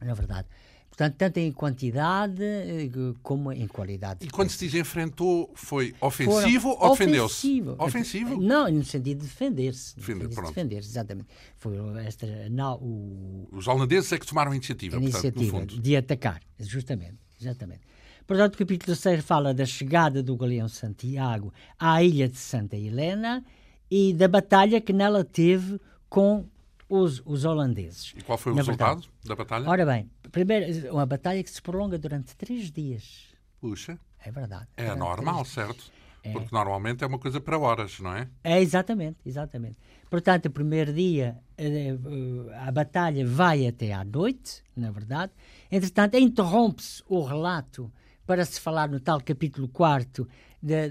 na 0.00 0.14
verdade. 0.14 0.46
Portanto, 0.88 1.14
tanto 1.16 1.36
em 1.38 1.52
quantidade 1.52 2.42
eh, 2.42 2.90
como 3.22 3.52
em 3.52 3.68
qualidade. 3.68 4.26
E 4.26 4.30
quando 4.30 4.50
se 4.50 4.66
diz 4.66 4.74
enfrentou, 4.74 5.52
foi 5.54 5.94
ofensivo 6.00 6.70
Foram 6.72 6.90
ou 6.90 6.90
defendeu-se? 6.90 7.34
Ofensivo. 7.34 7.76
Ofensivo? 7.78 8.40
Não, 8.40 8.68
no 8.70 8.84
sentido 8.84 9.20
de 9.20 9.26
defender-se. 9.26 9.94
Defender, 9.96 10.28
pronto. 10.28 10.48
defender-se, 10.48 10.90
exatamente. 10.90 11.28
Foi 11.56 11.76
esta, 12.04 12.26
não, 12.50 12.74
o... 12.76 13.48
Os 13.52 13.68
holandeses 13.68 14.12
é 14.12 14.18
que 14.18 14.26
tomaram 14.26 14.50
a 14.50 14.56
iniciativa, 14.56 14.96
a 14.96 15.00
iniciativa 15.00 15.50
portanto, 15.52 15.80
de 15.80 15.96
atacar, 15.96 16.40
justamente. 16.58 17.16
exatamente. 17.40 17.82
Portanto, 18.26 18.56
o 18.56 18.58
capítulo 18.58 18.94
6 18.94 19.24
fala 19.24 19.54
da 19.54 19.64
chegada 19.64 20.22
do 20.22 20.36
galeão 20.36 20.68
Santiago 20.68 21.52
à 21.78 22.02
ilha 22.02 22.28
de 22.28 22.36
Santa 22.36 22.76
Helena 22.76 23.44
e 23.90 24.12
da 24.12 24.28
batalha 24.28 24.80
que 24.80 24.92
nela 24.92 25.24
teve 25.24 25.80
com 26.08 26.44
os, 26.88 27.22
os 27.24 27.44
holandeses. 27.44 28.12
E 28.16 28.22
qual 28.22 28.38
foi 28.38 28.52
o 28.52 28.54
resultado 28.54 29.00
verdade. 29.00 29.10
da 29.24 29.34
batalha? 29.34 29.68
Ora 29.68 29.86
bem, 29.86 30.10
primeiro, 30.30 30.92
uma 30.92 31.06
batalha 31.06 31.42
que 31.42 31.50
se 31.50 31.60
prolonga 31.60 31.98
durante 31.98 32.36
três 32.36 32.70
dias. 32.70 33.34
Puxa. 33.60 33.98
É 34.24 34.30
verdade. 34.30 34.66
É 34.76 34.94
normal, 34.94 35.44
certo? 35.44 35.90
É. 36.22 36.32
Porque 36.32 36.48
normalmente 36.52 37.04
é 37.04 37.06
uma 37.06 37.18
coisa 37.18 37.40
para 37.40 37.58
horas, 37.58 38.00
não 38.00 38.14
é? 38.14 38.28
É, 38.42 38.60
exatamente, 38.60 39.18
exatamente. 39.24 39.78
Portanto, 40.10 40.46
o 40.46 40.50
primeiro 40.50 40.92
dia 40.92 41.38
eh, 41.56 41.94
eh, 41.94 42.54
a 42.66 42.70
batalha 42.72 43.26
vai 43.26 43.66
até 43.66 43.92
à 43.92 44.04
noite, 44.04 44.62
na 44.76 44.90
verdade. 44.90 45.32
Entretanto, 45.70 46.16
interrompe-se 46.16 47.02
o 47.08 47.22
relato 47.22 47.92
para 48.26 48.44
se 48.44 48.60
falar 48.60 48.88
no 48.88 49.00
tal 49.00 49.20
capítulo 49.20 49.68
4 49.68 50.28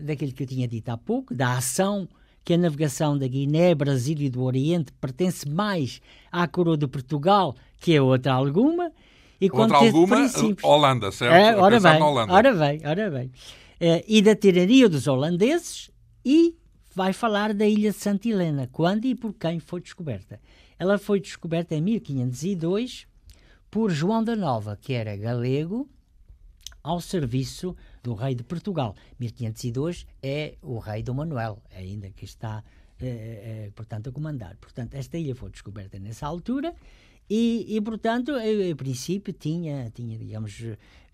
daquilo 0.03 0.31
que 0.31 0.43
eu 0.43 0.47
tinha 0.47 0.67
dito 0.67 0.89
há 0.89 0.97
pouco, 0.97 1.35
da 1.35 1.57
ação 1.57 2.07
que 2.43 2.53
a 2.53 2.57
navegação 2.57 3.17
da 3.17 3.27
Guiné, 3.27 3.75
Brasil 3.75 4.15
e 4.19 4.29
do 4.29 4.41
Oriente 4.41 4.93
pertence 4.93 5.47
mais 5.47 6.01
à 6.31 6.47
coroa 6.47 6.77
de 6.77 6.87
Portugal 6.87 7.55
que 7.77 7.97
a 7.97 8.01
outra 8.01 8.33
alguma. 8.33 8.91
E 9.39 9.49
outra 9.51 9.77
alguma, 9.77 10.17
Holanda, 10.63 11.11
certo? 11.11 11.33
É, 11.33 11.55
ora, 11.55 11.79
bem, 11.79 12.01
ora 12.01 12.53
bem, 12.53 12.81
ora 12.83 13.11
bem. 13.11 13.31
É, 13.79 14.03
e 14.07 14.21
da 14.21 14.35
tirania 14.35 14.89
dos 14.89 15.07
holandeses 15.07 15.91
e 16.25 16.55
vai 16.95 17.13
falar 17.13 17.53
da 17.53 17.67
ilha 17.67 17.91
de 17.91 17.97
Santa 17.97 18.27
Helena, 18.27 18.67
quando 18.71 19.05
e 19.05 19.13
por 19.13 19.33
quem 19.33 19.59
foi 19.59 19.79
descoberta. 19.81 20.41
Ela 20.79 20.97
foi 20.97 21.19
descoberta 21.19 21.75
em 21.75 21.81
1502 21.81 23.07
por 23.69 23.91
João 23.91 24.23
da 24.23 24.35
Nova, 24.35 24.75
que 24.81 24.93
era 24.93 25.15
galego, 25.15 25.87
ao 26.81 26.99
serviço 26.99 27.75
do 28.01 28.13
rei 28.13 28.33
de 28.33 28.43
Portugal. 28.43 28.95
1502 29.19 30.07
é 30.23 30.55
o 30.61 30.79
rei 30.79 31.03
Dom 31.03 31.15
Manuel, 31.15 31.61
ainda 31.75 32.09
que 32.09 32.25
está, 32.25 32.63
eh, 32.99 33.05
eh, 33.67 33.71
portanto, 33.75 34.09
a 34.09 34.11
comandar. 34.11 34.55
Portanto, 34.57 34.95
esta 34.95 35.17
ilha 35.17 35.35
foi 35.35 35.51
descoberta 35.51 35.99
nessa 35.99 36.25
altura 36.25 36.73
E, 37.29 37.75
e 37.75 37.81
portanto, 37.81 38.37
em 38.37 38.75
princípio, 38.75 39.33
tinha, 39.33 39.89
tinha, 39.93 40.17
digamos, 40.17 40.63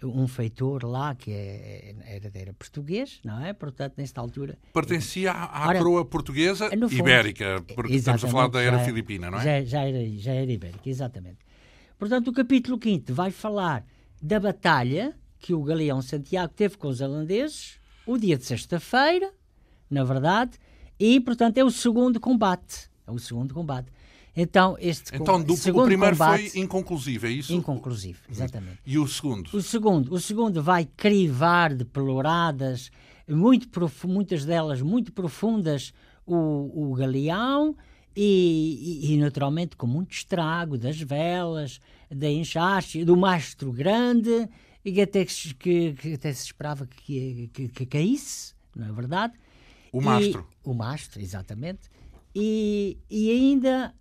um 0.04 0.28
feitor 0.28 0.86
lá 0.86 1.16
que 1.16 1.32
é, 1.32 1.96
era, 2.06 2.32
era 2.34 2.54
português, 2.54 3.20
não 3.24 3.44
é? 3.44 3.54
Portanto, 3.54 3.96
nesta 3.98 4.22
altura. 4.22 4.58
Pertencia 4.74 5.32
à, 5.32 5.70
à 5.70 5.76
coroa 5.76 6.06
portuguesa 6.06 6.70
fundo, 6.70 6.94
ibérica, 6.94 7.64
porque 7.76 7.96
estamos 7.96 8.24
a 8.24 8.28
falar 8.28 8.48
da 8.48 8.62
era 8.62 8.80
filipina, 8.80 9.32
não 9.32 9.40
é? 9.40 9.44
Já, 9.44 9.64
já, 9.64 9.88
era, 9.88 10.10
já 10.18 10.34
era 10.34 10.52
ibérica, 10.52 10.90
exatamente. 10.90 11.40
Portanto, 11.98 12.28
o 12.28 12.34
capítulo 12.34 12.80
5 12.82 13.14
vai 13.14 13.32
falar 13.32 13.86
da 14.22 14.40
batalha 14.40 15.16
que 15.40 15.54
o 15.54 15.64
Galeão 15.64 16.02
Santiago 16.02 16.54
teve 16.56 16.78
com 16.78 16.88
os 16.88 17.02
holandeses 17.02 17.80
o 18.06 18.18
dia 18.18 18.38
de 18.38 18.46
sexta-feira, 18.46 19.32
na 19.90 20.04
verdade, 20.04 20.58
e, 21.00 21.20
portanto, 21.20 21.58
é 21.58 21.64
o 21.64 21.72
segundo 21.72 22.20
combate. 22.20 22.90
É 23.06 23.12
o 23.12 23.20
segundo 23.20 23.54
combate. 23.54 23.92
Então, 24.36 24.76
este 24.80 25.16
então 25.16 25.42
do, 25.42 25.56
segundo 25.56 25.84
o 25.84 25.86
primeiro 25.86 26.16
combate, 26.16 26.50
foi 26.50 26.62
inconclusivo, 26.62 27.28
é 27.28 27.30
isso? 27.30 27.54
Inconclusivo, 27.54 28.20
exatamente. 28.30 28.80
E 28.86 28.98
o 28.98 29.08
segundo? 29.08 29.50
O 29.54 29.62
segundo, 29.62 30.14
o 30.14 30.20
segundo 30.20 30.64
vai 30.64 30.86
crivar 30.86 31.74
de 31.74 31.86
pelouradas, 31.86 32.90
muito 33.28 33.70
muitas 34.08 34.44
delas 34.44 34.82
muito 34.82 35.14
profundas, 35.14 35.94
o, 36.26 36.92
o 36.92 36.96
galeão 36.96 37.76
e, 38.16 39.02
e, 39.04 39.14
e, 39.14 39.18
naturalmente 39.18 39.76
com 39.76 39.86
muito 39.86 40.14
estrago 40.14 40.78
das 40.78 41.00
velas, 41.00 41.80
da 42.10 42.30
enxaste, 42.30 43.06
do 43.06 43.16
mastro 43.16 43.72
grande, 43.72 44.50
e 44.84 44.92
que 44.92 45.02
até, 45.02 45.26
que, 45.26 45.94
que 45.94 46.14
até 46.14 46.34
se 46.34 46.46
esperava 46.46 46.88
que, 46.88 47.50
que, 47.54 47.68
que 47.70 47.86
caísse, 47.86 48.54
não 48.76 48.88
é 48.88 48.92
verdade? 48.92 49.34
O 49.92 50.02
mastro. 50.02 50.48
E, 50.66 50.70
o 50.70 50.74
mastro, 50.74 51.22
exatamente. 51.22 51.82
E, 52.36 52.98
e 53.10 53.30
ainda 53.30 53.94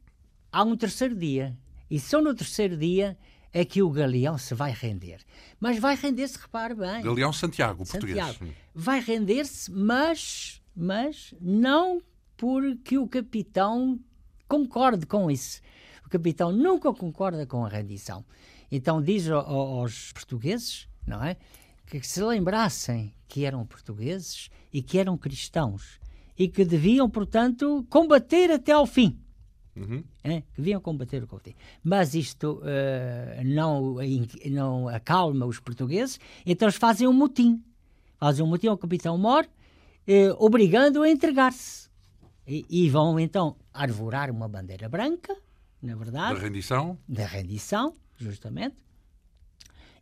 há 0.52 0.62
um 0.62 0.76
terceiro 0.76 1.16
dia. 1.16 1.56
E 1.90 1.98
só 1.98 2.20
no 2.20 2.34
terceiro 2.34 2.76
dia 2.76 3.16
é 3.52 3.64
que 3.64 3.82
o 3.82 3.90
Galeão 3.90 4.38
se 4.38 4.54
vai 4.54 4.72
render. 4.72 5.20
Mas 5.58 5.78
vai 5.78 5.96
render-se, 5.96 6.38
repare 6.38 6.74
bem. 6.74 7.02
Galeão 7.02 7.32
Santiago, 7.32 7.84
Santiago. 7.84 8.38
português. 8.38 8.56
Vai 8.74 9.00
render-se, 9.00 9.70
mas, 9.70 10.62
mas 10.74 11.34
não 11.40 12.00
porque 12.36 12.98
o 12.98 13.06
capitão 13.06 13.98
concorde 14.48 15.06
com 15.06 15.30
isso. 15.30 15.60
O 16.04 16.08
capitão 16.08 16.52
nunca 16.52 16.92
concorda 16.92 17.46
com 17.46 17.64
a 17.64 17.68
rendição. 17.68 18.24
Então 18.70 19.02
diz 19.02 19.28
aos 19.28 20.12
portugueses, 20.12 20.88
não 21.06 21.22
é? 21.22 21.36
Que 21.86 22.02
se 22.02 22.22
lembrassem 22.22 23.14
que 23.28 23.44
eram 23.44 23.66
portugueses 23.66 24.50
e 24.72 24.82
que 24.82 24.98
eram 24.98 25.16
cristãos 25.16 26.00
e 26.38 26.48
que 26.48 26.64
deviam, 26.64 27.08
portanto, 27.08 27.86
combater 27.90 28.50
até 28.50 28.72
ao 28.72 28.86
fim. 28.86 29.18
Uhum. 29.74 30.04
É? 30.22 30.42
que 30.42 30.58
deviam 30.58 30.80
combater 30.80 31.22
o 31.22 31.38
fim. 31.38 31.54
Mas 31.82 32.14
isto 32.14 32.60
uh, 32.60 33.44
não, 33.44 33.96
não 34.50 34.88
acalma 34.88 35.46
os 35.46 35.58
portugueses, 35.58 36.20
então 36.44 36.66
eles 36.66 36.76
fazem 36.76 37.08
um 37.08 37.12
motim. 37.12 37.62
Fazem 38.18 38.44
um 38.44 38.48
motim 38.48 38.66
ao 38.66 38.76
capitão 38.76 39.16
Mor, 39.16 39.44
uh, 39.44 40.36
obrigando-o 40.38 41.02
a 41.02 41.08
entregar-se. 41.08 41.90
E, 42.46 42.66
e, 42.68 42.90
vão 42.90 43.18
então 43.20 43.56
arvorar 43.72 44.30
uma 44.30 44.48
bandeira 44.48 44.88
branca, 44.88 45.34
na 45.80 45.94
verdade. 45.94 46.34
Da 46.34 46.40
rendição? 46.40 46.98
Da 47.08 47.24
rendição, 47.24 47.94
justamente. 48.16 48.76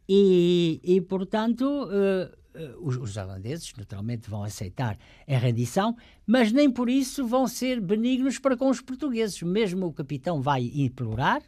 E, 0.08 0.80
e 0.82 1.00
portanto, 1.02 1.62
uh, 1.62 2.39
os, 2.80 2.96
os 2.96 3.16
holandeses 3.16 3.72
naturalmente 3.76 4.28
vão 4.28 4.42
aceitar 4.42 4.98
a 5.28 5.38
rendição, 5.38 5.96
mas 6.26 6.52
nem 6.52 6.70
por 6.70 6.88
isso 6.88 7.26
vão 7.26 7.46
ser 7.46 7.80
benignos 7.80 8.38
para 8.38 8.56
com 8.56 8.68
os 8.68 8.80
portugueses. 8.80 9.40
Mesmo 9.42 9.86
o 9.86 9.92
capitão 9.92 10.40
vai 10.40 10.70
implorar, 10.74 11.42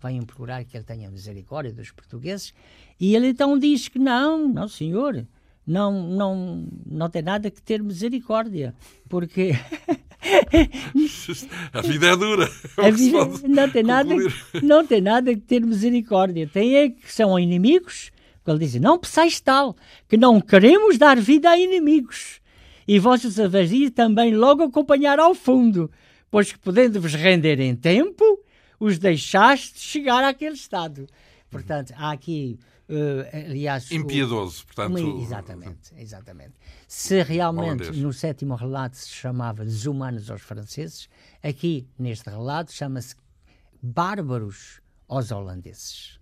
vai 0.00 0.14
implorar 0.14 0.64
que 0.64 0.76
ele 0.76 0.84
tenha 0.84 1.10
misericórdia 1.10 1.72
dos 1.72 1.90
portugueses, 1.90 2.54
e 2.98 3.14
ele 3.14 3.28
então 3.28 3.58
diz 3.58 3.88
que 3.88 3.98
não, 3.98 4.48
não 4.48 4.68
senhor, 4.68 5.26
não, 5.66 6.08
não, 6.08 6.66
não 6.86 7.10
tem 7.10 7.22
nada 7.22 7.50
que 7.50 7.62
ter 7.62 7.82
misericórdia, 7.82 8.74
porque 9.08 9.52
a 11.72 11.82
vida 11.82 12.06
é 12.06 12.16
dura. 12.16 12.50
A 12.78 12.90
vida 12.90 13.18
não 13.46 13.70
tem, 13.70 13.82
nada, 13.82 14.14
não 14.62 14.86
tem 14.86 15.00
nada 15.00 15.34
que 15.34 15.40
ter 15.40 15.60
misericórdia. 15.60 16.48
Tem 16.48 16.76
é 16.76 16.88
que 16.88 17.12
são 17.12 17.38
inimigos. 17.38 18.10
Ele 18.50 18.60
diz: 18.60 18.74
Não 18.74 18.98
peçais 18.98 19.40
tal, 19.40 19.76
que 20.08 20.16
não 20.16 20.40
queremos 20.40 20.98
dar 20.98 21.18
vida 21.18 21.50
a 21.50 21.58
inimigos. 21.58 22.40
E 22.86 22.98
vossos 22.98 23.36
vos 23.36 23.90
também 23.94 24.34
logo 24.34 24.62
acompanhar 24.62 25.18
ao 25.18 25.34
fundo, 25.34 25.90
pois 26.30 26.52
que 26.52 26.58
podendo-vos 26.58 27.14
render 27.14 27.60
em 27.60 27.76
tempo, 27.76 28.24
os 28.80 28.98
deixaste 28.98 29.78
chegar 29.78 30.24
àquele 30.24 30.54
estado. 30.54 31.06
Portanto, 31.50 31.92
há 31.96 32.10
aqui 32.10 32.58
Uh, 32.90 33.50
aliás, 33.50 33.92
impiedoso, 33.92 34.64
portanto. 34.64 34.96
Uma, 34.96 35.22
exatamente, 35.22 35.94
exatamente. 35.98 36.54
Se 36.86 37.22
realmente 37.22 37.82
holandês. 37.82 37.98
no 37.98 38.14
sétimo 38.14 38.54
relato 38.54 38.96
se 38.96 39.10
chamava 39.10 39.62
desumanos 39.62 40.30
aos 40.30 40.40
franceses, 40.40 41.06
aqui 41.42 41.86
neste 41.98 42.30
relato 42.30 42.72
chama-se 42.72 43.14
bárbaros 43.82 44.80
aos 45.06 45.30
holandeses. 45.30 46.17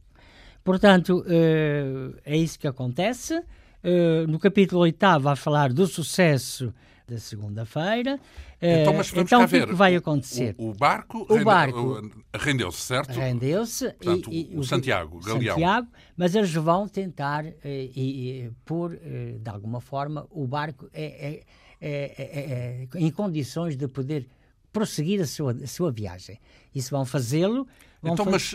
Portanto, 0.67 1.21
uh, 1.21 2.19
é 2.25 2.37
isso 2.37 2.59
que 2.59 2.67
acontece. 2.67 3.39
Uh, 3.39 4.27
no 4.29 4.37
capítulo 4.37 4.81
8 4.81 5.21
vai 5.21 5.37
falar 5.37 5.73
do 5.73 5.87
sucesso 5.87 6.75
da 7.07 7.19
segunda-feira. 7.19 8.19
Então, 8.61 8.93
mas 8.95 9.09
vamos 9.11 9.27
então 9.27 9.39
cá 9.39 9.45
o 9.45 9.49
que, 9.49 9.53
ver. 9.53 9.63
É 9.63 9.67
que 9.69 9.75
vai 9.75 9.95
acontecer? 9.95 10.57
O, 10.59 10.71
o 10.71 10.75
barco, 10.75 11.25
o 11.31 11.45
barco 11.45 12.11
rendeu-se, 12.35 12.81
certo? 12.81 13.13
Rendeu-se. 13.13 13.93
Portanto, 13.93 14.29
e, 14.33 14.53
e, 14.53 14.59
o 14.59 14.65
Santiago, 14.65 15.21
Galeão. 15.21 15.55
Santiago, 15.55 15.89
mas 16.17 16.35
eles 16.35 16.53
vão 16.53 16.89
tentar, 16.89 17.45
e, 17.65 18.51
por, 18.65 18.91
de 18.91 19.49
alguma 19.49 19.81
forma, 19.81 20.27
o 20.31 20.49
barco 20.49 20.91
é, 20.93 21.45
é, 21.81 21.89
é, 21.89 22.89
é, 22.99 22.99
em 22.99 23.11
condições 23.13 23.77
de 23.77 23.87
poder 23.87 24.27
prosseguir 24.73 25.21
a 25.21 25.27
sua, 25.27 25.53
a 25.53 25.67
sua 25.69 25.93
viagem. 25.93 26.41
Isso 26.75 26.91
vão 26.91 27.05
fazê-lo. 27.05 27.69
Então, 28.03 28.25
mas 28.27 28.55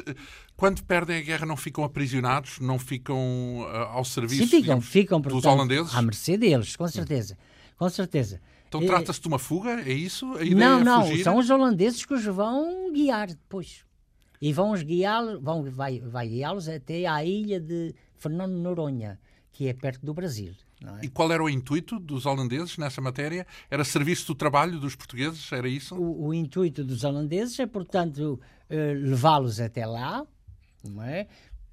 quando 0.56 0.84
perdem 0.84 1.18
a 1.18 1.22
guerra 1.22 1.46
não 1.46 1.58
ficam 1.58 1.84
aprisionados, 1.84 2.60
não 2.60 2.78
ficam 2.78 3.62
uh, 3.62 3.66
ao 3.92 4.06
serviço 4.06 4.44
Sim, 4.44 4.48
ficam, 4.48 4.62
digamos, 4.62 4.86
ficam, 4.86 5.22
portanto, 5.22 5.42
dos 5.42 5.52
holandeses? 5.52 5.96
À 5.96 6.02
mercê 6.02 6.38
deles, 6.38 6.76
com 6.76 6.88
certeza. 6.88 7.38
Com 7.78 7.90
certeza. 7.90 8.40
Então 8.68 8.86
trata-se 8.86 9.20
de 9.20 9.28
uma 9.28 9.40
fuga, 9.40 9.82
é 9.82 9.92
isso? 9.92 10.34
A 10.36 10.44
ideia 10.44 10.56
não, 10.56 10.80
é 10.80 10.84
não, 10.84 11.06
fugir? 11.08 11.24
são 11.24 11.38
os 11.38 11.50
holandeses 11.50 12.06
que 12.06 12.14
os 12.14 12.24
vão 12.24 12.92
guiar 12.94 13.28
depois. 13.28 13.84
E 14.42 14.54
vão 14.54 14.72
os 14.72 14.82
guiá-los, 14.82 15.42
vão, 15.42 15.64
vai, 15.70 16.00
vai 16.00 16.28
guiá-los 16.30 16.70
até 16.70 17.06
à 17.06 17.24
ilha 17.24 17.60
de 17.60 17.94
Fernando 18.16 18.54
Noronha, 18.54 19.20
que 19.52 19.68
é 19.68 19.74
perto 19.74 20.06
do 20.06 20.14
Brasil. 20.14 20.54
É? 20.84 21.06
E 21.06 21.10
qual 21.10 21.32
era 21.32 21.44
o 21.44 21.50
intuito 21.50 22.00
dos 22.00 22.26
holandeses 22.26 22.78
nessa 22.78 23.00
matéria? 23.00 23.46
Era 23.70 23.84
serviço 23.84 24.28
do 24.28 24.36
trabalho 24.36 24.80
dos 24.80 24.96
portugueses? 24.96 25.52
Era 25.52 25.68
isso? 25.68 25.96
O, 25.96 26.28
o 26.28 26.34
intuito 26.34 26.84
dos 26.84 27.04
holandeses 27.04 27.60
é, 27.60 27.68
portanto, 27.68 28.40
uh, 28.70 29.10
levá-los 29.10 29.60
até 29.60 29.86
lá, 29.86 30.26
não 30.84 31.04
é? 31.04 31.28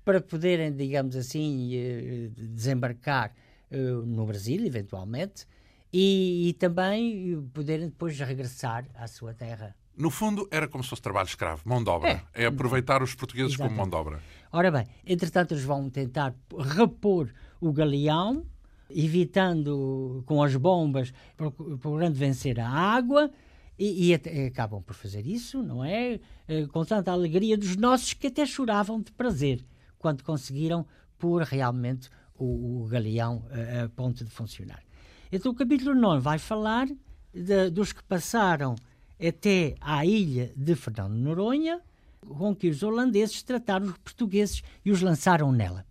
Para 0.05 0.21
poderem, 0.21 0.75
digamos 0.75 1.17
assim, 1.17 1.73
uh, 1.75 2.31
desembarcar 2.37 3.33
uh, 3.71 4.07
no 4.07 4.27
Brasil, 4.27 4.65
eventualmente, 4.67 5.47
e, 5.93 6.51
e 6.51 6.53
também 6.55 7.43
poderem 7.55 7.89
depois 7.89 8.19
regressar 8.19 8.87
à 8.95 9.07
sua 9.07 9.33
terra. 9.33 9.75
No 9.97 10.11
fundo, 10.11 10.47
era 10.51 10.69
como 10.69 10.85
se 10.85 10.91
fosse 10.91 11.03
trabalho 11.03 11.27
escravo, 11.27 11.63
mão 11.65 11.83
de 11.83 11.91
obra. 11.91 12.23
É, 12.33 12.45
é 12.45 12.47
aproveitar 12.47 13.03
os 13.03 13.15
portugueses 13.15 13.55
Exatamente. 13.55 13.77
como 13.77 13.91
mão 13.91 13.91
de 13.91 13.97
obra. 13.97 14.23
Ora 14.53 14.71
bem, 14.71 14.87
entretanto, 15.05 15.55
eles 15.55 15.65
vão 15.65 15.91
tentar 15.91 16.35
repor 16.77 17.31
o 17.61 17.73
galeão, 17.73 18.47
evitando 18.91 20.23
com 20.27 20.43
as 20.43 20.55
bombas, 20.57 21.13
procurando 21.37 22.15
vencer 22.15 22.59
a 22.61 22.69
água, 22.69 23.31
e, 23.79 24.11
e, 24.11 24.15
acabam 24.47 24.83
por 24.83 24.95
fazer 24.95 25.25
isso, 25.25 25.63
não 25.63 25.85
é? 25.85 26.19
Eh, 26.49 26.67
com 26.67 26.85
tanta 26.85 27.13
alegria 27.13 27.57
dos 27.57 27.77
nossos 27.77 28.13
que 28.13 28.27
até 28.27 28.45
choravam 28.45 29.01
de 29.01 29.13
prazer 29.13 29.65
quando 29.99 30.25
conseguiram 30.25 30.85
pôr 31.17 31.43
realmente 31.43 32.11
o, 32.37 32.83
o 32.83 32.87
galeão 32.89 33.45
a, 33.51 33.85
a 33.85 33.89
ponto 33.89 34.25
de 34.25 34.31
funcionar. 34.31 34.83
Então 35.31 35.53
o 35.53 35.55
capítulo 35.55 35.95
9 35.95 36.21
vai 36.21 36.39
falar 36.39 36.89
de, 37.33 37.71
dos 37.71 37.93
que 37.93 38.03
passaram 38.03 38.75
até 39.21 39.77
à 39.81 40.05
ilha 40.05 40.53
de 40.57 40.75
Fernando 40.75 41.15
de 41.15 41.21
Noronha, 41.21 41.81
com 42.21 42.55
que 42.55 42.69
os 42.69 42.83
holandeses 42.83 43.43
trataram 43.43 43.87
os 43.87 43.99
portugueses 43.99 44.63
e 44.85 44.91
os 44.91 45.03
lançaram 45.03 45.53
nela. 45.53 45.87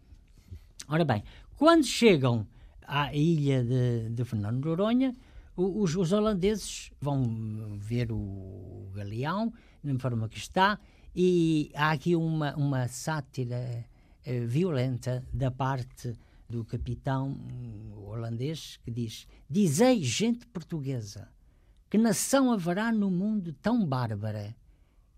Ora 0.89 1.05
bem, 1.05 1.23
quando 1.55 1.85
chegam 1.85 2.47
à 2.87 3.13
ilha 3.13 3.63
de, 3.63 4.09
de 4.09 4.23
Fernando 4.23 4.61
de 4.61 4.67
Noronha, 4.67 5.15
os, 5.55 5.95
os, 5.95 6.11
holandeses 6.11 6.91
vão 7.01 7.77
ver 7.77 8.11
o 8.11 8.89
galeão, 8.93 9.51
na 9.83 9.99
forma 9.99 10.29
que 10.29 10.37
está, 10.37 10.79
e 11.15 11.71
há 11.75 11.91
aqui 11.91 12.15
uma, 12.15 12.55
uma 12.55 12.87
sátira 12.87 13.85
eh, 14.23 14.45
violenta 14.45 15.25
da 15.33 15.49
parte 15.49 16.13
do 16.49 16.63
capitão 16.63 17.37
holandês 17.95 18.79
que 18.83 18.91
diz: 18.91 19.27
Dizei, 19.49 20.03
gente 20.03 20.45
portuguesa, 20.47 21.27
que 21.89 21.97
nação 21.97 22.51
haverá 22.51 22.91
no 22.91 23.09
mundo 23.09 23.53
tão 23.53 23.85
bárbara 23.85 24.55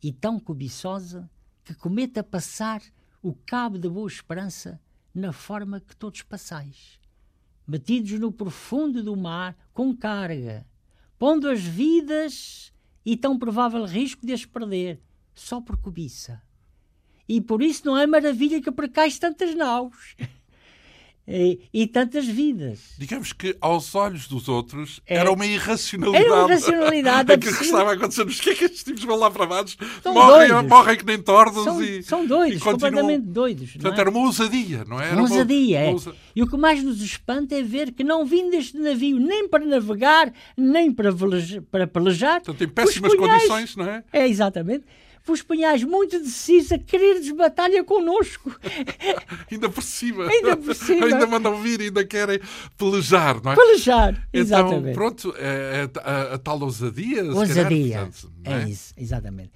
e 0.02 0.12
tão 0.14 0.40
cobiçosa 0.40 1.30
que 1.64 1.74
cometa 1.74 2.24
passar 2.24 2.82
o 3.22 3.34
cabo 3.34 3.78
da 3.78 3.90
boa 3.90 4.08
esperança 4.08 4.80
na 5.14 5.32
forma 5.32 5.82
que 5.82 5.96
todos 5.96 6.22
passais, 6.22 6.99
metidos 7.70 8.20
no 8.20 8.32
profundo 8.32 9.04
do 9.04 9.16
mar 9.16 9.56
com 9.74 9.96
carga, 9.96 10.66
pondo 11.20 11.48
as 11.48 11.62
vidas 11.62 12.74
e 13.06 13.16
tão 13.16 13.38
provável 13.38 13.86
risco 13.86 14.26
de 14.26 14.34
as 14.34 14.44
perder, 14.44 15.00
só 15.36 15.62
por 15.62 15.78
cobiça. 15.78 16.42
E 17.28 17.40
por 17.40 17.62
isso 17.62 17.86
não 17.86 17.96
é 17.96 18.08
maravilha 18.08 18.60
que 18.60 18.72
precais 18.72 19.20
tantas 19.20 19.54
naus. 19.56 20.16
E, 21.32 21.60
e, 21.72 21.86
tantas 21.86 22.26
vidas. 22.26 22.80
Digamos 22.98 23.32
que 23.34 23.56
aos 23.62 23.94
olhos 23.94 24.28
dos 24.28 24.50
outros 24.50 25.00
é, 25.06 25.18
era 25.18 25.32
uma 25.32 25.46
irracionalidade. 25.46 26.26
Era 26.26 26.36
uma 26.36 26.50
irracionalidade. 26.50 27.32
Aquilo 27.32 27.56
que 27.56 27.64
estava 27.64 27.92
a 27.92 27.94
acontecer. 27.94 28.26
Mas 28.26 28.42
que 28.42 28.50
é 28.50 28.56
que 28.56 28.66
estes 28.66 28.84
tipos 28.84 29.04
vão 29.04 29.16
lá 29.16 29.30
para 29.30 29.46
baixo? 29.46 29.78
Morrem, 30.06 30.68
morrem 30.68 30.98
que 30.98 31.06
nem 31.06 31.22
tordos 31.22 31.64
são, 31.64 31.84
e. 31.84 32.02
São 32.02 32.26
doidos, 32.26 32.60
e 32.60 32.64
completamente 32.64 33.28
doidos. 33.28 33.74
Portanto, 33.74 33.98
é? 33.98 34.02
era 34.02 34.10
uma 34.10 34.20
ousadia, 34.22 34.84
não 34.86 35.00
é? 35.00 35.06
Era 35.06 35.14
uma 35.14 35.22
ousadia, 35.22 35.80
uma, 35.92 36.12
é. 36.12 36.16
E 36.36 36.42
o 36.42 36.48
que 36.48 36.58
mais 36.58 36.84
nos 36.84 37.00
espanta 37.00 37.56
é 37.56 37.62
ver 37.62 37.92
que 37.92 38.04
não 38.04 38.26
vim 38.26 38.50
deste 38.50 38.78
navio 38.78 39.20
nem 39.20 39.48
para 39.48 39.64
navegar, 39.64 40.34
nem 40.58 40.92
para, 40.92 41.12
velejar, 41.12 41.62
para 41.70 41.86
pelejar. 41.86 42.42
Portanto, 42.42 42.64
em 42.64 42.74
péssimas 42.74 43.14
condições, 43.14 43.76
não 43.76 43.86
é? 43.86 44.04
É, 44.12 44.28
exatamente 44.28 44.84
vos 45.26 45.42
punhais 45.42 45.84
muito 45.84 46.20
decisos 46.20 46.72
a 46.72 46.80
querer 46.80 47.34
batalha 47.34 47.84
connosco. 47.84 48.56
ainda 49.52 49.70
por 49.70 49.84
cima. 49.84 50.28
Ainda 50.28 50.58
por 50.58 50.76
cima. 50.76 51.06
ainda 51.06 51.28
mandam 51.28 51.62
vir, 51.62 51.82
ainda 51.82 52.06
querem 52.06 52.40
pelejar, 52.78 53.42
não 53.44 53.52
é? 53.52 53.56
Pelejar, 53.56 54.28
então, 54.34 54.42
exatamente. 54.42 54.80
Então, 54.82 54.94
pronto, 54.94 55.34
é, 55.38 55.90
é, 55.96 56.00
a, 56.00 56.34
a, 56.36 56.38
tal 56.38 56.62
ousadia. 56.62 57.24
Ousadia, 57.26 57.64
calhar, 57.64 58.06
portanto, 58.06 58.32
é? 58.44 58.54
é? 58.54 58.70
isso, 58.70 58.94
exatamente. 58.98 59.52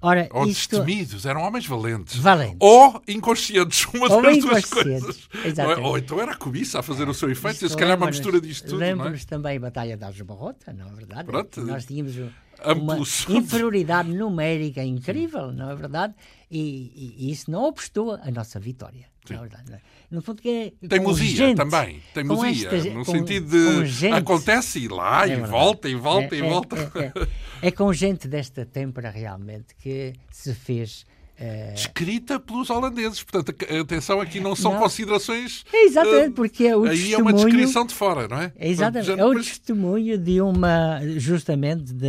Ora, 0.00 0.28
ou 0.32 0.46
isto... 0.46 0.76
destemidos, 0.78 1.26
eram 1.26 1.42
homens 1.42 1.66
valentes. 1.66 2.16
Valentes. 2.16 2.56
Ou 2.60 3.02
inconscientes, 3.08 3.84
uma 3.92 4.12
ou 4.12 4.22
das 4.22 4.38
duas 4.38 4.64
coisas. 4.64 5.28
Exatamente. 5.44 5.86
Ou 5.86 5.98
então 5.98 6.20
era 6.20 6.32
a 6.32 6.36
cobiça 6.36 6.78
a 6.78 6.82
fazer 6.82 7.08
o 7.08 7.14
seu 7.14 7.28
efeito, 7.28 7.66
e 7.66 7.68
se 7.68 7.76
calhar 7.76 7.96
uma 7.96 8.06
mistura 8.06 8.40
disto 8.40 8.66
tudo. 8.68 8.78
Lembro-nos 8.78 9.22
é? 9.22 9.26
também 9.26 9.56
a 9.56 9.60
Batalha 9.60 9.96
da 9.96 10.06
Algebarrota, 10.06 10.72
não 10.72 10.86
é 10.86 10.92
verdade? 10.92 11.24
Pronto. 11.24 11.60
Nós 11.62 11.84
tínhamos 11.84 12.14
Amplos. 12.64 13.26
uma 13.26 13.38
inferioridade 13.38 14.12
numérica 14.12 14.82
incrível, 14.82 15.52
não 15.52 15.70
é 15.70 15.76
verdade? 15.76 16.14
E, 16.50 17.14
e, 17.18 17.30
isso 17.30 17.50
não 17.50 17.64
obstou 17.64 18.14
a 18.14 18.30
nossa 18.30 18.58
vitória. 18.58 19.06
Não 19.28 19.36
é 19.36 19.40
verdade? 19.40 19.72
É? 19.74 19.80
No 20.10 20.22
fundo 20.22 20.40
que 20.40 20.48
é 20.82 20.88
Teimosia 20.88 21.28
gente, 21.28 21.56
também. 21.56 22.02
Teimosia. 22.14 22.70
Esta, 22.70 22.90
no 22.90 23.04
com, 23.04 23.12
sentido 23.12 23.82
de 23.82 23.86
gente, 23.86 24.14
acontece 24.14 24.78
e 24.78 24.88
lá, 24.88 25.24
é 25.24 25.26
e 25.26 25.28
verdade. 25.30 25.50
volta, 25.50 25.88
e 25.88 25.94
volta, 25.94 26.34
é, 26.34 26.38
e 26.38 26.42
volta. 26.42 26.92
É, 27.60 27.68
é, 27.68 27.70
com 27.70 27.92
gente 27.92 28.26
desta 28.26 28.64
têmpera 28.64 29.10
realmente 29.10 29.74
que 29.76 30.14
se 30.30 30.54
fez 30.54 31.04
Uh... 31.40 31.72
Escrita 31.72 32.40
pelos 32.40 32.68
holandeses. 32.68 33.22
Portanto, 33.22 33.54
atenção, 33.80 34.20
aqui 34.20 34.40
não 34.40 34.56
são 34.56 34.72
não. 34.72 34.80
considerações. 34.80 35.64
É 35.72 35.84
exatamente, 35.84 36.32
porque 36.32 36.64
é 36.64 36.76
o 36.76 36.82
Aí 36.82 36.90
testemunho... 36.90 37.14
é 37.14 37.22
uma 37.22 37.32
descrição 37.32 37.86
de 37.86 37.94
fora, 37.94 38.26
não 38.26 38.42
é? 38.42 38.52
é 38.56 38.68
exatamente. 38.68 39.10
é 39.12 39.24
o 39.24 39.34
testemunho 39.34 40.18
de 40.18 40.40
uma, 40.40 41.00
justamente, 41.16 41.92
de. 41.94 42.08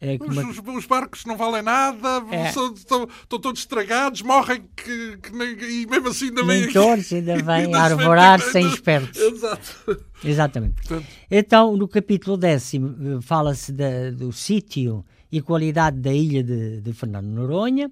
É, 0.00 0.16
os, 0.20 0.58
os, 0.58 0.76
os, 0.76 0.86
barcos 0.86 1.24
não 1.24 1.36
valem 1.36 1.60
nada, 1.60 2.24
é. 2.30 2.52
são, 2.52 2.72
estão, 2.72 3.02
estão, 3.20 3.38
todos 3.40 3.60
estragados, 3.60 4.22
morrem 4.22 4.62
que, 4.76 5.16
que 5.16 5.36
nem, 5.36 5.58
e 5.58 5.86
mesmo 5.86 6.08
assim 6.08 6.26
ainda 6.26 6.44
vêm. 6.44 6.72
todos 6.72 7.12
ainda 7.12 7.36
vêm 7.42 7.74
arvorar 7.74 8.40
sem 8.40 8.64
espertos. 8.68 9.20
Exato. 9.20 10.00
Exatamente. 10.24 10.74
Portanto... 10.86 11.06
Então, 11.28 11.76
no 11.76 11.88
capítulo 11.88 12.36
décimo, 12.36 12.94
eh, 13.18 13.20
fala-se 13.20 13.72
do 14.16 14.30
sítio 14.32 15.04
e 15.32 15.42
qualidade 15.42 15.98
da 15.98 16.12
ilha 16.12 16.44
de, 16.44 16.80
de 16.80 16.92
Fernando 16.92 17.26
Noronha 17.26 17.90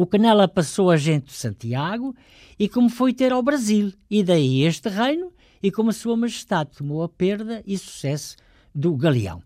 o 0.00 0.06
que 0.06 0.16
nela 0.16 0.48
passou 0.48 0.90
a 0.90 0.96
gente 0.96 1.26
de 1.26 1.34
Santiago 1.34 2.16
e 2.58 2.70
como 2.70 2.88
foi 2.88 3.12
ter 3.12 3.32
ao 3.32 3.42
Brasil, 3.42 3.92
e 4.10 4.22
daí 4.22 4.62
este 4.62 4.88
reino, 4.88 5.30
e 5.62 5.70
como 5.70 5.90
a 5.90 5.92
sua 5.92 6.16
majestade 6.16 6.70
tomou 6.70 7.02
a 7.02 7.08
perda 7.08 7.62
e 7.66 7.76
sucesso 7.76 8.36
do 8.74 8.96
galeão. 8.96 9.42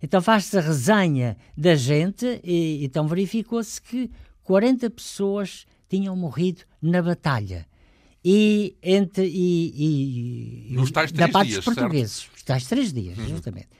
Então 0.00 0.22
faz-se 0.22 0.56
a 0.56 0.60
resenha 0.60 1.36
da 1.56 1.74
gente 1.74 2.40
e 2.44 2.84
então 2.84 3.08
verificou-se 3.08 3.82
que 3.82 4.08
40 4.44 4.88
pessoas 4.90 5.66
tinham 5.88 6.14
morrido 6.14 6.62
na 6.80 7.02
batalha. 7.02 7.66
E, 8.24 8.76
entre, 8.80 9.26
e, 9.26 10.70
e, 10.70 10.74
Nos 10.76 10.92
tais 10.92 11.10
da 11.10 11.28
parte 11.28 11.48
dias, 11.48 11.64
dos 11.64 11.74
portugueses, 11.74 12.16
certo? 12.16 12.36
os 12.36 12.42
tais 12.44 12.66
três 12.68 12.92
dias, 12.92 13.18
uhum. 13.18 13.26
justamente. 13.26 13.70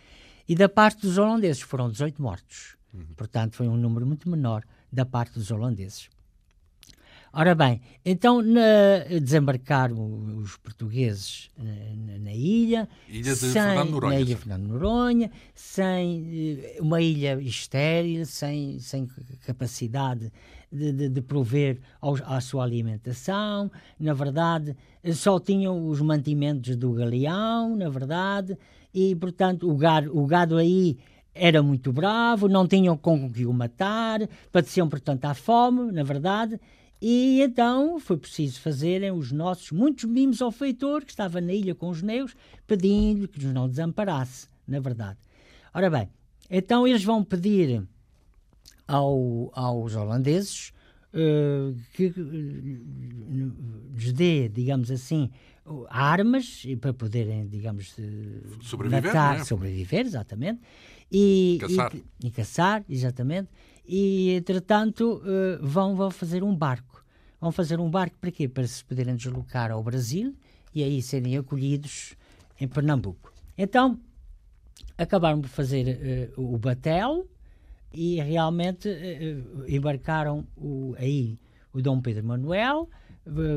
E 0.48 0.56
da 0.56 0.68
parte 0.68 1.02
dos 1.02 1.18
holandeses 1.18 1.62
foram 1.62 1.88
18 1.88 2.20
mortos. 2.20 2.76
Uhum. 2.92 3.06
Portanto, 3.16 3.54
foi 3.54 3.68
um 3.68 3.76
número 3.76 4.04
muito 4.04 4.28
menor 4.28 4.64
da 4.92 5.04
parte 5.04 5.34
dos 5.34 5.52
holandeses. 5.52 6.08
Ora 7.38 7.54
bem, 7.54 7.82
então 8.02 8.40
na, 8.40 9.04
desembarcaram 9.20 10.38
os 10.38 10.56
portugueses 10.56 11.50
na, 11.58 12.18
na 12.18 12.32
ilha, 12.32 12.88
ilha 13.10 13.22
de 13.22 13.36
sem, 13.36 13.52
Fernando 13.52 13.90
Noronha, 13.90 14.14
na 14.14 14.20
ilha 14.22 14.36
Fernando 14.38 14.66
Noronha, 14.68 15.30
sem 15.54 16.62
eh, 16.64 16.78
uma 16.80 17.02
ilha 17.02 17.38
estéril, 17.42 18.24
sem, 18.24 18.78
sem 18.78 19.06
capacidade 19.44 20.32
de, 20.72 20.92
de, 20.92 21.10
de 21.10 21.20
prover 21.20 21.78
aos, 22.00 22.22
à 22.22 22.40
sua 22.40 22.64
alimentação, 22.64 23.70
na 24.00 24.14
verdade, 24.14 24.74
só 25.12 25.38
tinham 25.38 25.90
os 25.90 26.00
mantimentos 26.00 26.74
do 26.74 26.94
galeão, 26.94 27.76
na 27.76 27.90
verdade, 27.90 28.56
e 28.94 29.14
portanto 29.14 29.70
o 29.70 29.76
gado, 29.76 30.18
o 30.18 30.26
gado 30.26 30.56
aí 30.56 30.96
era 31.34 31.62
muito 31.62 31.92
bravo, 31.92 32.48
não 32.48 32.66
tinham 32.66 32.96
com 32.96 33.30
que 33.30 33.44
o 33.44 33.52
matar, 33.52 34.26
padeciam 34.50 34.88
portanto 34.88 35.26
à 35.26 35.34
fome, 35.34 35.92
na 35.92 36.02
verdade, 36.02 36.58
e 37.00 37.42
então 37.42 38.00
foi 38.00 38.16
preciso 38.16 38.60
fazerem 38.60 39.10
os 39.10 39.30
nossos 39.32 39.70
muitos 39.70 40.04
mimos 40.04 40.40
ao 40.40 40.50
feitor, 40.50 41.04
que 41.04 41.10
estava 41.10 41.40
na 41.40 41.52
ilha 41.52 41.74
com 41.74 41.88
os 41.88 42.02
neus, 42.02 42.34
pedindo 42.66 43.28
que 43.28 43.42
nos 43.44 43.52
não 43.52 43.68
desamparasse, 43.68 44.48
na 44.66 44.80
verdade. 44.80 45.18
Ora 45.74 45.90
bem, 45.90 46.08
então 46.50 46.86
eles 46.86 47.04
vão 47.04 47.22
pedir 47.22 47.86
ao, 48.88 49.50
aos 49.54 49.94
holandeses 49.94 50.72
uh, 51.12 51.76
que 51.94 52.06
uh, 52.06 53.94
lhes 53.94 54.12
dê, 54.12 54.48
digamos 54.48 54.90
assim, 54.90 55.30
armas 55.88 56.64
para 56.80 56.92
poderem, 56.92 57.46
digamos, 57.46 57.94
sobreviver, 58.62 59.04
matar, 59.04 59.40
é? 59.40 59.44
sobreviver, 59.44 60.06
exatamente, 60.06 60.60
e 61.10 61.58
caçar. 61.60 61.94
E, 61.94 62.26
e 62.26 62.30
caçar, 62.30 62.84
exatamente, 62.88 63.48
e 63.86 64.30
entretanto 64.34 65.22
uh, 65.22 65.64
vão, 65.64 65.94
vão 65.94 66.10
fazer 66.10 66.42
um 66.42 66.54
barco. 66.54 67.04
Vão 67.40 67.52
fazer 67.52 67.78
um 67.78 67.90
barco 67.90 68.16
para 68.18 68.30
quê? 68.30 68.48
Para 68.48 68.66
se 68.66 68.84
poderem 68.84 69.14
deslocar 69.14 69.70
ao 69.70 69.82
Brasil 69.82 70.34
e 70.74 70.82
aí 70.82 71.00
serem 71.00 71.36
acolhidos 71.36 72.14
em 72.60 72.66
Pernambuco. 72.66 73.32
Então 73.56 73.98
acabaram 74.98 75.40
por 75.40 75.48
fazer 75.48 76.32
uh, 76.36 76.54
o 76.54 76.58
batel 76.58 77.26
e 77.92 78.20
realmente 78.20 78.88
uh, 78.88 79.64
embarcaram 79.68 80.46
o, 80.56 80.94
aí 80.98 81.38
o 81.72 81.80
Dom 81.80 82.00
Pedro 82.00 82.24
Manuel. 82.24 82.88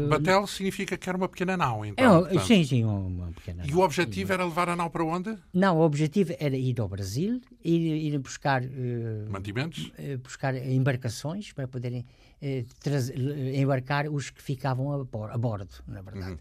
Batel 0.09 0.47
significa 0.47 0.97
que 0.97 1.07
era 1.07 1.17
uma 1.17 1.30
pequena 1.30 1.55
nau, 1.55 1.86
então. 1.86 2.26
É, 2.28 2.39
sim, 2.39 2.63
sim, 2.63 2.84
uma 2.84 3.32
pequena 3.32 3.63
E 3.65 3.74
o 3.74 3.80
objetivo 3.82 4.34
era 4.34 4.43
levar 4.43 4.67
a 4.67 4.76
nau 4.76 4.89
para 4.89 5.03
onde? 5.03 5.38
Não, 5.53 5.78
o 5.78 5.82
objetivo 5.82 6.34
era 6.39 6.57
ir 6.57 6.80
ao 6.80 6.88
Brasil, 6.88 7.39
ir, 7.63 8.13
ir 8.13 8.17
buscar. 8.17 8.63
Uh, 8.63 9.30
Mantimentos? 9.30 9.91
Uh, 9.99 10.17
buscar 10.17 10.55
embarcações 10.55 11.53
para 11.53 11.67
poderem 11.67 12.03
uh, 12.41 13.55
embarcar 13.55 14.07
os 14.07 14.32
que 14.32 14.41
ficavam 14.41 14.91
a, 14.91 15.34
a 15.34 15.38
bordo, 15.38 15.74
na 15.88 16.01
verdade. 16.01 16.32
Uhum. 16.32 16.38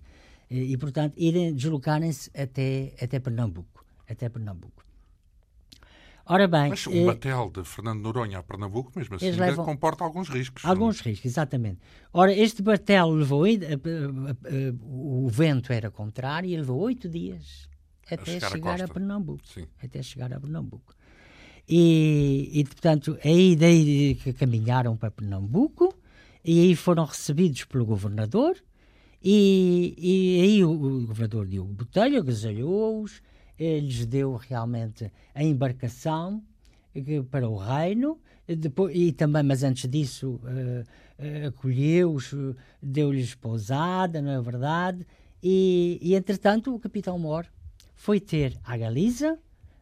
E, 0.51 0.73
e, 0.73 0.77
portanto, 0.79 1.13
irem 1.19 1.55
deslocarem-se 1.55 2.31
até, 2.35 2.95
até 3.01 3.21
Pernambuco. 3.21 3.85
Até 4.09 4.31
Pernambuco. 4.31 4.88
Ora 6.29 6.47
bem. 6.47 6.69
Mas 6.69 6.87
o 6.87 7.07
batel 7.07 7.51
de 7.51 7.65
Fernando 7.65 8.03
Noronha 8.03 8.39
a 8.39 8.43
Pernambuco, 8.43 8.93
mesmo 8.95 9.17
assim, 9.17 9.31
levam... 9.31 9.65
comporta 9.65 10.05
alguns 10.05 10.29
riscos. 10.29 10.63
Alguns 10.63 10.99
não? 10.99 11.11
riscos, 11.11 11.25
exatamente. 11.25 11.81
Ora, 12.13 12.33
este 12.33 12.61
batel 12.61 13.09
levou. 13.11 13.45
o 14.83 15.29
vento 15.29 15.73
era 15.73 15.91
contrário 15.91 16.51
e 16.51 16.57
levou 16.57 16.79
oito 16.81 17.09
dias 17.09 17.67
até 18.07 18.23
a 18.23 18.25
chegar, 18.25 18.51
chegar 18.51 18.81
a, 18.83 18.85
a, 18.85 18.89
Pernambuco. 18.89 19.41
Sim. 19.47 19.67
Até 19.83 20.03
chegar 20.03 20.31
a 20.33 20.39
Pernambuco. 20.39 20.95
E, 21.67 22.51
e, 22.53 22.65
portanto, 22.65 23.19
aí 23.25 23.57
daí 23.57 24.15
que 24.17 24.33
caminharam 24.35 24.97
para 24.97 25.11
Pernambuco 25.11 25.95
e 26.45 26.61
aí 26.61 26.77
foram 26.77 27.05
recebidos 27.05 27.65
pelo 27.65 27.87
governador. 27.87 28.57
E, 29.23 29.95
e 29.99 30.41
aí 30.43 30.65
o, 30.65 30.71
o 30.71 31.07
governador 31.07 31.47
Diogo 31.47 31.73
Botelho 31.73 32.19
agasalhou-os 32.19 33.23
lhes 33.59 34.07
deu 34.07 34.37
realmente 34.37 35.11
a 35.35 35.43
embarcação 35.43 36.43
para 37.31 37.49
o 37.49 37.57
reino, 37.57 38.19
depois, 38.47 38.97
e 38.97 39.13
também, 39.13 39.43
mas 39.43 39.63
antes 39.63 39.89
disso, 39.89 40.41
uh, 40.43 40.83
uh, 41.23 41.49
acolheu-os, 41.49 42.35
deu-lhes 42.83 43.35
pousada, 43.35 44.23
não 44.23 44.31
é 44.33 44.41
verdade? 44.41 45.07
E, 45.43 45.99
e, 46.01 46.15
entretanto, 46.15 46.75
o 46.75 46.81
capitão 46.81 47.19
Mor 47.19 47.47
foi 47.95 48.21
ter 48.21 48.59
a 48.65 48.77
Galiza, 48.77 49.39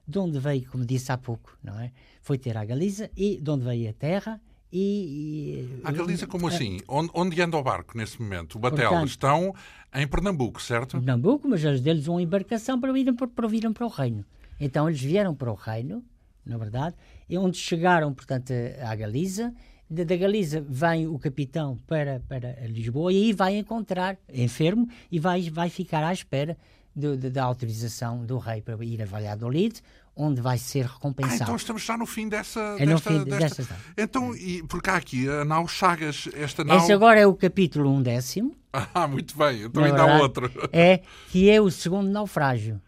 de 0.06 0.18
onde 0.18 0.38
veio, 0.38 0.68
como 0.70 0.84
disse 0.84 1.10
há 1.12 1.18
pouco, 1.18 1.56
não 1.62 1.78
é? 1.78 1.92
Foi 2.22 2.38
ter 2.38 2.56
a 2.56 2.64
Galiza, 2.64 3.10
e 3.16 3.40
de 3.40 3.50
onde 3.50 3.64
veio 3.64 3.88
a 3.88 3.92
terra, 3.92 4.40
E, 4.78 5.70
e, 5.72 5.80
a 5.84 5.90
Galiza, 5.90 6.26
como 6.26 6.48
assim? 6.48 6.80
Onde, 6.86 7.10
onde 7.14 7.40
anda 7.40 7.56
o 7.56 7.62
barco 7.62 7.96
nesse 7.96 8.20
momento? 8.20 8.56
O 8.56 8.58
Batel 8.58 8.90
portanto, 8.90 9.08
estão 9.08 9.54
em 9.94 10.06
Pernambuco, 10.06 10.60
certo? 10.60 10.98
Pernambuco, 10.98 11.48
mas 11.48 11.64
eles 11.64 11.80
deles 11.80 12.06
uma 12.08 12.20
embarcação 12.20 12.78
para 12.78 12.92
virem 12.92 13.14
para, 13.14 13.26
para, 13.26 13.48
virem 13.48 13.72
para 13.72 13.86
o 13.86 13.88
reino. 13.88 14.22
Então 14.60 14.86
eles 14.86 15.00
vieram 15.00 15.34
para 15.34 15.50
o 15.50 15.54
reino, 15.54 16.04
na 16.44 16.58
verdade, 16.58 16.94
e 17.26 17.38
onde 17.38 17.56
chegaram, 17.56 18.12
portanto, 18.12 18.52
à 18.82 18.94
Galiza. 18.94 19.54
Da, 19.88 20.04
da 20.04 20.14
Galiza 20.14 20.60
vem 20.60 21.06
o 21.06 21.18
capitão 21.18 21.78
para, 21.86 22.20
para 22.28 22.66
Lisboa 22.66 23.10
e 23.10 23.16
aí 23.16 23.32
vai 23.32 23.56
encontrar 23.56 24.18
enfermo 24.30 24.86
e 25.10 25.18
vai, 25.18 25.48
vai 25.48 25.70
ficar 25.70 26.04
à 26.04 26.12
espera 26.12 26.54
da 26.94 27.44
autorização 27.44 28.26
do 28.26 28.36
rei 28.36 28.60
para 28.60 28.82
ir 28.84 29.00
a 29.00 29.06
Valladolid, 29.06 29.80
onde 30.16 30.40
vai 30.40 30.56
ser 30.56 30.86
recompensado. 30.86 31.42
Ah, 31.42 31.44
então 31.44 31.56
estamos 31.56 31.82
já 31.82 31.96
no 31.98 32.06
fim 32.06 32.28
dessa. 32.28 32.60
É 32.78 32.86
no 32.86 32.98
fim 32.98 33.22
desta. 33.24 33.62
desta 33.62 33.76
então, 33.96 34.34
e, 34.34 34.62
porque 34.62 34.88
há 34.88 34.96
aqui 34.96 35.28
a 35.28 35.44
nau 35.44 35.68
Chagas, 35.68 36.28
esta 36.32 36.64
nau. 36.64 36.78
Esse 36.78 36.92
agora 36.92 37.20
é 37.20 37.26
o 37.26 37.34
capítulo 37.34 37.90
undécimo. 37.90 38.56
Ah, 38.92 39.06
muito 39.06 39.36
bem, 39.36 39.62
então 39.62 39.84
ainda 39.84 40.02
há 40.02 40.20
outro. 40.20 40.50
É, 40.72 41.00
que 41.30 41.48
é 41.48 41.60
o 41.60 41.70
segundo 41.70 42.10
naufrágio. 42.10 42.80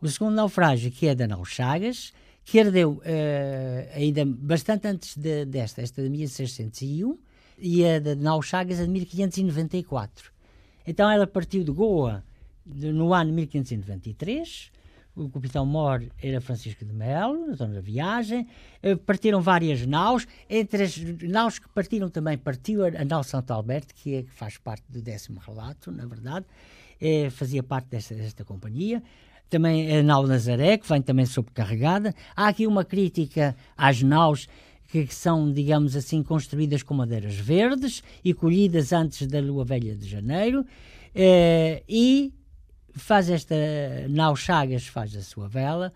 O 0.00 0.08
segundo 0.08 0.34
naufrágio, 0.34 0.90
que 0.90 1.06
é 1.06 1.14
da 1.14 1.26
nau 1.26 1.44
Chagas, 1.44 2.12
que 2.44 2.58
herdeu 2.58 2.92
uh, 2.92 3.94
ainda 3.94 4.24
bastante 4.24 4.86
antes 4.86 5.16
de, 5.16 5.44
desta, 5.44 5.82
esta 5.82 6.02
de 6.02 6.08
1601, 6.08 7.18
e 7.58 7.86
a 7.86 7.98
da 7.98 8.14
nau 8.14 8.42
Chagas 8.42 8.80
é 8.80 8.84
de 8.84 8.90
1594. 8.90 10.32
Então 10.86 11.10
ela 11.10 11.26
partiu 11.26 11.64
de 11.64 11.72
Goa 11.72 12.24
no 12.64 13.12
ano 13.14 13.32
1593, 13.32 14.70
o 15.16 15.30
capitão 15.30 15.64
Mor 15.64 16.04
era 16.22 16.40
Francisco 16.42 16.84
de 16.84 16.92
Melo, 16.92 17.46
na 17.46 17.54
zona 17.54 17.74
da 17.74 17.80
viagem. 17.80 18.46
Eh, 18.82 18.94
partiram 18.94 19.40
várias 19.40 19.84
naus. 19.86 20.26
Entre 20.48 20.82
as 20.82 20.98
naus 21.22 21.58
que 21.58 21.68
partiram 21.70 22.10
também 22.10 22.36
partiu 22.36 22.84
a, 22.84 23.04
nau 23.04 23.24
Santo 23.24 23.50
Alberto, 23.52 23.94
que, 23.94 24.16
é, 24.16 24.22
que 24.22 24.30
faz 24.30 24.58
parte 24.58 24.84
do 24.90 25.00
décimo 25.00 25.40
relato, 25.40 25.90
na 25.90 26.04
verdade. 26.04 26.44
É, 27.00 27.30
fazia 27.30 27.62
parte 27.62 27.88
desta, 27.88 28.14
desta 28.14 28.44
companhia. 28.44 29.02
Também 29.48 29.96
a 29.96 30.02
nau 30.02 30.26
Nazaré, 30.26 30.76
que 30.76 30.86
vem 30.86 31.00
também 31.00 31.24
sobrecarregada. 31.24 32.14
Há 32.34 32.48
aqui 32.48 32.66
uma 32.66 32.84
crítica 32.84 33.56
às 33.76 34.02
naus 34.02 34.46
que 34.88 35.06
são, 35.06 35.50
digamos 35.50 35.96
assim, 35.96 36.22
construídas 36.22 36.82
com 36.82 36.94
madeiras 36.94 37.34
verdes 37.34 38.02
e 38.22 38.34
colhidas 38.34 38.92
antes 38.92 39.26
da 39.26 39.40
lua 39.40 39.64
velha 39.64 39.96
de 39.96 40.06
janeiro. 40.06 40.64
É, 41.14 41.82
e 41.88 42.32
faz 42.96 43.30
esta 43.30 43.54
nau 44.08 44.34
Chagas 44.34 44.86
faz 44.86 45.14
a 45.16 45.22
sua 45.22 45.48
vela 45.48 45.92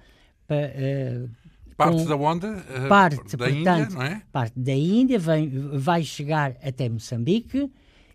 uh, 0.50 1.30
parte 1.76 2.04
da 2.04 2.16
onda 2.16 2.48
uh, 2.50 2.88
parte 2.88 3.36
da 3.36 3.46
portanto, 3.46 3.56
Índia 3.56 3.88
não 3.90 4.02
é? 4.02 4.22
parte 4.30 4.58
da 4.58 4.72
Índia 4.72 5.18
vem, 5.18 5.48
vai 5.78 6.02
chegar 6.02 6.56
até 6.62 6.88
Moçambique 6.88 7.70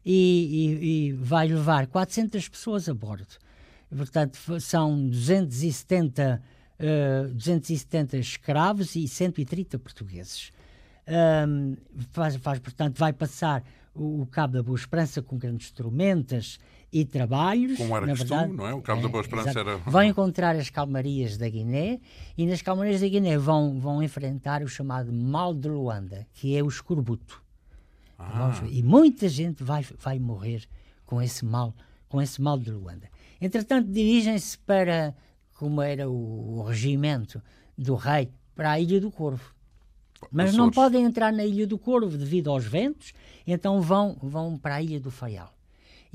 e, 0.06 0.14
e, 0.14 1.10
e 1.10 1.14
vai 1.14 1.48
levar 1.48 1.88
400 1.88 2.48
pessoas 2.48 2.88
a 2.88 2.94
bordo. 2.94 3.26
Portanto 3.90 4.38
são 4.60 5.08
270 5.08 6.42
uh, 6.80 7.34
270 7.34 8.18
escravos 8.18 8.96
e 8.96 9.08
130 9.08 9.80
portugueses. 9.80 10.52
Um, 11.48 11.76
faz, 12.12 12.36
faz 12.36 12.60
portanto 12.60 12.98
vai 12.98 13.14
passar 13.14 13.64
o, 13.94 14.22
o 14.22 14.26
Cabo 14.28 14.54
da 14.54 14.64
Boa 14.64 14.76
Esperança 14.76 15.22
com 15.22 15.38
grandes 15.38 15.72
tormentas 15.72 16.60
e 16.96 17.04
trabalhos. 17.04 17.78
Como 17.78 17.94
era 17.94 18.06
na 18.06 18.14
costume, 18.14 18.40
verdade, 18.40 18.54
não 18.58 18.68
é? 18.68 18.74
O 18.74 18.82
Cabo 18.82 19.02
é, 19.02 19.04
da 19.04 19.10
Boa 19.10 19.22
Esperança 19.22 19.50
exato. 19.50 19.70
era. 19.70 19.78
Vão 19.80 20.02
encontrar 20.02 20.56
as 20.56 20.70
calmarias 20.70 21.38
da 21.38 21.50
Guiné 21.50 22.00
e 22.38 22.46
nas 22.46 22.62
calmarias 22.62 23.02
da 23.02 23.08
Guiné 23.10 23.38
vão, 23.38 23.78
vão 23.82 24.02
enfrentar 24.02 24.64
o 24.64 24.68
chamado 24.70 25.12
mal 25.12 25.54
de 25.54 25.68
Luanda, 25.68 26.26
que 26.34 26.56
é 26.56 26.64
o 26.64 26.70
escorbuto. 26.70 27.44
Ah. 28.18 28.64
E 28.70 28.82
muita 28.82 29.28
gente 29.28 29.62
vai, 29.62 29.86
vai 30.00 30.20
morrer 30.20 30.64
com 31.06 31.22
esse 31.22 31.44
mal, 31.44 31.76
com 32.08 32.22
esse 32.22 32.42
mal 32.42 32.58
de 32.58 32.72
Luanda. 32.72 33.10
Entretanto, 33.42 33.92
dirigem-se 33.92 34.58
para, 34.60 35.14
como 35.56 35.82
era 35.82 36.10
o, 36.10 36.60
o 36.60 36.64
regimento 36.64 37.42
do 37.78 37.96
rei, 37.96 38.32
para 38.56 38.72
a 38.72 38.80
Ilha 38.80 39.02
do 39.02 39.12
Corvo. 39.12 39.54
Mas 40.32 40.52
Açores. 40.52 40.58
não 40.58 40.72
podem 40.72 41.04
entrar 41.04 41.34
na 41.34 41.44
Ilha 41.44 41.68
do 41.68 41.78
Corvo 41.78 42.18
devido 42.18 42.50
aos 42.50 42.64
ventos, 42.64 43.12
então 43.46 43.82
vão, 43.82 44.18
vão 44.24 44.58
para 44.58 44.76
a 44.76 44.82
Ilha 44.82 45.02
do 45.02 45.12
Faial. 45.12 45.55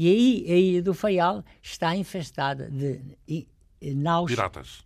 E 0.01 0.09
aí 0.09 0.47
a 0.51 0.57
Ilha 0.57 0.83
do 0.83 0.95
Faial 0.95 1.45
está 1.63 1.95
infestada 1.95 2.71
de, 2.71 3.03
de, 3.29 3.47
de 3.83 3.95
naus... 3.95 4.31
Piratas. 4.31 4.83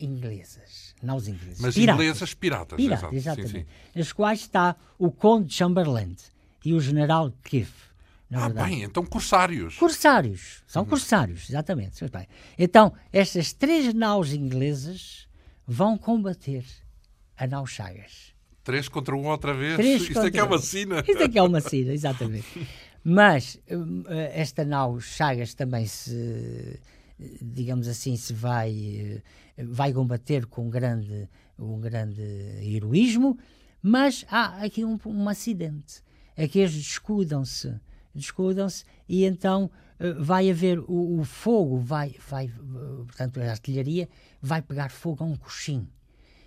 Inglesas. 0.00 0.96
Naus 1.00 1.28
inglesas. 1.28 1.60
Mas 1.60 1.74
piratas. 1.76 2.02
inglesas 2.02 2.34
piratas. 2.34 2.76
Piratas, 2.76 3.12
exatamente. 3.12 3.52
Sim, 3.52 3.58
sim. 3.60 3.66
Nas 3.94 4.12
quais 4.12 4.40
está 4.40 4.74
o 4.98 5.12
Conde 5.12 5.54
Chamberlain 5.54 6.16
e 6.64 6.74
o 6.74 6.80
General 6.80 7.32
Kiff. 7.44 7.72
Ah, 8.32 8.48
verdade. 8.48 8.68
bem, 8.68 8.82
então 8.82 9.06
corsários. 9.06 9.76
Corsários, 9.76 10.64
são 10.66 10.82
uhum. 10.82 10.88
corsários, 10.88 11.48
exatamente. 11.48 12.04
Então, 12.58 12.92
estas 13.12 13.52
três 13.52 13.94
naus 13.94 14.32
inglesas 14.32 15.28
vão 15.64 15.96
combater 15.96 16.64
a 17.36 17.46
nau 17.46 17.64
Chagas. 17.64 18.32
Três 18.64 18.88
contra 18.88 19.14
um 19.14 19.24
outra 19.26 19.54
vez? 19.54 19.76
Três 19.76 20.02
Isto 20.02 20.18
é 20.18 20.30
que 20.32 20.38
é 20.40 20.42
uma 20.42 20.58
sina. 20.58 20.98
Isto 20.98 21.22
é 21.22 21.28
que 21.28 21.38
é 21.38 21.42
uma 21.42 21.60
sina, 21.60 21.92
exatamente. 21.92 22.66
Mas 23.04 23.58
eh, 23.66 24.32
esta 24.34 24.64
nau 24.64 25.00
Chagas 25.00 25.54
também 25.54 25.86
se, 25.86 26.78
digamos 27.40 27.88
assim, 27.88 28.16
se 28.16 28.32
vai, 28.32 29.22
eh, 29.56 29.64
vai 29.64 29.92
combater 29.92 30.46
com 30.46 30.66
um 30.66 30.70
grande, 30.70 31.28
um 31.58 31.80
grande 31.80 32.22
heroísmo, 32.62 33.38
mas 33.82 34.24
há 34.30 34.62
aqui 34.62 34.84
um, 34.84 34.98
um 35.04 35.28
acidente. 35.28 36.02
É 36.36 36.46
que 36.46 36.60
eles 36.60 36.74
descuidam-se, 36.74 37.74
descuidam-se 38.14 38.84
e 39.08 39.24
então 39.24 39.70
eh, 39.98 40.12
vai 40.12 40.48
haver 40.48 40.78
o, 40.78 41.20
o, 41.20 41.24
fogo, 41.24 41.78
vai, 41.78 42.14
vai, 42.28 42.48
portanto, 43.06 43.40
a 43.40 43.50
artilharia 43.50 44.08
vai 44.40 44.62
pegar 44.62 44.90
fogo 44.90 45.24
a 45.24 45.26
um 45.26 45.36
coxim. 45.36 45.88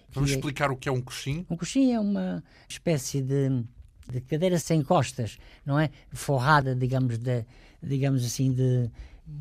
Vamos 0.10 0.32
é, 0.32 0.36
explicar 0.36 0.72
o 0.72 0.78
que 0.78 0.88
é 0.88 0.92
um 0.92 1.02
coxim? 1.02 1.46
Um 1.50 1.58
coxim 1.58 1.92
é 1.92 2.00
uma 2.00 2.42
espécie 2.70 3.22
de 3.22 3.66
de 4.12 4.22
cadeira 4.22 4.60
sem 4.60 4.82
costas, 4.82 5.38
não 5.66 5.80
é? 5.80 5.90
Forrada, 6.14 6.76
digamos, 6.76 7.18
de, 7.18 7.46
digamos 7.82 8.26
assim, 8.26 8.52
de 8.54 8.90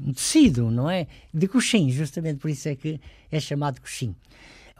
um 0.02 0.12
tecido, 0.12 0.70
não 0.70 0.90
é? 0.90 1.06
De 1.32 1.46
coxim, 1.46 1.90
justamente 1.90 2.38
por 2.38 2.50
isso 2.50 2.68
é 2.68 2.74
que 2.74 3.00
é 3.30 3.40
chamado 3.40 3.80
coxim. 3.80 4.14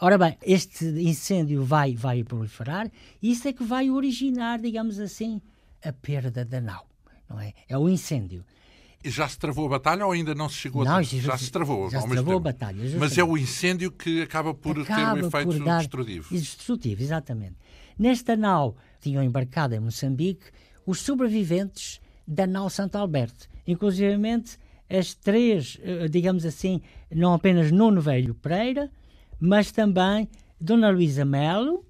Ora 0.01 0.19
bem, 0.19 0.37
este 0.43 0.85
incêndio 0.87 1.65
vai, 1.65 1.95
vai 1.95 2.25
proliferar 2.25 2.91
e 3.23 3.31
isso 3.31 3.47
é 3.47 3.53
que 3.53 3.63
vai 3.63 3.91
originar, 3.91 4.59
digamos 4.59 4.99
assim, 4.99 5.41
a 5.85 5.93
perda 5.93 6.45
da 6.45 6.61
nau, 6.61 6.87
não 7.29 7.41
é? 7.41 7.53
É 7.69 7.79
o 7.79 7.89
incêndio. 7.89 8.45
Já 9.05 9.29
se 9.29 9.39
travou 9.39 9.67
a 9.67 9.69
batalha 9.69 10.07
ou 10.07 10.13
ainda 10.13 10.35
não 10.35 10.49
se 10.49 10.57
chegou 10.57 10.83
não, 10.85 10.97
a... 10.97 11.03
Já, 11.03 11.19
já 11.19 11.39
se 11.39 11.51
travou 11.51 11.91
Já 11.91 12.01
se 12.01 12.09
travou 12.09 12.37
a 12.37 12.41
batalha. 12.41 12.79
Justamente. 12.79 13.01
Mas 13.01 13.19
é 13.19 13.23
o 13.23 13.37
incêndio 13.37 13.93
que 13.93 14.23
acaba 14.23 14.55
por 14.55 14.81
acaba 14.81 15.15
ter 15.15 15.25
um 15.25 15.29
efeito 15.29 15.65
destrutivo. 15.65 16.35
Destrutivo, 16.35 17.03
exatamente. 17.03 17.57
Nesta 17.99 18.35
nau 18.35 18.77
tinham 19.05 19.23
embarcado 19.23 19.75
em 19.75 19.81
Moçambique 19.81 20.47
os 20.87 21.01
sobreviventes 21.01 22.01
da 22.27 22.47
nau 22.47 22.71
Santo 22.71 22.97
Alberto, 22.97 23.49
inclusivamente 23.67 24.59
as 24.89 25.15
três, 25.15 25.79
eh, 25.83 26.09
digamos 26.09 26.45
assim, 26.45 26.81
não 27.11 27.35
apenas 27.35 27.71
Nuno 27.71 28.01
Velho 28.01 28.35
Pereira, 28.35 28.91
mas 29.39 29.71
também 29.71 30.29
Dona 30.61 30.91
Luísa 30.91 31.25
Melo, 31.25 31.85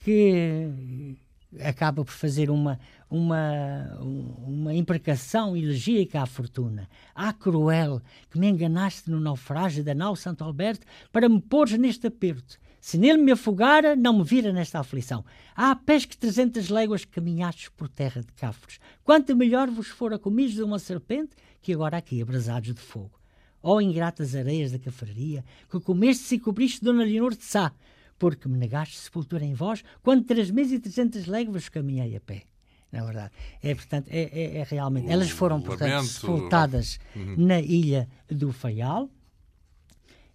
que 0.00 1.16
acaba 1.60 2.04
por 2.04 2.12
fazer 2.12 2.50
uma, 2.50 2.78
uma, 3.10 3.98
uma 4.00 4.74
imprecação 4.74 5.56
elegíaca 5.56 6.22
à 6.22 6.26
fortuna. 6.26 6.88
Ah, 7.14 7.32
cruel, 7.32 8.02
que 8.30 8.38
me 8.38 8.48
enganaste 8.48 9.10
no 9.10 9.20
naufrágio 9.20 9.82
da 9.82 9.94
nau 9.94 10.14
Santo 10.14 10.44
Alberto 10.44 10.86
para 11.10 11.28
me 11.28 11.40
pôres 11.40 11.78
neste 11.78 12.06
aperto. 12.06 12.58
Se 12.80 12.96
nele 12.96 13.18
me 13.18 13.32
afogara, 13.32 13.96
não 13.96 14.18
me 14.18 14.24
vira 14.24 14.52
nesta 14.52 14.78
aflição. 14.78 15.24
Ah, 15.54 15.74
pesque 15.74 16.16
trezentas 16.16 16.68
léguas 16.68 17.04
caminhastes 17.04 17.68
por 17.70 17.88
terra 17.88 18.20
de 18.20 18.32
cafres. 18.32 18.78
Quanto 19.02 19.36
melhor 19.36 19.68
vos 19.68 19.88
fora 19.88 20.18
comidos 20.18 20.54
de 20.54 20.62
uma 20.62 20.78
serpente 20.78 21.36
que 21.60 21.72
agora 21.72 21.96
aqui 21.96 22.22
abrasados 22.22 22.74
de 22.74 22.80
fogo. 22.80 23.18
Ó 23.62 23.74
oh, 23.74 23.80
ingratas 23.80 24.34
areias 24.36 24.70
da 24.70 24.78
cafraria, 24.78 25.44
que 25.68 25.80
comestes 25.80 26.30
e 26.30 26.38
cobriste 26.38 26.82
Dona 26.82 27.02
Leonor 27.02 27.34
de 27.34 27.44
Sá, 27.44 27.72
porque 28.18 28.48
me 28.48 28.56
negaste 28.56 28.96
sepultura 28.96 29.44
em 29.44 29.54
vós, 29.54 29.82
quando 30.02 30.24
três 30.24 30.50
meses 30.50 30.74
e 30.74 30.78
trezentas 30.78 31.26
léguas 31.26 31.68
caminhei 31.68 32.16
a 32.16 32.20
pé. 32.20 32.44
Na 32.90 33.04
verdade, 33.04 33.32
é, 33.62 33.74
portanto, 33.74 34.08
é, 34.08 34.22
é, 34.32 34.58
é 34.58 34.66
realmente. 34.68 35.10
Elas 35.10 35.28
foram, 35.28 35.60
portanto, 35.60 36.04
sepultadas 36.06 36.98
uhum. 37.14 37.34
na 37.36 37.60
ilha 37.60 38.08
do 38.30 38.50
Faial, 38.50 39.10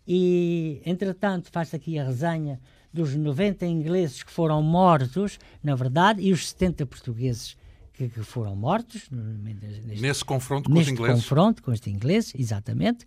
e, 0.08 0.82
entretanto, 0.86 1.50
faz 1.52 1.74
aqui 1.74 1.98
a 1.98 2.06
resenha 2.06 2.60
dos 2.92 3.16
90 3.16 3.66
ingleses 3.66 4.22
que 4.22 4.32
foram 4.32 4.62
mortos, 4.62 5.40
na 5.64 5.76
verdade, 5.76 6.22
e 6.22 6.32
os 6.32 6.50
70 6.50 6.86
portugueses 6.86 7.58
que, 7.94 8.10
que 8.10 8.22
foram 8.22 8.56
mortos. 8.56 9.10
Neste, 9.10 10.02
nesse 10.02 10.26
confronto 10.26 10.70
com 10.70 10.78
os 10.78 10.88
ingleses? 10.88 11.24
Confronto 11.24 11.64
com 11.64 11.72
os 11.72 11.86
ingleses, 11.88 12.34
exatamente. 12.38 13.06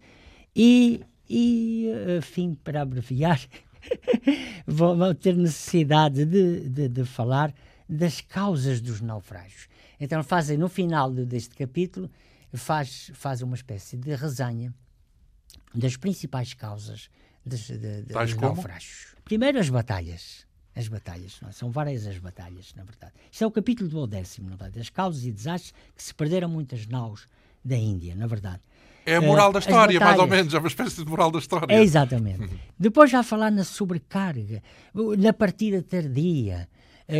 E, 0.55 1.03
e 1.29 1.89
enfim, 2.19 2.57
para 2.65 2.83
abreviar, 2.83 3.41
vou, 4.67 4.97
vou, 4.97 5.15
ter 5.15 5.37
necessidade 5.37 6.25
de, 6.25 6.69
de, 6.69 6.89
de 6.89 7.05
falar 7.05 7.55
das 7.89 8.21
causas 8.21 8.81
dos 8.81 9.01
naufrágios. 9.01 9.69
Então 10.01 10.23
fazem 10.25 10.59
no 10.59 10.69
final 10.69 11.11
deste 11.11 11.55
capítulo 11.55 12.11
faz, 12.55 13.11
faz 13.15 13.43
uma 13.43 13.55
espécie 13.55 13.97
de 13.97 14.15
resenha 14.15 14.75
das 15.77 15.97
principais 15.97 16.55
causas 16.55 17.11
dos, 17.45 17.67
de, 17.69 17.79
de, 17.79 18.03
dos 18.03 18.37
naufrágios. 18.37 19.15
Primeiro 19.25 19.59
as 19.59 19.69
batalhas. 19.69 20.47
As 20.75 20.89
batalhas, 20.89 21.41
é? 21.49 21.53
são 21.53 21.71
várias 21.71 22.07
as 22.07 22.19
batalhas, 22.19 22.75
na 22.75 22.85
verdade. 22.85 23.15
Isto 23.33 23.45
é 23.45 23.47
o 23.47 23.51
capítulo 23.51 23.89
do 23.89 24.07
décimo, 24.07 24.51
na 24.51 24.57
verdade, 24.57 24.79
das 24.79 24.91
causas 24.91 25.25
e 25.25 25.33
desastres 25.33 25.73
que 25.97 26.03
se 26.03 26.15
perderam 26.15 26.51
muitas 26.51 26.87
naus 26.87 27.27
da 27.65 27.77
Índia, 27.77 28.15
na 28.15 28.27
verdade. 28.27 28.61
É 29.07 29.17
a 29.17 29.21
moral 29.21 29.51
uh, 29.51 29.53
da 29.55 29.59
história, 29.61 29.99
mais 29.99 30.19
ou 30.19 30.27
menos, 30.27 30.53
é 30.53 30.59
uma 30.59 30.69
espécie 30.69 31.03
de 31.03 31.09
moral 31.09 31.31
da 31.31 31.39
história. 31.39 31.73
É, 31.73 31.81
exatamente. 31.81 32.61
Depois 32.79 33.11
já 33.11 33.23
falar 33.23 33.51
na 33.51 33.65
sobrecarga, 33.65 34.63
na 35.17 35.33
partida 35.33 35.81
tardia, 35.81 36.69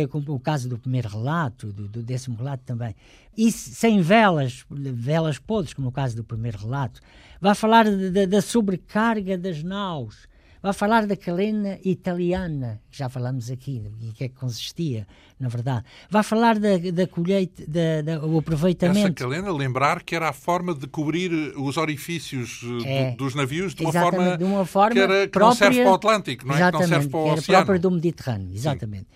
como 0.09 0.33
o 0.33 0.39
caso 0.39 0.67
do 0.67 0.77
primeiro 0.77 1.07
relato, 1.07 1.71
do, 1.71 1.87
do, 1.87 2.03
décimo 2.03 2.35
relato 2.37 2.63
também. 2.65 2.93
E 3.37 3.51
sem 3.51 4.01
velas, 4.01 4.65
velas 4.69 5.39
podres, 5.39 5.73
como 5.73 5.87
no 5.87 5.91
caso 5.91 6.15
do 6.15 6.23
primeiro 6.23 6.57
relato. 6.57 6.99
Vai 7.39 7.55
falar 7.55 7.85
de, 7.85 8.09
de, 8.09 8.27
da 8.27 8.41
sobrecarga 8.41 9.37
das 9.37 9.63
naus, 9.63 10.27
vai 10.61 10.73
falar 10.73 11.05
da 11.05 11.15
calena 11.15 11.79
italiana, 11.85 12.81
que 12.91 12.97
já 12.97 13.07
falamos 13.07 13.49
aqui, 13.49 13.89
e 14.01 14.11
que 14.11 14.25
é 14.25 14.27
que 14.27 14.35
consistia, 14.35 15.07
na 15.39 15.47
verdade. 15.47 15.85
Vai 16.09 16.23
falar 16.23 16.59
da, 16.59 16.77
da 16.77 17.07
colheita, 17.07 17.63
da, 17.67 18.01
da, 18.01 18.25
o 18.25 18.39
aproveitamento. 18.39 18.99
Essa 18.99 19.11
calena, 19.13 19.51
lembrar 19.51 20.03
que 20.03 20.15
era 20.15 20.29
a 20.29 20.33
forma 20.33 20.73
de 20.73 20.87
cobrir 20.87 21.31
os 21.55 21.77
orifícios 21.77 22.61
eh, 22.83 23.09
é, 23.09 23.11
do, 23.11 23.17
dos 23.17 23.35
navios 23.35 23.73
de 23.73 23.83
uma, 23.83 23.93
forma, 23.93 24.37
de 24.37 24.43
uma 24.43 24.65
forma 24.65 24.93
que, 24.95 24.99
era, 24.99 25.27
que 25.27 25.29
própria, 25.29 25.47
não 25.47 25.55
serve 25.55 25.81
para 25.83 25.91
o 25.91 25.93
Atlântico, 25.93 26.47
não 26.47 26.55
é? 26.55 26.71
Que 26.71 26.77
não 26.77 26.87
serve 26.87 27.07
para 27.07 27.19
o 27.19 27.33
oceano. 27.33 27.65
própria 27.65 27.79
do 27.79 27.91
Mediterrâneo, 27.91 28.53
exatamente. 28.53 29.07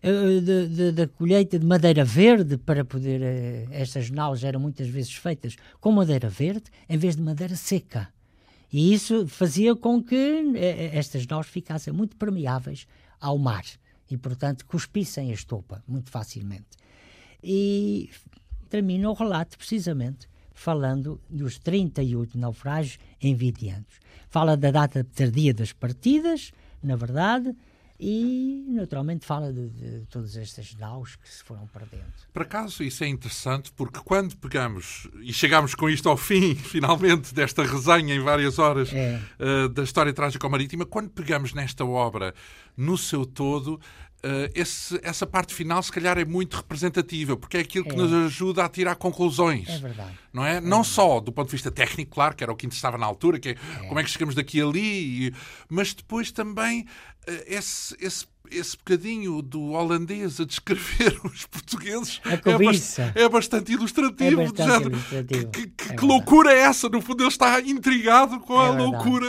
Uh, 0.00 0.92
da 0.92 1.08
colheita 1.08 1.58
de 1.58 1.66
madeira 1.66 2.04
verde 2.04 2.56
para 2.56 2.84
poder. 2.84 3.20
Uh, 3.20 3.68
estas 3.72 4.10
naus 4.10 4.44
eram 4.44 4.60
muitas 4.60 4.88
vezes 4.88 5.12
feitas 5.14 5.56
com 5.80 5.90
madeira 5.90 6.28
verde 6.28 6.70
em 6.88 6.96
vez 6.96 7.16
de 7.16 7.22
madeira 7.22 7.56
seca. 7.56 8.08
E 8.72 8.92
isso 8.92 9.26
fazia 9.26 9.74
com 9.74 10.02
que 10.02 10.52
eh, 10.56 10.90
estas 10.92 11.26
nós 11.26 11.46
ficassem 11.46 11.92
muito 11.92 12.16
permeáveis 12.16 12.86
ao 13.20 13.38
mar 13.38 13.64
e, 14.10 14.16
portanto, 14.16 14.66
cuspissem 14.66 15.30
a 15.30 15.34
estopa 15.34 15.82
muito 15.88 16.10
facilmente. 16.10 16.76
E 17.42 18.10
termina 18.68 19.08
o 19.10 19.14
relato, 19.14 19.56
precisamente, 19.56 20.28
falando 20.52 21.20
dos 21.30 21.58
38 21.58 22.36
naufrágios 22.36 22.98
em 23.20 23.34
20 23.34 23.68
anos. 23.70 24.00
Fala 24.28 24.56
da 24.56 24.70
data 24.70 25.02
tardia 25.02 25.54
das 25.54 25.72
partidas, 25.72 26.52
na 26.82 26.96
verdade, 26.96 27.54
e 28.00 28.64
naturalmente 28.68 29.26
fala 29.26 29.52
de, 29.52 29.68
de 29.70 30.06
todas 30.06 30.36
estas 30.36 30.74
naus 30.76 31.16
que 31.16 31.28
se 31.28 31.42
foram 31.42 31.66
perdendo. 31.66 32.04
Por 32.32 32.42
acaso 32.42 32.84
isso 32.84 33.02
é 33.02 33.08
interessante 33.08 33.72
porque 33.72 33.98
quando 34.04 34.36
pegamos 34.36 35.08
e 35.20 35.32
chegamos 35.32 35.74
com 35.74 35.90
isto 35.90 36.08
ao 36.08 36.16
fim, 36.16 36.54
finalmente, 36.56 37.34
desta 37.34 37.64
resenha 37.64 38.14
em 38.14 38.20
várias 38.20 38.58
horas 38.58 38.92
é. 38.92 39.20
uh, 39.40 39.68
da 39.68 39.82
história 39.82 40.12
trágica 40.12 40.48
marítima, 40.48 40.86
quando 40.86 41.10
pegamos 41.10 41.52
nesta 41.52 41.84
obra 41.84 42.34
no 42.76 42.96
seu 42.96 43.26
todo, 43.26 43.80
Uh, 44.18 44.50
esse, 44.52 44.98
essa 45.04 45.24
parte 45.24 45.54
final, 45.54 45.80
se 45.80 45.92
calhar, 45.92 46.18
é 46.18 46.24
muito 46.24 46.56
representativa, 46.56 47.36
porque 47.36 47.56
é 47.56 47.60
aquilo 47.60 47.84
que 47.84 47.92
é. 47.92 47.96
nos 47.96 48.12
ajuda 48.12 48.64
a 48.64 48.68
tirar 48.68 48.96
conclusões. 48.96 49.68
É 49.68 49.78
verdade. 49.78 50.18
Não 50.32 50.44
é? 50.44 50.56
é 50.56 50.60
não 50.60 50.82
só 50.82 51.20
do 51.20 51.30
ponto 51.30 51.46
de 51.46 51.52
vista 51.52 51.70
técnico, 51.70 52.14
claro, 52.14 52.34
que 52.34 52.42
era 52.42 52.52
o 52.52 52.56
que 52.56 52.66
interessava 52.66 52.98
na 52.98 53.06
altura, 53.06 53.38
que 53.38 53.50
é, 53.50 53.52
é. 53.52 53.86
como 53.86 54.00
é 54.00 54.02
que 54.02 54.10
chegamos 54.10 54.34
daqui 54.34 54.60
ali, 54.60 55.28
e, 55.28 55.34
mas 55.68 55.94
depois 55.94 56.32
também 56.32 56.82
uh, 56.82 57.44
esse, 57.46 57.96
esse 58.00 58.26
esse 58.50 58.76
bocadinho 58.76 59.40
do 59.42 59.70
holandês 59.70 60.40
a 60.40 60.44
descrever 60.44 61.18
os 61.24 61.46
portugueses 61.46 62.20
é, 62.24 62.58
bast 62.58 63.00
é, 63.14 63.28
bastante 63.28 63.72
ilustrativo. 63.72 64.42
É 64.42 64.46
bastante 64.46 64.88
ilustrativo. 64.88 65.52
Que, 65.52 65.66
que, 65.68 65.92
é 65.92 65.96
que 65.96 66.04
loucura 66.04 66.52
é 66.52 66.60
essa? 66.60 66.88
No 66.88 67.00
fundo, 67.00 67.22
ele 67.22 67.28
está 67.28 67.60
intrigado 67.60 68.40
com 68.40 68.60
é 68.60 68.66
a 68.66 68.70
loucura 68.70 69.26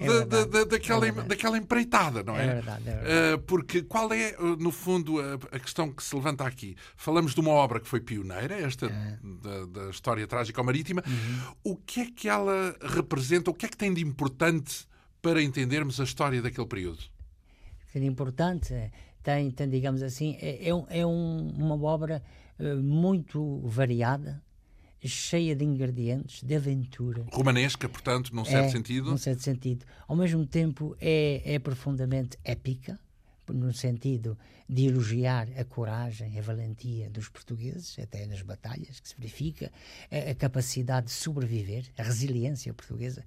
é 0.00 0.24
da, 0.24 0.44
da, 0.44 0.64
daquela, 0.64 1.10
daquela 1.10 1.58
empreitada, 1.58 2.22
não 2.22 2.36
é? 2.36 2.44
É 2.44 2.54
verdade. 2.54 2.88
É 2.88 2.92
verdade. 2.92 3.34
Uh, 3.34 3.38
porque 3.42 3.82
qual 3.82 4.12
é, 4.12 4.36
no 4.58 4.70
fundo, 4.70 5.20
a, 5.20 5.34
a, 5.56 5.58
questão 5.58 5.90
que 5.90 6.02
se 6.02 6.14
levanta 6.14 6.44
aqui? 6.44 6.76
Falamos 6.96 7.34
de 7.34 7.40
uma 7.40 7.50
obra 7.50 7.80
que 7.80 7.88
foi 7.88 8.00
pioneira, 8.00 8.54
esta 8.54 8.88
da, 8.88 9.66
da, 9.66 9.90
história 9.90 10.26
trágica 10.26 10.62
marítima. 10.62 11.02
Uhum. 11.06 11.72
O 11.72 11.76
que 11.76 12.00
é 12.00 12.06
que 12.14 12.28
ela 12.28 12.76
representa? 12.80 13.50
O 13.50 13.54
que 13.54 13.66
é 13.66 13.68
que 13.68 13.76
tem 13.76 13.92
de 13.92 14.02
importante 14.02 14.86
para 15.20 15.42
entendermos 15.42 16.00
a 16.00 16.04
história 16.04 16.40
daquele 16.40 16.66
período? 16.66 17.15
Importante, 18.04 18.74
tem, 19.22 19.50
tem 19.50 19.68
digamos 19.68 20.02
assim, 20.02 20.36
é, 20.40 20.68
é, 20.68 21.00
é 21.00 21.06
um, 21.06 21.48
uma 21.56 21.80
obra 21.82 22.22
uh, 22.58 22.82
muito 22.82 23.60
variada, 23.64 24.42
cheia 25.04 25.54
de 25.54 25.64
ingredientes, 25.64 26.42
de 26.42 26.54
aventura. 26.54 27.24
Romanesca, 27.32 27.88
portanto, 27.88 28.34
num 28.34 28.44
certo 28.44 28.66
é, 28.66 28.70
sentido? 28.70 29.10
Num 29.10 29.18
certo 29.18 29.42
sentido. 29.42 29.84
Ao 30.08 30.16
mesmo 30.16 30.44
tempo, 30.46 30.96
é, 31.00 31.42
é 31.44 31.58
profundamente 31.58 32.38
épica, 32.44 32.98
no 33.48 33.72
sentido 33.72 34.36
de 34.68 34.86
elogiar 34.86 35.48
a 35.56 35.64
coragem, 35.64 36.38
a 36.38 36.42
valentia 36.42 37.08
dos 37.10 37.28
portugueses, 37.28 37.96
até 37.98 38.26
nas 38.26 38.42
batalhas 38.42 39.00
que 39.00 39.08
se 39.08 39.14
verifica, 39.16 39.70
a, 40.10 40.30
a 40.30 40.34
capacidade 40.34 41.06
de 41.06 41.12
sobreviver, 41.12 41.84
a 41.96 42.02
resiliência 42.02 42.72
portuguesa 42.74 43.24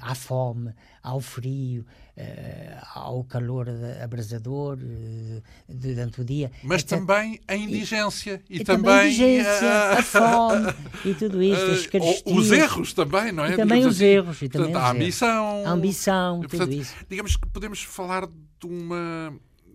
à 0.00 0.14
fome, 0.14 0.72
ao 1.02 1.20
frio, 1.20 1.84
uh, 2.16 2.98
ao 2.98 3.24
calor 3.24 3.68
abrasador 4.02 4.76
uh, 4.76 5.42
durante 5.68 6.20
o 6.20 6.24
dia. 6.24 6.50
Mas 6.62 6.82
etc. 6.82 6.98
também 6.98 7.40
a 7.46 7.54
indigência 7.54 8.42
e, 8.50 8.58
e, 8.58 8.64
também, 8.64 8.92
a, 8.92 9.06
indigência, 9.06 9.90
a 9.98 10.02
fome 10.02 10.74
e 11.04 11.14
tudo 11.14 11.42
isto, 11.42 11.90
carestias. 11.90 12.36
Os 12.36 12.50
erros 12.50 12.92
também, 12.92 13.30
não 13.30 13.44
é? 13.44 13.52
E 13.52 13.56
também 13.56 13.78
digamos 13.78 13.86
os 13.86 14.02
assim, 14.02 14.04
erros. 14.04 14.42
E 14.42 14.48
também 14.48 14.72
portanto, 14.72 14.84
a 14.84 14.90
ambição. 14.90 15.66
A 15.66 15.70
ambição, 15.70 16.40
tudo 16.40 16.50
portanto, 16.50 16.72
isso. 16.72 16.94
Digamos 17.08 17.36
que 17.36 17.48
podemos 17.48 17.82
falar 17.82 18.26
de 18.26 18.66
uma 18.66 19.32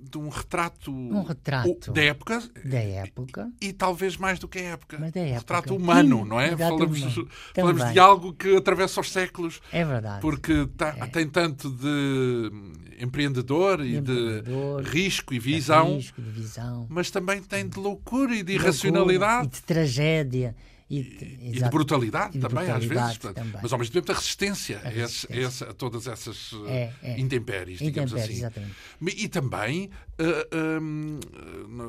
de 0.09 0.17
um 0.17 0.29
retrato, 0.29 0.91
um 0.91 1.23
retrato 1.23 1.91
da 1.91 2.03
época, 2.03 2.43
da 2.63 2.79
época 2.79 3.51
e, 3.61 3.67
e, 3.67 3.73
talvez 3.73 4.17
mais 4.17 4.39
do 4.39 4.47
que 4.47 4.59
a 4.59 4.73
época. 4.73 4.97
Mas 4.99 5.11
da 5.11 5.19
época. 5.21 5.33
Um 5.33 5.39
retrato 5.39 5.75
humano, 5.75 6.25
não 6.25 6.39
é? 6.39 6.55
Falamos, 6.55 7.01
humano. 7.01 7.29
falamos 7.55 7.93
de 7.93 7.99
algo 7.99 8.33
que 8.33 8.55
atravessa 8.55 9.01
os 9.01 9.11
séculos. 9.11 9.61
É 9.71 9.83
verdade. 9.83 10.21
Porque 10.21 10.67
tá, 10.77 10.95
é. 10.97 11.07
tem 11.07 11.27
tanto 11.27 11.69
de 11.69 12.51
empreendedor 12.99 13.83
e 13.83 13.97
empreendedor, 13.97 14.83
de 14.83 14.89
risco 14.89 15.33
e 15.33 15.39
visão, 15.39 15.95
risco, 15.95 16.21
de 16.21 16.29
visão, 16.29 16.87
mas 16.89 17.09
também 17.09 17.41
tem 17.41 17.67
de 17.67 17.79
loucura 17.79 18.35
e 18.35 18.43
de 18.43 18.53
irracionalidade. 18.53 19.47
E 19.47 19.49
de 19.51 19.61
tragédia. 19.63 20.55
E, 20.93 21.39
e, 21.41 21.51
de 21.51 21.69
brutalidade, 21.69 22.37
e 22.37 22.39
de 22.39 22.47
também, 22.47 22.65
brutalidade 22.65 23.01
às 23.01 23.17
vezes. 23.17 23.17
Também. 23.17 23.59
Mas 23.61 23.73
ao 23.73 23.79
mesmo 23.79 23.93
tempo 23.93 24.07
da 24.07 24.13
resistência, 24.13 24.81
a, 24.83 24.89
resistência. 24.89 25.67
A, 25.67 25.69
a, 25.71 25.73
todas 25.73 26.07
essas 26.07 26.51
é, 26.67 26.91
é. 27.01 27.19
intempéries, 27.19 27.79
digamos 27.79 28.13
assim. 28.13 28.33
Exatamente. 28.33 28.75
E 29.01 29.27
também, 29.27 29.89
uh, 30.19 31.19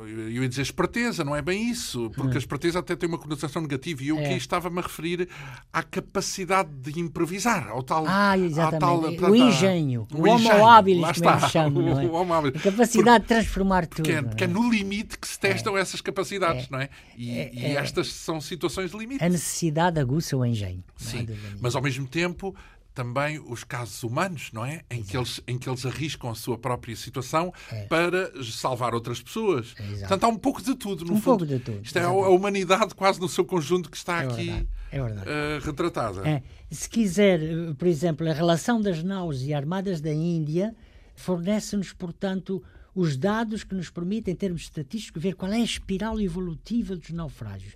eu 0.09 0.43
ia 0.43 0.49
dizer 0.49 0.63
esperteza, 0.63 1.23
não 1.23 1.37
é 1.37 1.43
bem 1.43 1.71
isso, 1.71 2.11
porque 2.15 2.33
hum. 2.33 2.37
a 2.37 2.39
esperteza 2.39 2.79
até 2.79 2.97
tem 2.97 3.09
uma 3.09 3.19
conotação 3.19 3.61
negativa. 3.61 4.03
E 4.03 4.09
eu 4.09 4.19
é. 4.19 4.25
aqui 4.25 4.35
estava-me 4.37 4.79
a 4.79 4.83
referir 4.83 5.29
à 5.73 5.83
capacidade 5.83 6.71
de 6.71 6.99
improvisar, 6.99 7.69
ao 7.69 7.83
tal. 7.83 8.05
Ah, 8.07 8.39
exatamente. 8.39 9.21
Tal, 9.21 9.31
o 9.31 9.37
engenho, 9.37 10.07
o, 10.13 10.23
o 10.23 10.29
homo 10.29 10.67
hábil, 10.67 11.01
como 11.01 11.49
chamo, 11.49 11.83
não 11.83 12.01
é? 12.01 12.07
o 12.07 12.47
A 12.49 12.53
capacidade 12.53 13.25
de 13.25 13.29
transformar 13.29 13.87
tudo. 13.87 13.97
Porque 13.97 14.13
é, 14.13 14.23
porque 14.23 14.45
é 14.45 14.47
no 14.47 14.71
limite 14.71 15.19
que 15.19 15.29
se 15.29 15.39
testam 15.39 15.77
essas 15.77 16.01
capacidades, 16.01 16.69
não 16.69 16.81
é? 16.81 16.89
E, 17.17 17.31
e 17.53 17.77
estas 17.77 18.09
são 18.13 18.41
situações 18.41 18.94
limite. 18.99 19.23
A 19.25 19.29
necessidade 19.29 20.01
aguça 20.01 20.37
o 20.37 20.45
engenho. 20.45 20.83
É? 21.01 21.05
Sim, 21.05 21.27
é? 21.31 21.37
mas 21.61 21.75
ao 21.75 21.83
mesmo 21.83 22.07
tempo 22.07 22.55
também 22.95 23.41
os 23.41 23.65
casos 23.65 24.03
humanos, 24.05 24.51
não 24.53 24.65
é? 24.65 24.83
Em 24.89 25.03
que, 25.03 25.17
eles, 25.17 25.41
em 25.49 25.59
que 25.59 25.69
eles 25.69 25.85
arriscam 25.85 26.31
a 26.31 26.35
sua 26.35 26.57
própria 26.57 26.95
situação 26.95 27.53
é. 27.71 27.87
para 27.87 28.31
salvar 28.45 28.95
outras 28.95 29.21
pessoas. 29.21 29.75
Exato. 29.79 29.99
Portanto, 29.99 30.25
há 30.25 30.29
um 30.29 30.39
pouco 30.39 30.63
de 30.63 30.75
tudo, 30.77 31.05
no 31.05 31.15
um 31.15 31.21
fundo. 31.21 31.39
pouco 31.39 31.47
de 31.47 31.59
tudo. 31.59 31.81
Isto 31.83 31.99
é 31.99 32.05
a 32.05 32.11
humanidade 32.11 32.95
quase 32.95 33.21
no 33.21 33.29
seu 33.29 33.45
conjunto 33.45 33.91
que 33.91 33.97
está 33.97 34.23
é 34.23 34.27
aqui 34.27 34.47
verdade. 34.47 34.69
É 34.93 35.03
verdade. 35.03 35.29
Uh, 35.29 35.67
retratada. 35.67 36.29
É. 36.29 36.43
Se 36.71 36.89
quiser, 36.89 37.41
por 37.77 37.89
exemplo, 37.89 38.29
a 38.29 38.33
relação 38.33 38.81
das 38.81 39.03
naus 39.03 39.43
e 39.43 39.53
armadas 39.53 40.01
da 40.01 40.13
Índia 40.13 40.75
fornece-nos, 41.17 41.93
portanto, 41.93 42.63
os 42.95 43.17
dados 43.17 43.65
que 43.65 43.75
nos 43.75 43.91
permitem, 43.91 44.33
em 44.33 44.37
termos 44.37 44.63
estatísticos, 44.63 45.21
ver 45.21 45.35
qual 45.35 45.53
é 45.53 45.57
a 45.57 45.65
espiral 45.65 46.21
evolutiva 46.21 46.95
dos 46.95 47.11
naufrágios. 47.11 47.75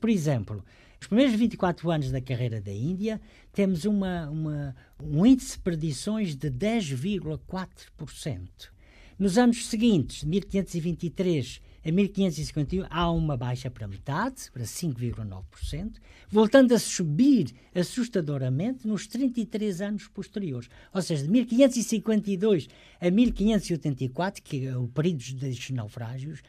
Por 0.00 0.10
exemplo, 0.10 0.64
nos 0.98 1.08
primeiros 1.08 1.34
24 1.34 1.90
anos 1.90 2.12
da 2.12 2.20
carreira 2.20 2.60
da 2.60 2.72
Índia, 2.72 3.20
temos 3.52 3.84
uma, 3.84 4.30
uma, 4.30 4.76
um 5.02 5.26
índice 5.26 5.56
de 5.56 5.58
perdições 5.58 6.36
de 6.36 6.48
10,4%. 6.48 8.70
Nos 9.18 9.36
anos 9.36 9.66
seguintes, 9.66 10.20
de 10.20 10.26
1523 10.26 11.60
a 11.84 11.90
1551, 11.90 12.86
há 12.88 13.10
uma 13.10 13.36
baixa 13.36 13.68
para 13.68 13.88
metade, 13.88 14.50
para 14.52 14.62
5,9%, 14.62 15.94
voltando 16.30 16.72
a 16.72 16.78
subir 16.78 17.52
assustadoramente 17.74 18.86
nos 18.86 19.08
33 19.08 19.80
anos 19.80 20.06
posteriores. 20.06 20.68
Ou 20.94 21.02
seja, 21.02 21.24
de 21.24 21.30
1552 21.30 22.68
a 23.00 23.10
1584, 23.10 24.42
que 24.42 24.66
é 24.66 24.76
o 24.76 24.86
período 24.86 25.34
dos 25.34 25.70
naufrágios, 25.70 26.40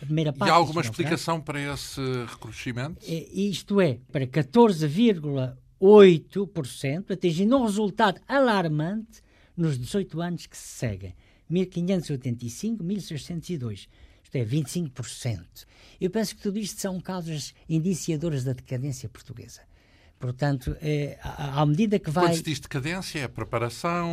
primeira 0.00 0.32
parte. 0.32 0.50
E 0.50 0.52
há 0.52 0.54
alguma 0.54 0.80
explicação 0.80 1.40
para 1.40 1.60
esse 1.72 2.00
recrudescimento? 2.26 2.98
É, 3.06 3.28
isto 3.32 3.80
é, 3.80 4.00
para 4.10 4.26
14,8%, 4.26 7.12
atingindo 7.12 7.56
um 7.56 7.64
resultado 7.64 8.20
alarmante 8.26 9.22
nos 9.56 9.78
18 9.78 10.20
anos 10.20 10.46
que 10.46 10.56
se 10.56 10.66
seguem. 10.68 11.14
1585, 11.48 12.82
1602. 12.82 13.88
Isto 14.22 14.36
é, 14.36 14.44
25%. 14.44 15.64
Eu 16.00 16.10
penso 16.10 16.34
que 16.34 16.42
tudo 16.42 16.58
isto 16.58 16.80
são 16.80 17.00
causas 17.00 17.54
indiciadoras 17.68 18.42
da 18.44 18.52
decadência 18.52 19.08
portuguesa. 19.08 19.62
Portanto, 20.18 20.74
é, 20.80 21.18
à, 21.22 21.64
medida 21.66 21.98
que 21.98 22.10
vai. 22.10 22.26
Quando 22.26 22.36
se 22.36 22.42
diz 22.42 22.58
decadência, 22.58 23.18
é 23.18 23.24
a 23.24 23.28
preparação, 23.28 24.08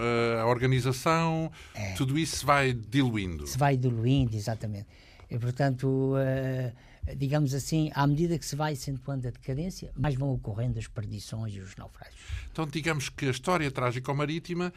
eh, 0.00 0.40
a 0.40 0.46
organização, 0.46 1.50
é. 1.74 1.94
tudo 1.94 2.16
isso 2.16 2.36
se 2.36 2.46
vai 2.46 2.72
diluindo. 2.72 3.44
Se 3.46 3.58
vai 3.58 3.76
diluindo, 3.76 4.36
exatamente. 4.36 4.86
E, 5.28 5.36
portanto, 5.36 6.14
uh, 6.14 6.72
digamos 7.16 7.54
assim, 7.54 7.90
à 7.94 8.06
medida 8.06 8.38
que 8.38 8.46
se 8.46 8.56
vai 8.56 8.72
acentuando 8.72 9.28
a 9.28 9.30
decadência, 9.30 9.90
mais 9.96 10.14
vão 10.14 10.32
ocorrendo 10.32 10.78
as 10.78 10.86
perdições 10.86 11.54
e 11.54 11.60
os 11.60 11.76
naufrágios. 11.76 12.20
Então, 12.50 12.66
digamos 12.66 13.08
que 13.08 13.26
a 13.26 13.30
história 13.30 13.70
trágico-marítima 13.70 14.72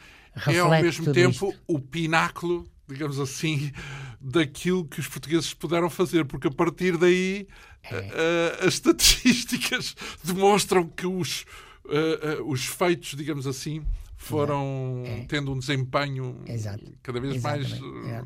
é, 0.46 0.58
ao 0.58 0.70
mesmo 0.70 1.12
tempo, 1.12 1.50
isto. 1.50 1.60
o 1.66 1.78
pináculo, 1.78 2.66
digamos 2.92 3.18
assim, 3.18 3.72
daquilo 4.20 4.84
que 4.84 5.00
os 5.00 5.08
portugueses 5.08 5.52
puderam 5.54 5.90
fazer, 5.90 6.24
porque 6.24 6.48
a 6.48 6.50
partir 6.50 6.96
daí 6.96 7.46
é. 7.84 7.96
uh, 7.96 8.66
as 8.66 8.74
estatísticas 8.74 9.96
demonstram 10.22 10.86
que 10.86 11.06
os, 11.06 11.44
uh, 11.84 12.42
os 12.46 12.64
feitos, 12.66 13.16
digamos 13.16 13.46
assim, 13.46 13.84
foram 14.16 15.02
é. 15.04 15.24
tendo 15.24 15.52
um 15.52 15.58
desempenho 15.58 16.40
Exato. 16.46 16.84
cada 17.02 17.20
vez 17.20 17.34
Exatamente. 17.34 17.80
mais, 17.80 18.24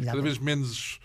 é. 0.00 0.04
cada 0.04 0.20
vez 0.20 0.38
menos 0.38 0.98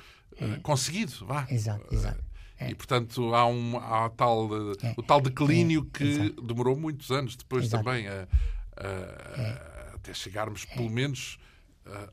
conseguido, 0.64 1.14
vá. 1.26 1.46
Exato, 1.50 1.94
exato. 1.94 2.24
É. 2.62 2.70
E, 2.70 2.76
portanto, 2.76 3.34
há, 3.34 3.46
um, 3.48 3.78
há 3.78 4.10
tal, 4.10 4.48
é. 4.84 4.94
o 4.96 5.02
tal 5.02 5.20
declínio 5.20 5.88
é. 5.94 5.98
que 5.98 6.36
demorou 6.44 6.76
muitos 6.76 7.10
anos 7.10 7.36
depois 7.36 7.68
também 7.70 8.08
a, 8.08 8.28
a, 8.78 8.88
a, 9.42 9.96
até 9.96 10.14
chegarmos, 10.14 10.66
pelo 10.66 10.90
menos, 10.90 11.40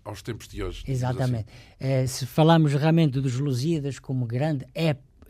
aos 0.05 0.23
tempos 0.23 0.49
de 0.49 0.63
hoje. 0.63 0.85
Exatamente. 0.87 1.49
Assim. 1.81 2.07
se 2.07 2.27
falamos 2.27 2.73
realmente 2.75 3.21
dos 3.21 3.39
Lusíadas 3.39 3.99
como 3.99 4.27
grande 4.27 4.67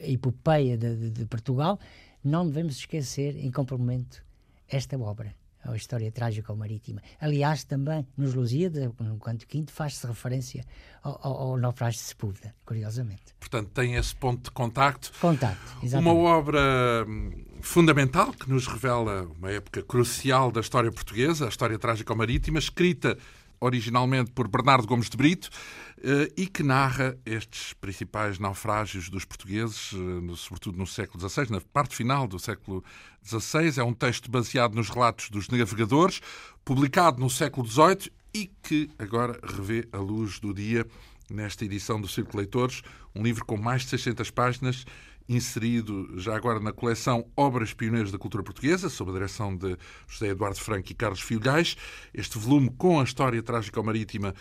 epopeia 0.01 0.76
de, 0.76 0.97
de, 0.97 1.11
de 1.11 1.26
Portugal, 1.26 1.78
não 2.22 2.47
devemos 2.47 2.76
esquecer, 2.76 3.36
em 3.36 3.51
complemento, 3.51 4.22
esta 4.68 4.99
obra 4.99 5.34
a 5.64 5.76
história 5.76 6.11
trágica 6.11 6.55
marítima. 6.55 7.03
Aliás, 7.20 7.64
também 7.64 8.07
nos 8.16 8.34
Lusíadas, 8.34 8.91
no 9.01 9.18
canto 9.18 9.47
quinto, 9.47 9.72
faz-se 9.72 10.07
referência 10.07 10.64
ao, 11.03 11.18
ao, 11.22 11.36
ao, 11.41 11.57
naufrágio 11.57 12.01
de 12.01 12.07
Sepúlveda, 12.07 12.55
curiosamente. 12.64 13.34
Portanto, 13.39 13.70
tem 13.70 13.95
esse 13.95 14.14
ponto 14.14 14.45
de 14.45 14.51
contacto. 14.51 15.12
Contacto, 15.20 15.76
exatamente. 15.82 16.16
Uma 16.16 16.30
obra 16.30 17.05
hum, 17.07 17.45
fundamental 17.61 18.32
que 18.32 18.49
nos 18.49 18.66
revela 18.66 19.24
uma 19.39 19.51
época 19.51 19.82
crucial 19.82 20.51
da 20.51 20.61
história 20.61 20.91
portuguesa, 20.91 21.47
a 21.47 21.49
história 21.49 21.78
trágica 21.78 22.14
marítima, 22.14 22.59
escrita 22.59 23.18
originalmente 23.61 24.31
por 24.31 24.49
Bernardo 24.49 24.87
Gomes 24.87 25.09
de 25.09 25.17
Brito, 25.17 25.51
eh, 26.03 26.33
e 26.37 26.47
que 26.47 26.63
narra 26.63 27.19
estes 27.27 27.73
principais 27.75 28.39
naufrágios 28.39 29.09
dos 29.09 29.25
portugueses, 29.25 29.93
eh, 29.93 30.37
sobretudo 30.37 30.79
no 30.79 30.87
século 30.87 31.29
XVI, 31.29 31.51
na 31.51 31.61
parte 31.61 31.97
final 31.97 32.29
do 32.29 32.39
século 32.39 32.85
XVI. 33.25 33.81
É 33.81 33.85
um 33.85 33.93
texto 33.93 34.31
baseado 34.31 34.75
nos 34.75 34.89
relatos 34.89 35.31
dos 35.31 35.49
navegadores, 35.49 36.21
publicado 36.65 37.21
no 37.21 37.29
século 37.29 37.67
XVIII 37.67 38.13
e 38.33 38.51
que 38.63 38.91
agora 38.99 39.39
revê 39.43 39.89
a 39.93 39.99
luz 39.99 40.39
do 40.39 40.55
dia 40.55 40.87
nesta 41.31 41.65
edição 41.65 42.01
do 42.01 42.09
Círculo 42.09 42.39
Leitores, 42.39 42.83
um 43.15 43.23
livro 43.23 43.45
com 43.45 43.57
mais 43.57 43.83
de 43.83 43.91
600 43.91 44.31
páginas 44.31 44.85
inserido 45.29 46.18
já 46.18 46.35
agora 46.35 46.59
na 46.59 46.72
coleção 46.72 47.26
Obras 47.37 47.74
Pioneiras 47.74 48.11
da 48.11 48.18
Cultura 48.18 48.43
Portuguesa, 48.43 48.89
sob 48.89 49.11
a 49.11 49.14
direção 49.14 49.55
de 49.57 49.76
José 50.07 50.29
Eduardo 50.29 50.59
Franco 50.59 50.91
e 50.91 50.95
Carlos 50.95 51.20
Filhais. 51.20 51.76
Este 52.14 52.39
volume 52.39 52.70
com 52.79 53.01
a 53.01 53.05
história 53.05 53.43
trágica 53.43 53.83
marítima 53.83 54.35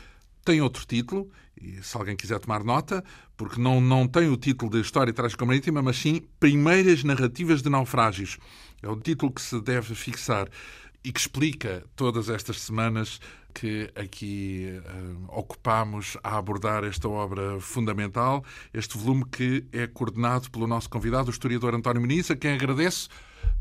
tem 0.45 0.61
outro 0.61 0.85
título, 0.85 1.29
e 1.61 1.83
se 1.83 1.97
alguém 1.97 2.15
quiser 2.15 2.39
tomar 2.39 2.63
nota, 2.63 3.03
porque 3.35 3.59
não, 3.59 3.81
não 3.81 4.07
tem 4.07 4.29
o 4.29 4.37
título 4.37 4.71
de 4.71 4.79
História 4.79 5.11
Trágica 5.11 5.45
Marítima, 5.45 5.81
mas 5.81 5.97
sim 5.97 6.21
Primeiras 6.39 7.03
Narrativas 7.03 7.61
de 7.61 7.69
Naufrágios. 7.69 8.37
É 8.81 8.87
o 8.87 8.95
título 8.95 9.29
que 9.29 9.41
se 9.41 9.59
deve 9.59 9.93
fixar 9.93 10.47
e 11.03 11.11
que 11.11 11.19
explica 11.19 11.83
todas 11.97 12.29
estas 12.29 12.61
semanas 12.61 13.19
que 13.57 13.89
aqui 13.95 14.79
uh, 14.85 15.25
ocupamos 15.29 16.15
a 16.23 16.37
abordar 16.37 16.83
esta 16.83 17.09
obra 17.09 17.59
fundamental, 17.59 18.45
este 18.71 18.95
volume 18.95 19.25
que 19.25 19.65
é 19.71 19.87
coordenado 19.87 20.51
pelo 20.51 20.67
nosso 20.67 20.87
convidado, 20.87 21.29
o 21.29 21.31
historiador 21.31 21.73
António 21.73 21.99
Muniz, 21.99 22.29
a 22.29 22.35
quem 22.35 22.53
agradeço 22.53 23.09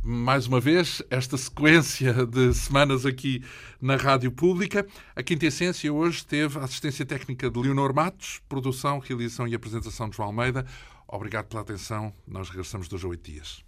mais 0.03 0.47
uma 0.47 0.61
vez 0.61 1.03
esta 1.09 1.39
sequência 1.39 2.27
de 2.27 2.53
semanas 2.53 3.07
aqui 3.07 3.43
na 3.81 3.97
Rádio 3.97 4.31
Pública. 4.31 4.87
A 5.15 5.23
Quinta 5.23 5.47
Essência 5.47 5.91
hoje 5.91 6.27
teve 6.27 6.59
a 6.59 6.65
assistência 6.65 7.07
técnica 7.07 7.51
de 7.51 7.59
Leonor 7.59 7.95
Matos, 7.95 8.43
produção, 8.47 8.99
realização 8.99 9.49
e 9.49 9.55
apresentação 9.55 10.11
de 10.11 10.17
João 10.17 10.29
Almeida. 10.29 10.67
Obrigado 11.09 11.47
pela 11.47 11.63
atenção. 11.63 12.13
Nós 12.27 12.51
regressamos 12.51 12.87
dois 12.87 13.03
a 13.03 13.09
oito 13.09 13.31
dias. 13.31 13.65